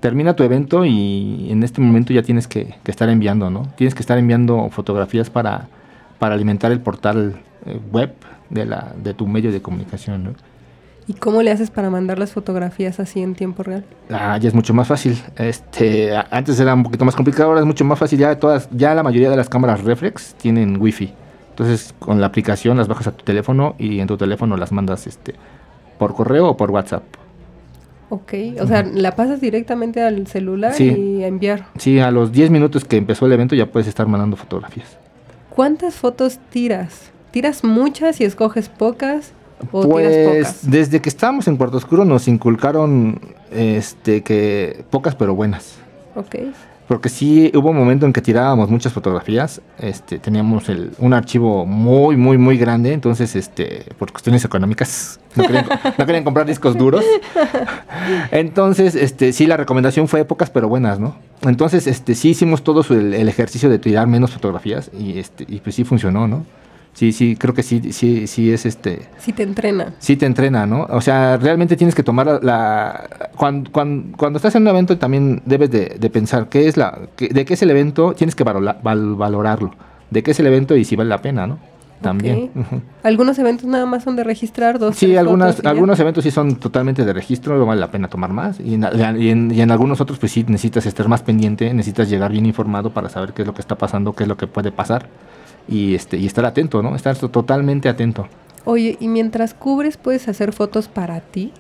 termina 0.01 0.37
tu 0.37 0.45
evento 0.45 0.85
y 0.85 1.49
en 1.51 1.63
este 1.63 1.81
momento 1.81 2.13
ya 2.13 2.23
tienes 2.23 2.47
que, 2.47 2.77
estar 2.85 3.09
enviando, 3.09 3.51
¿no? 3.51 3.63
Tienes 3.77 3.95
que 3.95 4.01
estar 4.01 4.19
enviando 4.19 4.69
fotografías 4.71 5.31
para, 5.31 5.69
para 6.19 6.35
alimentar 6.35 6.71
el 6.71 6.81
portal 6.81 7.37
eh, 7.65 7.81
web 7.93 8.15
de, 8.51 8.65
la, 8.65 8.93
de 9.03 9.15
tu 9.15 9.27
medio 9.27 9.51
de 9.51 9.61
comunicación, 9.61 10.25
¿no? 10.25 10.31
¿Y 11.09 11.15
cómo 11.15 11.41
le 11.43 11.53
haces 11.53 11.71
para 11.71 11.89
mandar 11.89 12.19
las 12.19 12.33
fotografías 12.33 12.99
así 12.99 13.23
en 13.23 13.35
tiempo 13.37 13.63
real? 13.63 13.85
Ah, 14.11 14.37
ya 14.39 14.49
es 14.49 14.55
mucho 14.55 14.75
más 14.75 14.89
fácil. 14.89 15.17
Este, 15.37 16.11
antes 16.31 16.59
era 16.59 16.75
un 16.75 16.83
poquito 16.83 17.05
más 17.05 17.15
complicado, 17.15 17.49
ahora 17.51 17.61
es 17.61 17.67
mucho 17.67 17.85
más 17.85 17.99
fácil. 17.99 18.19
Ya 18.19 18.39
todas, 18.41 18.69
ya 18.73 18.93
la 18.95 19.05
mayoría 19.05 19.31
de 19.31 19.37
las 19.37 19.49
cámaras 19.49 19.85
reflex 19.85 20.35
tienen 20.35 20.81
wifi. 20.81 21.13
Entonces, 21.51 21.95
con 22.01 22.21
la 22.21 22.27
aplicación 22.27 22.77
las 22.77 22.89
bajas 22.89 23.07
a 23.07 23.13
tu 23.13 23.25
teléfono 23.25 23.77
y 23.79 24.01
en 24.01 24.09
tu 24.09 24.17
teléfono 24.17 24.57
las 24.57 24.73
mandas 24.73 25.07
este 25.07 25.35
por 25.99 26.13
correo 26.15 26.49
o 26.49 26.57
por 26.57 26.71
WhatsApp. 26.73 27.05
Ok, 28.09 28.33
o 28.61 28.67
sea, 28.67 28.83
la 28.85 29.17
pasas 29.17 29.41
directamente 29.41 30.03
al 30.03 30.27
celular 30.27 30.75
Sí. 30.75 30.91
y 30.91 31.23
a 31.25 31.27
enviar. 31.29 31.67
Sí, 31.79 31.99
a 31.99 32.11
los 32.11 32.31
10 32.33 32.51
minutos 32.51 32.85
que 32.85 32.97
empezó 32.97 33.27
el 33.27 33.33
evento 33.33 33.55
ya 33.55 33.67
puedes 33.67 33.89
estar 33.89 34.07
mandando 34.07 34.37
fotografías. 34.37 34.97
¿Cuántas 35.51 35.95
fotos 35.95 36.39
tiras? 36.51 37.11
¿Tiras 37.31 37.65
muchas 37.65 38.21
y 38.21 38.25
escoges 38.25 38.69
pocas? 38.69 39.33
¿O 39.73 39.83
tiras 39.83 40.13
Pues 40.29 40.71
desde 40.71 41.01
que 41.01 41.09
estábamos 41.09 41.49
en 41.49 41.57
Cuarto 41.57 41.77
Oscuro 41.77 42.05
nos 42.05 42.29
inculcaron 42.29 43.21
este 43.51 44.23
que 44.23 44.85
pocas 44.91 45.15
pero 45.15 45.35
buenas. 45.35 45.77
Ok. 46.15 46.37
Porque 46.89 47.09
sí 47.09 47.51
hubo 47.53 47.71
un 47.71 47.77
momento 47.77 48.07
en 48.07 48.13
que 48.13 48.23
tirábamos 48.23 48.71
muchas 48.71 48.93
fotografías, 48.93 49.61
este, 49.79 50.21
teníamos 50.21 50.69
el, 50.69 50.93
un 50.99 51.15
archivo 51.15 51.67
muy, 51.67 52.17
muy, 52.17 52.39
muy 52.39 52.57
grande, 52.59 52.93
entonces, 52.93 53.35
este, 53.35 53.87
por 53.99 54.13
cuestiones 54.13 54.45
económicas, 54.45 55.19
no 55.35 55.43
querían, 55.43 55.67
no 55.99 56.07
querían 56.07 56.23
comprar 56.23 56.47
discos 56.47 56.79
duros. 56.79 57.05
Entonces, 58.31 58.95
este, 58.95 59.33
sí, 59.33 59.47
la 59.47 59.57
recomendación 59.57 60.07
fue 60.07 60.25
pocas 60.25 60.51
pero 60.51 60.69
buenas, 60.69 61.01
¿no? 61.01 61.17
Entonces, 61.43 61.89
este, 61.89 62.15
sí 62.15 62.31
hicimos 62.31 62.63
todos 62.63 62.89
el, 62.93 63.15
el 63.15 63.29
ejercicio 63.29 63.69
de 63.69 63.81
tirar 63.81 64.07
menos 64.07 64.31
fotografías 64.31 64.93
y, 64.97 65.19
este, 65.19 65.45
y 65.49 65.59
pues 65.59 65.75
sí 65.75 65.83
funcionó, 65.83 66.29
¿no? 66.29 66.45
Sí, 66.97 67.13
sí, 67.13 67.37
creo 67.37 67.53
que 67.53 67.63
sí, 67.63 67.93
sí, 67.93 68.27
sí 68.27 68.51
es 68.51 68.65
este, 68.65 69.03
Si 69.19 69.35
te 69.35 69.43
entrena. 69.43 69.93
sí 69.99 70.17
te 70.17 70.25
entrena, 70.25 70.65
¿no? 70.65 70.87
O 70.89 71.03
sea, 71.03 71.37
realmente 71.37 71.77
tienes 71.77 71.95
que 71.95 72.03
tomar 72.03 72.27
la... 72.27 72.41
la- 72.41 73.29
cuando, 73.37 73.71
cuando, 73.71 74.17
cuando 74.17 74.39
estás 74.39 74.55
en 74.55 74.63
un 74.63 74.69
evento 74.69 74.97
también 74.97 75.43
debes 75.45 75.71
de, 75.71 75.97
de 76.01 76.09
pensar 76.11 76.49
qué 76.49 76.69
es 76.69 76.79
la, 76.79 76.99
qué- 77.15 77.29
de 77.29 77.45
qué 77.45 77.53
es 77.53 77.61
el 77.61 77.69
evento, 77.71 78.15
tienes 78.15 78.35
que 78.35 78.45
val- 78.45 78.79
valorarlo. 78.83 79.73
De 80.11 80.23
qué 80.23 80.31
es 80.31 80.41
el 80.41 80.47
evento 80.47 80.75
y 80.75 80.87
si 80.87 80.97
vale 80.97 81.11
la 81.11 81.21
pena, 81.21 81.47
¿no? 81.47 81.59
También. 82.01 82.51
Algunos 83.03 83.39
eventos 83.39 83.67
nada 83.67 83.85
más 83.85 84.03
son 84.05 84.17
de 84.17 84.25
registrar 84.25 84.79
dos. 84.79 84.97
Sí, 84.97 85.17
algunas, 85.17 85.65
algunos 85.67 86.01
eventos 86.01 86.25
sí 86.25 86.31
son 86.31 86.57
totalmente 86.57 87.05
de 87.05 87.13
registro, 87.13 87.59
no 87.59 87.67
vale 87.67 87.81
la 87.81 87.91
pena 87.91 88.09
tomar 88.09 88.31
más. 88.33 88.59
Y 88.59 88.73
en, 88.75 88.87
y 89.19 89.29
en- 89.29 89.51
y 89.53 89.61
en 89.61 89.71
algunos 89.71 90.01
otros, 90.01 90.19
pues 90.19 90.33
sí 90.33 90.45
necesitas 90.49 90.87
estar 90.87 91.09
más 91.09 91.23
pendiente, 91.23 91.73
necesitas 91.75 92.09
llegar 92.09 92.33
bien 92.33 92.47
informado 92.47 92.91
para 92.91 93.11
saber 93.11 93.35
qué 93.35 93.43
es 93.43 93.47
lo 93.49 93.53
que 93.53 93.61
está 93.61 93.75
pasando, 93.77 94.15
qué 94.15 94.23
es 94.25 94.29
lo 94.29 94.37
que 94.39 94.47
puede 94.47 94.73
pasar. 94.73 95.09
Y, 95.69 95.95
este, 95.95 96.17
y 96.17 96.27
estar 96.27 96.45
atento, 96.45 96.83
¿no? 96.83 96.95
Estar 96.95 97.17
to- 97.17 97.29
totalmente 97.29 97.89
atento. 97.89 98.29
Oye, 98.65 98.97
y 99.01 99.09
mientras 99.09 99.55
cubres, 99.55 99.97
¿puedes 99.97 100.29
hacer 100.29 100.53
fotos 100.53 100.89
para 100.89 101.21
ti? 101.21 101.53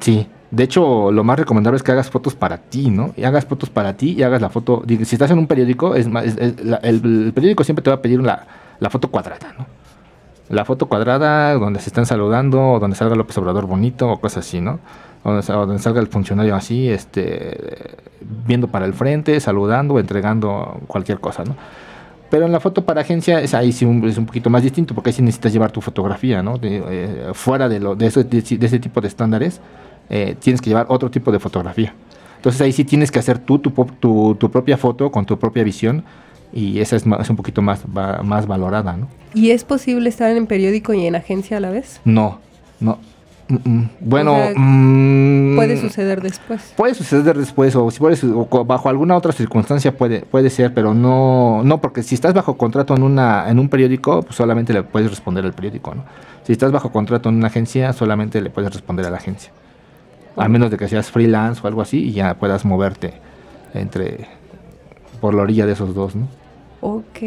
Sí, 0.00 0.26
de 0.50 0.62
hecho, 0.64 1.10
lo 1.10 1.24
más 1.24 1.38
recomendable 1.38 1.76
es 1.76 1.82
que 1.82 1.92
hagas 1.92 2.10
fotos 2.10 2.34
para 2.34 2.58
ti, 2.58 2.90
¿no? 2.90 3.12
Y 3.16 3.24
hagas 3.24 3.44
fotos 3.46 3.70
para 3.70 3.94
ti 3.96 4.12
y 4.18 4.22
hagas 4.22 4.40
la 4.42 4.48
foto. 4.50 4.82
Si 4.86 5.14
estás 5.14 5.30
en 5.30 5.38
un 5.38 5.46
periódico, 5.46 5.94
es 5.94 6.06
más, 6.08 6.24
es- 6.26 6.36
es- 6.38 6.64
la- 6.64 6.76
el, 6.78 6.96
el 7.26 7.32
periódico 7.34 7.64
siempre 7.64 7.82
te 7.82 7.90
va 7.90 7.96
a 7.96 8.02
pedir 8.02 8.20
la, 8.22 8.46
la 8.78 8.90
foto 8.90 9.10
cuadrada, 9.10 9.54
¿no? 9.58 9.66
La 10.48 10.64
foto 10.64 10.86
cuadrada 10.86 11.54
donde 11.54 11.80
se 11.80 11.88
están 11.88 12.06
saludando, 12.06 12.72
o 12.72 12.78
donde 12.78 12.96
salga 12.96 13.16
López 13.16 13.36
Obrador 13.38 13.66
bonito, 13.66 14.08
o 14.08 14.20
cosas 14.20 14.46
así, 14.46 14.60
¿no? 14.60 14.78
O 15.24 15.32
donde, 15.32 15.52
o 15.52 15.66
donde 15.66 15.82
salga 15.82 16.00
el 16.00 16.06
funcionario 16.06 16.54
así, 16.54 16.88
este, 16.88 17.96
viendo 18.46 18.68
para 18.68 18.86
el 18.86 18.92
frente, 18.94 19.40
saludando, 19.40 19.98
entregando 19.98 20.78
cualquier 20.86 21.18
cosa, 21.20 21.42
¿no? 21.44 21.56
Pero 22.30 22.46
en 22.46 22.52
la 22.52 22.60
foto 22.60 22.84
para 22.84 23.00
agencia 23.02 23.40
es 23.40 23.54
ahí 23.54 23.72
sí 23.72 23.84
un, 23.84 24.04
es 24.08 24.18
un 24.18 24.26
poquito 24.26 24.50
más 24.50 24.62
distinto, 24.62 24.94
porque 24.94 25.10
ahí 25.10 25.14
sí 25.14 25.22
necesitas 25.22 25.52
llevar 25.52 25.70
tu 25.70 25.80
fotografía, 25.80 26.42
¿no? 26.42 26.58
De, 26.58 26.82
eh, 26.88 27.30
fuera 27.34 27.68
de, 27.68 27.78
lo, 27.80 27.94
de, 27.94 28.06
ese, 28.06 28.24
de, 28.24 28.40
de 28.42 28.66
ese 28.66 28.78
tipo 28.80 29.00
de 29.00 29.08
estándares, 29.08 29.60
eh, 30.10 30.34
tienes 30.38 30.60
que 30.60 30.70
llevar 30.70 30.86
otro 30.88 31.10
tipo 31.10 31.30
de 31.30 31.38
fotografía. 31.38 31.94
Entonces 32.36 32.60
ahí 32.60 32.72
sí 32.72 32.84
tienes 32.84 33.10
que 33.10 33.18
hacer 33.18 33.38
tú 33.38 33.58
tu, 33.58 33.70
tu, 33.70 34.34
tu 34.34 34.50
propia 34.50 34.76
foto 34.76 35.10
con 35.10 35.24
tu 35.24 35.38
propia 35.38 35.62
visión 35.64 36.04
y 36.52 36.78
esa 36.80 36.96
es, 36.96 37.06
ma- 37.06 37.16
es 37.20 37.28
un 37.30 37.36
poquito 37.36 37.62
más, 37.62 37.84
va- 37.96 38.22
más 38.22 38.46
valorada, 38.46 38.96
¿no? 38.96 39.08
¿Y 39.34 39.50
es 39.50 39.64
posible 39.64 40.08
estar 40.08 40.30
en 40.36 40.46
periódico 40.46 40.94
y 40.94 41.06
en 41.06 41.14
agencia 41.16 41.56
a 41.56 41.60
la 41.60 41.70
vez? 41.70 42.00
No, 42.04 42.38
no. 42.80 42.98
Mm, 43.48 43.54
mm. 43.68 43.90
Bueno, 44.00 44.32
O 44.34 44.36
sea, 44.36 44.52
mm, 44.56 45.56
Puede 45.56 45.76
suceder 45.76 46.20
después. 46.20 46.74
Puede 46.76 46.94
suceder 46.94 47.38
después 47.38 47.76
o 47.76 47.90
si 47.90 47.98
puede 47.98 48.18
o 48.34 48.64
bajo 48.64 48.88
alguna 48.88 49.16
otra 49.16 49.32
circunstancia 49.32 49.96
puede 49.96 50.20
puede 50.20 50.50
ser, 50.50 50.74
pero 50.74 50.94
no 50.94 51.62
no 51.64 51.80
porque 51.80 52.02
si 52.02 52.14
estás 52.14 52.34
bajo 52.34 52.56
contrato 52.56 52.94
en 52.94 53.02
una 53.02 53.48
en 53.48 53.58
un 53.58 53.68
periódico, 53.68 54.22
pues 54.22 54.36
solamente 54.36 54.72
le 54.72 54.82
puedes 54.82 55.10
responder 55.10 55.44
al 55.44 55.52
periódico, 55.52 55.94
¿no? 55.94 56.04
Si 56.42 56.52
estás 56.52 56.72
bajo 56.72 56.90
contrato 56.90 57.28
en 57.28 57.36
una 57.36 57.48
agencia, 57.48 57.92
solamente 57.92 58.40
le 58.40 58.50
puedes 58.50 58.72
responder 58.72 59.06
a 59.06 59.10
la 59.10 59.16
agencia. 59.18 59.52
A 60.36 60.48
menos 60.48 60.70
de 60.70 60.76
que 60.76 60.88
seas 60.88 61.10
freelance 61.10 61.60
o 61.62 61.66
algo 61.66 61.82
así 61.82 61.98
y 62.04 62.12
ya 62.12 62.34
puedas 62.34 62.64
moverte 62.64 63.14
entre 63.74 64.26
por 65.20 65.34
la 65.34 65.42
orilla 65.42 65.66
de 65.66 65.72
esos 65.72 65.94
dos, 65.94 66.14
¿no? 66.14 66.28
Ok. 66.80 67.22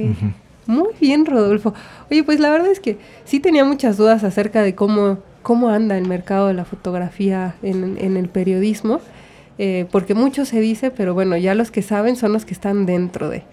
Muy 0.68 0.90
bien, 1.02 1.26
Rodolfo. 1.26 1.74
Oye, 2.12 2.24
pues 2.24 2.40
la 2.40 2.50
verdad 2.50 2.72
es 2.72 2.80
que 2.80 3.00
sí 3.26 3.40
tenía 3.40 3.66
muchas 3.66 3.98
dudas 3.98 4.24
acerca 4.24 4.62
de 4.62 4.76
cómo, 4.76 5.18
cómo 5.42 5.70
anda 5.70 5.98
el 5.98 6.08
mercado 6.08 6.48
de 6.48 6.54
la 6.54 6.66
fotografía 6.66 7.56
en, 7.62 7.98
en 8.00 8.18
el 8.18 8.30
periodismo, 8.30 9.02
eh, 9.62 9.88
porque 9.92 10.14
mucho 10.14 10.46
se 10.46 10.62
dice, 10.62 10.90
pero 10.90 11.14
bueno, 11.14 11.36
ya 11.36 11.54
los 11.54 11.70
que 11.70 11.82
saben 11.82 12.16
son 12.16 12.32
los 12.32 12.46
que 12.46 12.54
están 12.54 12.86
dentro 12.86 13.30
de. 13.30 13.44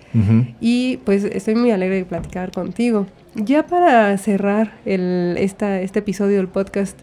Y 0.61 0.99
pues 0.99 1.25
estoy 1.25 1.57
muy 1.57 1.73
alegre 1.73 1.97
de 1.97 2.05
platicar 2.05 2.53
contigo. 2.53 3.07
Ya 3.35 3.67
para 3.67 4.17
cerrar 4.17 4.73
el, 4.87 5.35
esta, 5.37 5.81
este 5.81 5.99
episodio 5.99 6.37
del 6.37 6.47
podcast, 6.47 6.97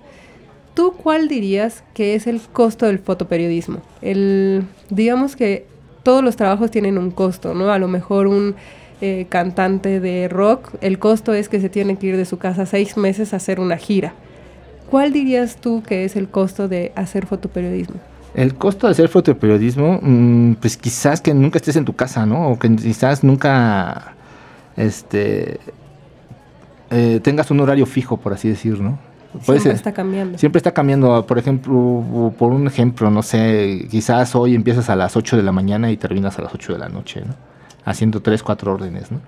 ¿tú 0.74 0.94
cuál 0.94 1.28
dirías 1.28 1.84
que 1.94 2.16
es 2.16 2.28
el 2.28 2.40
costo 2.40 2.86
del 2.86 2.98
fotoperiodismo? 2.98 3.82
El, 4.02 4.64
digamos 4.90 5.36
que 5.36 5.68
todos 6.04 6.24
los 6.24 6.38
trabajos 6.38 6.72
tienen 6.72 6.98
un 6.98 7.12
costo, 7.12 7.54
¿no? 7.54 7.72
A 7.72 7.80
lo 7.80 7.90
mejor 7.90 8.28
un 8.28 8.56
eh, 9.02 9.26
cantante 9.28 10.00
de 10.00 10.30
rock, 10.30 10.70
el 10.80 10.98
costo 10.98 11.34
es 11.34 11.50
que 11.50 11.60
se 11.60 11.68
tiene 11.68 11.98
que 11.98 12.08
ir 12.08 12.16
de 12.16 12.24
su 12.24 12.38
casa 12.38 12.66
seis 12.66 12.96
meses 12.96 13.34
a 13.34 13.36
hacer 13.36 13.60
una 13.60 13.76
gira. 13.76 14.14
¿Cuál 14.94 15.12
dirías 15.12 15.56
tú 15.56 15.82
que 15.82 16.06
es 16.06 16.16
el 16.16 16.30
costo 16.30 16.68
de 16.68 16.92
hacer 16.96 17.26
fotoperiodismo? 17.26 17.96
El 18.36 18.54
costo 18.54 18.86
de 18.86 18.92
hacer 18.92 19.10
fotoperiodismo, 19.10 20.00
mm, 20.00 20.54
pues 20.62 20.78
quizás 20.78 21.20
que 21.20 21.34
nunca 21.34 21.58
estés 21.58 21.78
en 21.78 21.84
tu 21.84 21.96
casa, 21.96 22.28
¿no? 22.28 22.50
O 22.50 22.60
que 22.60 22.76
quizás 22.76 23.24
nunca 23.24 24.14
este 24.78 25.60
eh, 26.92 27.20
tengas 27.24 27.50
un 27.50 27.62
horario 27.62 27.88
fijo, 27.88 28.18
por 28.18 28.34
así 28.34 28.50
decir, 28.50 28.80
¿no? 28.82 29.00
Puede 29.32 29.62
Siempre 29.62 29.62
ser. 29.62 29.72
está 29.72 29.94
cambiando. 29.94 30.38
Siempre 30.38 30.58
está 30.58 30.72
cambiando, 30.74 31.26
por 31.26 31.40
ejemplo, 31.40 32.32
por 32.38 32.52
un 32.52 32.68
ejemplo, 32.68 33.10
no 33.10 33.24
sé, 33.24 33.88
quizás 33.90 34.36
hoy 34.36 34.54
empiezas 34.54 34.92
a 34.92 34.96
las 34.96 35.18
8 35.18 35.38
de 35.38 35.42
la 35.42 35.52
mañana 35.52 35.90
y 35.90 35.98
terminas 35.98 36.38
a 36.38 36.44
las 36.44 36.54
8 36.54 36.72
de 36.74 36.78
la 36.78 36.90
noche, 36.90 37.22
¿no? 37.26 37.34
Haciendo 37.86 38.22
3, 38.22 38.42
4 38.44 38.74
órdenes, 38.74 39.12
¿no? 39.12 39.20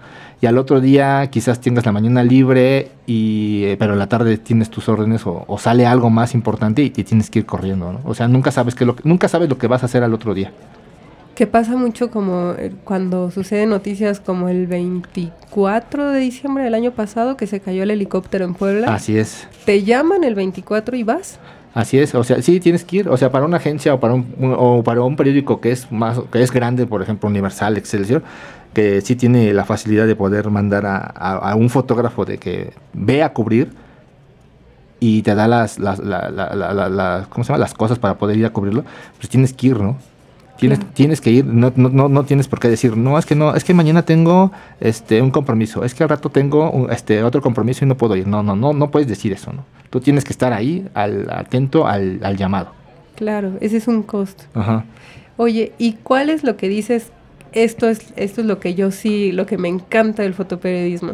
Y 0.41 0.45
al 0.45 0.57
otro 0.57 0.79
día 0.81 1.27
quizás 1.29 1.59
tengas 1.59 1.85
la 1.85 1.91
mañana 1.91 2.23
libre, 2.23 2.89
y, 3.05 3.63
eh, 3.65 3.75
pero 3.77 3.93
en 3.93 3.99
la 3.99 4.07
tarde 4.07 4.37
tienes 4.37 4.69
tus 4.69 4.87
órdenes 4.89 5.25
o, 5.27 5.43
o 5.47 5.57
sale 5.57 5.85
algo 5.85 6.09
más 6.09 6.33
importante 6.33 6.81
y 6.83 6.89
te 6.89 7.03
tienes 7.03 7.29
que 7.29 7.39
ir 7.39 7.45
corriendo, 7.45 7.91
¿no? 7.93 7.99
O 8.05 8.13
sea, 8.13 8.27
nunca 8.27 8.51
sabes, 8.51 8.75
qué 8.75 8.85
lo, 8.85 8.95
que- 8.95 9.07
nunca 9.07 9.27
sabes 9.27 9.49
lo 9.49 9.57
que 9.57 9.67
vas 9.67 9.83
a 9.83 9.87
hacer 9.87 10.03
al 10.03 10.13
otro 10.13 10.33
día. 10.33 10.51
Que 11.35 11.47
pasa 11.47 11.75
mucho 11.75 12.11
como 12.11 12.53
eh, 12.57 12.71
cuando 12.85 13.29
suceden 13.29 13.69
noticias 13.69 14.21
como 14.21 14.47
el 14.47 14.67
24 14.67 16.11
de 16.11 16.19
diciembre 16.19 16.63
del 16.63 16.73
año 16.75 16.91
pasado 16.91 17.35
que 17.37 17.47
se 17.47 17.59
cayó 17.59 17.83
el 17.83 17.91
helicóptero 17.91 18.45
en 18.45 18.53
Puebla. 18.53 18.93
Así 18.93 19.17
es. 19.17 19.47
Te 19.65 19.83
llaman 19.83 20.23
el 20.23 20.35
24 20.35 20.95
y 20.95 21.03
vas. 21.03 21.39
Así 21.75 21.99
es, 21.99 22.15
o 22.15 22.23
sea, 22.23 22.41
sí 22.41 22.59
tienes 22.61 22.85
que 22.85 22.97
ir, 22.97 23.09
o 23.09 23.17
sea, 23.17 23.31
para 23.31 23.45
una 23.45 23.57
agencia 23.57 23.93
o 23.93 23.99
para 23.99 24.13
un, 24.13 24.25
o 24.57 24.81
para 24.81 25.01
un 25.01 25.15
periódico 25.17 25.59
que 25.59 25.71
es 25.71 25.91
más 25.91 26.19
que 26.31 26.41
es 26.41 26.49
grande, 26.51 26.87
por 26.87 27.01
ejemplo, 27.01 27.29
Universal, 27.29 27.77
Excelsior, 27.77 28.23
que 28.73 29.01
sí 29.01 29.17
tiene 29.17 29.53
la 29.53 29.65
facilidad 29.65 30.07
de 30.07 30.15
poder 30.15 30.49
mandar 30.49 30.85
a, 30.85 30.95
a- 30.99 31.55
un 31.55 31.69
fotógrafo 31.69 32.23
de 32.23 32.37
que 32.37 32.71
vea 32.93 33.25
a 33.27 33.33
cubrir 33.33 33.73
y 35.01 35.21
te 35.23 35.35
da 35.35 35.47
las, 35.49 35.77
las, 35.77 35.99
la- 35.99 36.29
la- 36.29 36.55
la- 36.55 36.73
la- 36.73 36.89
la- 36.89 37.27
¿cómo 37.29 37.43
se 37.43 37.49
llama? 37.51 37.59
las 37.59 37.73
cosas 37.73 37.99
para 37.99 38.17
poder 38.17 38.37
ir 38.37 38.45
a 38.45 38.51
cubrirlo, 38.51 38.85
pues 39.17 39.27
tienes 39.29 39.51
que 39.53 39.67
ir, 39.67 39.79
¿no? 39.79 39.97
Tienes, 40.57 40.79
tienes 40.93 41.19
que 41.21 41.31
ir, 41.31 41.45
no, 41.45 41.73
no, 41.75 41.89
no, 41.89 42.07
no 42.07 42.23
tienes 42.23 42.47
por 42.47 42.59
qué 42.59 42.69
decir, 42.69 42.95
no, 42.95 43.19
es 43.19 43.25
que 43.25 43.35
no, 43.35 43.53
es 43.55 43.63
que 43.65 43.73
mañana 43.73 44.03
tengo 44.03 44.51
este 44.79 45.21
un 45.21 45.29
compromiso, 45.29 45.83
es 45.83 45.93
que 45.93 46.03
al 46.03 46.09
rato 46.09 46.29
tengo 46.29 46.71
un- 46.71 46.89
este 46.91 47.23
otro 47.23 47.41
compromiso 47.41 47.83
y 47.83 47.87
no 47.89 47.97
puedo 47.97 48.15
ir. 48.15 48.25
No, 48.25 48.41
no, 48.41 48.55
no, 48.55 48.71
no 48.71 48.89
puedes 48.89 49.07
decir 49.09 49.33
eso, 49.33 49.51
¿no? 49.51 49.65
Tú 49.89 49.99
tienes 49.99 50.23
que 50.23 50.31
estar 50.31 50.53
ahí, 50.53 50.87
al, 50.93 51.29
atento 51.29 51.85
al, 51.87 52.19
al 52.23 52.37
llamado. 52.37 52.71
Claro, 53.15 53.51
ese 53.59 53.77
es 53.77 53.87
un 53.89 54.01
costo. 54.03 54.45
Ajá. 54.53 54.85
Oye, 55.37 55.73
¿y 55.77 55.93
cuál 56.03 56.29
es 56.29 56.43
lo 56.45 56.55
que 56.55 56.69
dices? 56.69 57.11
Esto 57.51 57.89
es, 57.89 58.13
esto 58.15 58.41
es 58.41 58.47
lo 58.47 58.59
que 58.59 58.75
yo 58.75 58.91
sí, 58.91 59.31
lo 59.33 59.45
que 59.45 59.57
me 59.57 59.67
encanta 59.67 60.23
del 60.23 60.33
fotoperiodismo. 60.33 61.13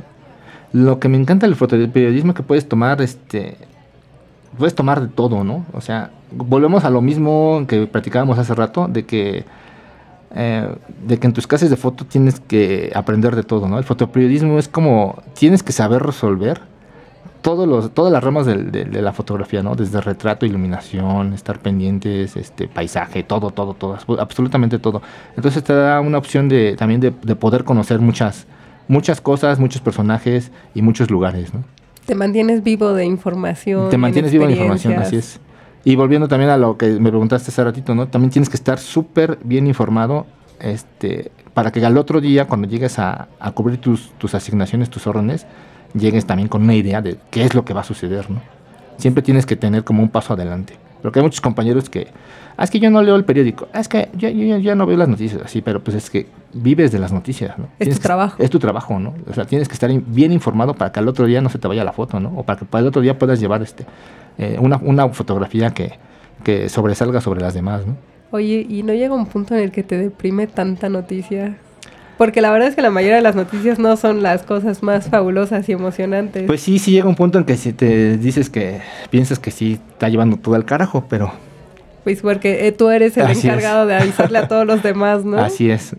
Lo 0.73 0.99
que 0.99 1.09
me 1.09 1.17
encanta 1.17 1.45
del 1.47 1.55
fotoperiodismo 1.55 2.31
es 2.31 2.35
que 2.37 2.43
puedes 2.43 2.67
tomar 2.67 3.01
este 3.01 3.57
puedes 4.57 4.75
tomar 4.75 5.01
de 5.01 5.07
todo, 5.07 5.43
¿no? 5.43 5.65
O 5.73 5.81
sea, 5.81 6.11
volvemos 6.31 6.83
a 6.83 6.89
lo 6.89 7.01
mismo 7.01 7.65
que 7.67 7.87
platicábamos 7.87 8.37
hace 8.37 8.53
rato, 8.55 8.87
de 8.87 9.05
que 9.05 9.45
eh, 10.33 10.75
de 11.05 11.19
que 11.19 11.27
en 11.27 11.33
tus 11.33 11.45
clases 11.45 11.69
de 11.69 11.75
foto 11.75 12.05
tienes 12.05 12.39
que 12.39 12.91
aprender 12.95 13.35
de 13.35 13.43
todo, 13.43 13.67
¿no? 13.67 13.77
El 13.77 13.83
fotoperiodismo 13.83 14.59
es 14.59 14.67
como 14.67 15.21
tienes 15.37 15.61
que 15.61 15.73
saber 15.73 16.01
resolver 16.03 16.61
todos 17.41 17.67
los, 17.67 17.91
todas 17.91 18.13
las 18.13 18.23
ramas 18.23 18.45
de, 18.45 18.55
de 18.55 19.01
la 19.01 19.13
fotografía, 19.13 19.63
¿no? 19.63 19.75
Desde 19.75 19.99
retrato, 19.99 20.45
iluminación, 20.45 21.33
estar 21.33 21.59
pendientes, 21.59 22.37
este 22.37 22.67
paisaje, 22.67 23.23
todo, 23.23 23.49
todo, 23.49 23.73
todo, 23.73 23.97
abso- 23.97 24.19
absolutamente 24.19 24.77
todo. 24.79 25.01
Entonces 25.35 25.63
te 25.63 25.73
da 25.73 25.99
una 26.01 26.17
opción 26.19 26.47
de 26.47 26.75
también 26.77 27.01
de, 27.01 27.11
de 27.11 27.35
poder 27.35 27.63
conocer 27.63 27.99
muchas, 27.99 28.45
muchas 28.87 29.19
cosas, 29.21 29.59
muchos 29.59 29.81
personajes 29.81 30.51
y 30.75 30.81
muchos 30.81 31.09
lugares, 31.09 31.53
¿no? 31.53 31.63
Te 32.11 32.15
mantienes 32.15 32.61
vivo 32.61 32.91
de 32.91 33.05
información. 33.05 33.87
Te 33.87 33.95
en 33.95 34.01
mantienes 34.01 34.33
vivo 34.33 34.45
de 34.45 34.51
información, 34.51 34.95
así 34.95 35.15
es. 35.15 35.39
Y 35.85 35.95
volviendo 35.95 36.27
también 36.27 36.51
a 36.51 36.57
lo 36.57 36.75
que 36.75 36.87
me 36.99 37.07
preguntaste 37.07 37.51
hace 37.51 37.63
ratito, 37.63 37.95
¿no? 37.95 38.09
También 38.09 38.31
tienes 38.31 38.49
que 38.49 38.57
estar 38.57 38.79
súper 38.79 39.39
bien 39.45 39.65
informado 39.65 40.25
este, 40.59 41.31
para 41.53 41.71
que 41.71 41.85
al 41.85 41.97
otro 41.97 42.19
día, 42.19 42.47
cuando 42.47 42.67
llegues 42.67 42.99
a, 42.99 43.29
a 43.39 43.51
cubrir 43.53 43.79
tus, 43.79 44.11
tus 44.17 44.35
asignaciones, 44.35 44.89
tus 44.89 45.07
órdenes, 45.07 45.45
llegues 45.93 46.25
también 46.25 46.49
con 46.49 46.63
una 46.63 46.75
idea 46.75 47.01
de 47.01 47.15
qué 47.29 47.45
es 47.45 47.55
lo 47.55 47.63
que 47.63 47.73
va 47.73 47.79
a 47.79 47.85
suceder, 47.85 48.29
¿no? 48.29 48.41
Siempre 48.97 49.23
tienes 49.23 49.45
que 49.45 49.55
tener 49.55 49.85
como 49.85 50.03
un 50.03 50.09
paso 50.09 50.33
adelante. 50.33 50.73
Porque 51.01 51.19
hay 51.19 51.23
muchos 51.23 51.41
compañeros 51.41 51.89
que, 51.89 52.07
ah, 52.57 52.63
es 52.63 52.69
que 52.71 52.79
yo 52.79 52.89
no 52.91 53.01
leo 53.01 53.15
el 53.15 53.25
periódico, 53.25 53.67
ah, 53.73 53.79
es 53.79 53.87
que 53.87 54.09
yo, 54.13 54.29
yo- 54.29 54.45
yo 54.45 54.57
ya 54.57 54.75
no 54.75 54.85
veo 54.85 54.97
las 54.97 55.07
noticias, 55.07 55.41
así, 55.43 55.61
pero 55.61 55.83
pues 55.83 55.95
es 55.97 56.09
que 56.09 56.27
vives 56.53 56.91
de 56.91 56.99
las 56.99 57.11
noticias, 57.11 57.57
¿no? 57.57 57.65
Es 57.65 57.77
Tienes 57.79 57.95
tu 57.97 58.01
que- 58.01 58.07
trabajo. 58.07 58.35
Es 58.43 58.49
tu 58.49 58.59
trabajo, 58.59 58.99
¿no? 58.99 59.13
O 59.29 59.33
sea, 59.33 59.45
tienes 59.45 59.67
que 59.67 59.73
estar 59.73 59.91
bien 59.91 60.31
informado 60.31 60.73
para 60.73 60.91
que 60.91 60.99
al 60.99 61.07
otro 61.07 61.25
día 61.25 61.41
no 61.41 61.49
se 61.49 61.57
te 61.59 61.67
vaya 61.67 61.83
la 61.83 61.93
foto, 61.93 62.19
¿no? 62.19 62.31
O 62.37 62.43
para 62.43 62.59
que 62.59 62.65
para 62.65 62.81
el 62.81 62.87
otro 62.87 63.01
día 63.01 63.17
puedas 63.17 63.39
llevar 63.39 63.61
este 63.61 63.85
eh, 64.37 64.57
una, 64.59 64.77
una 64.77 65.09
fotografía 65.09 65.71
que, 65.71 65.93
que 66.43 66.69
sobresalga 66.69 67.19
sobre 67.21 67.41
las 67.41 67.53
demás, 67.53 67.85
¿no? 67.85 67.95
Oye, 68.31 68.65
¿y 68.69 68.83
no 68.83 68.93
llega 68.93 69.13
un 69.13 69.25
punto 69.25 69.55
en 69.55 69.61
el 69.61 69.71
que 69.71 69.83
te 69.83 69.97
deprime 69.97 70.47
tanta 70.47 70.87
noticia? 70.87 71.57
Porque 72.21 72.39
la 72.39 72.51
verdad 72.51 72.67
es 72.69 72.75
que 72.75 72.83
la 72.83 72.91
mayoría 72.91 73.15
de 73.15 73.23
las 73.23 73.35
noticias 73.35 73.79
no 73.79 73.97
son 73.97 74.21
las 74.21 74.43
cosas 74.43 74.83
más 74.83 75.09
fabulosas 75.09 75.67
y 75.67 75.71
emocionantes. 75.71 76.43
Pues 76.45 76.61
sí, 76.61 76.77
sí 76.77 76.91
llega 76.91 77.09
un 77.09 77.15
punto 77.15 77.39
en 77.39 77.45
que 77.45 77.57
si 77.57 77.73
te 77.73 78.15
dices 78.19 78.47
que 78.51 78.79
piensas 79.09 79.39
que 79.39 79.49
sí 79.49 79.79
está 79.93 80.07
llevando 80.07 80.37
todo 80.37 80.53
al 80.53 80.63
carajo, 80.63 81.03
pero 81.09 81.33
Pues 82.03 82.21
porque 82.21 82.67
eh, 82.67 82.73
tú 82.73 82.91
eres 82.91 83.17
el 83.17 83.23
Así 83.23 83.39
es. 83.39 83.45
encargado 83.45 83.87
de 83.87 83.95
avisarle 83.95 84.37
a 84.37 84.47
todos 84.47 84.67
los 84.67 84.83
demás, 84.83 85.25
¿no? 85.25 85.39
así 85.39 85.71
es. 85.71 85.95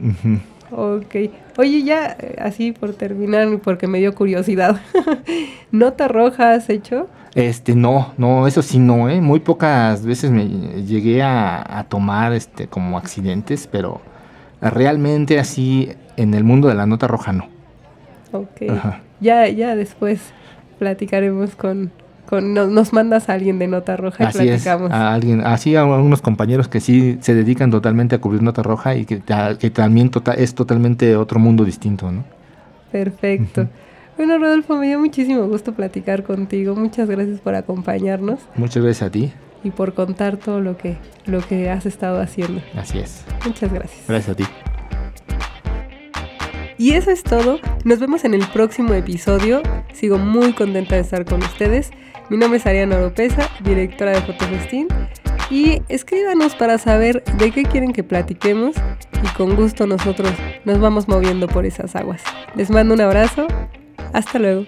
Ok. 0.71 1.17
Oye, 1.59 1.83
ya 1.83 2.17
eh, 2.21 2.37
así 2.39 2.71
por 2.71 2.93
terminar, 2.95 3.49
porque 3.59 3.89
me 3.89 3.99
dio 3.99 4.15
curiosidad. 4.15 4.81
¿Nota 5.73 6.07
roja 6.07 6.53
has 6.53 6.71
hecho? 6.71 7.09
Este, 7.35 7.75
no, 7.75 8.13
no, 8.17 8.47
eso 8.47 8.63
sí 8.63 8.79
no, 8.79 9.11
¿eh? 9.11 9.21
Muy 9.21 9.41
pocas 9.41 10.07
veces 10.07 10.31
me 10.31 10.47
llegué 10.87 11.21
a, 11.21 11.81
a 11.81 11.83
tomar 11.83 12.33
este 12.33 12.69
como 12.69 12.97
accidentes, 12.97 13.67
pero 13.67 14.01
realmente 14.61 15.41
así 15.41 15.91
en 16.17 16.35
el 16.35 16.45
mundo 16.45 16.69
de 16.69 16.75
la 16.75 16.87
nota 16.87 17.07
roja 17.07 17.33
no. 17.33 17.49
Ok. 18.33 18.63
Ajá. 18.71 19.01
Ya, 19.21 19.49
ya 19.49 19.77
después 19.77 20.21
platicaremos 20.79 21.55
con... 21.55 21.91
con 22.27 22.55
no- 22.55 22.67
nos 22.67 22.93
mandas 22.93 23.29
a 23.29 23.35
alguien 23.35 23.59
de 23.59 23.69
nota 23.69 23.97
roja 23.97 24.25
y 24.25 24.27
Así 24.27 24.39
es, 24.41 24.63
platicamos. 24.63 24.91
a 24.91 25.13
alguien, 25.13 25.43
así 25.47 25.77
a 25.77 25.85
unos 25.85 26.23
compañeros 26.23 26.67
que 26.69 26.81
sí 26.81 27.19
se 27.21 27.35
dedican 27.35 27.71
totalmente 27.71 28.15
a 28.17 28.21
cubrir 28.21 28.43
nota 28.43 28.63
roja 28.63 28.95
y 28.97 29.05
que, 29.05 29.19
ta- 29.19 29.59
que 29.59 29.71
también 29.71 30.11
tota- 30.11 30.35
es 30.35 30.55
totalmente 30.55 31.15
otro 31.17 31.39
mundo 31.39 31.65
distinto, 31.65 32.11
¿no? 32.11 32.25
Perfecto. 32.91 33.69
Bueno, 34.17 34.39
Rodolfo, 34.39 34.77
me 34.77 34.87
dio 34.89 34.99
muchísimo 34.99 35.47
gusto 35.47 35.73
platicar 35.73 36.23
contigo. 36.23 36.75
Muchas 36.77 37.09
gracias 37.09 37.41
por 37.41 37.55
acompañarnos 37.55 38.41
Muchas 38.57 38.83
gracias 38.83 39.09
a 39.09 39.11
ti, 39.11 39.33
y 39.65 39.71
por 39.71 39.95
contar 39.95 40.37
todo 40.37 40.61
lo 40.61 40.77
que, 40.77 40.97
lo 41.27 41.41
que 41.41 41.71
has 41.71 41.87
estado 41.87 42.21
haciendo. 42.21 42.61
así 42.77 42.99
es. 42.99 43.25
Muchas 43.47 43.73
gracias. 43.73 44.03
Gracias 44.09 44.29
a 44.31 44.35
ti. 44.37 44.45
Y 46.83 46.95
eso 46.95 47.13
es 47.13 47.23
todo. 47.23 47.61
Nos 47.85 48.01
vemos 48.01 48.25
en 48.25 48.35
el 48.35 48.45
próximo 48.49 48.93
episodio. 48.93 49.63
Sigo 49.93 50.19
muy 50.19 50.53
contenta 50.53 50.97
de 50.97 51.03
estar 51.03 51.25
con 51.25 51.41
ustedes. 51.41 51.93
Mi 52.29 52.37
nombre 52.37 52.59
es 52.59 52.67
Ariana 52.67 52.97
Oropesa, 52.97 53.49
directora 53.63 54.11
de 54.11 54.23
Fotofestín. 54.23 54.89
Y 55.49 55.81
escríbanos 55.89 56.57
para 56.57 56.79
saber 56.79 57.23
de 57.39 57.53
qué 57.53 57.63
quieren 57.63 57.93
que 57.93 58.03
platiquemos. 58.03 58.75
Y 59.23 59.29
con 59.37 59.55
gusto 59.55 59.87
nosotros 59.87 60.33
nos 60.65 60.81
vamos 60.81 61.07
moviendo 61.07 61.47
por 61.47 61.67
esas 61.67 61.95
aguas. 61.95 62.21
Les 62.57 62.69
mando 62.69 62.95
un 62.95 63.01
abrazo. 63.01 63.47
Hasta 64.13 64.41
luego. 64.41 64.67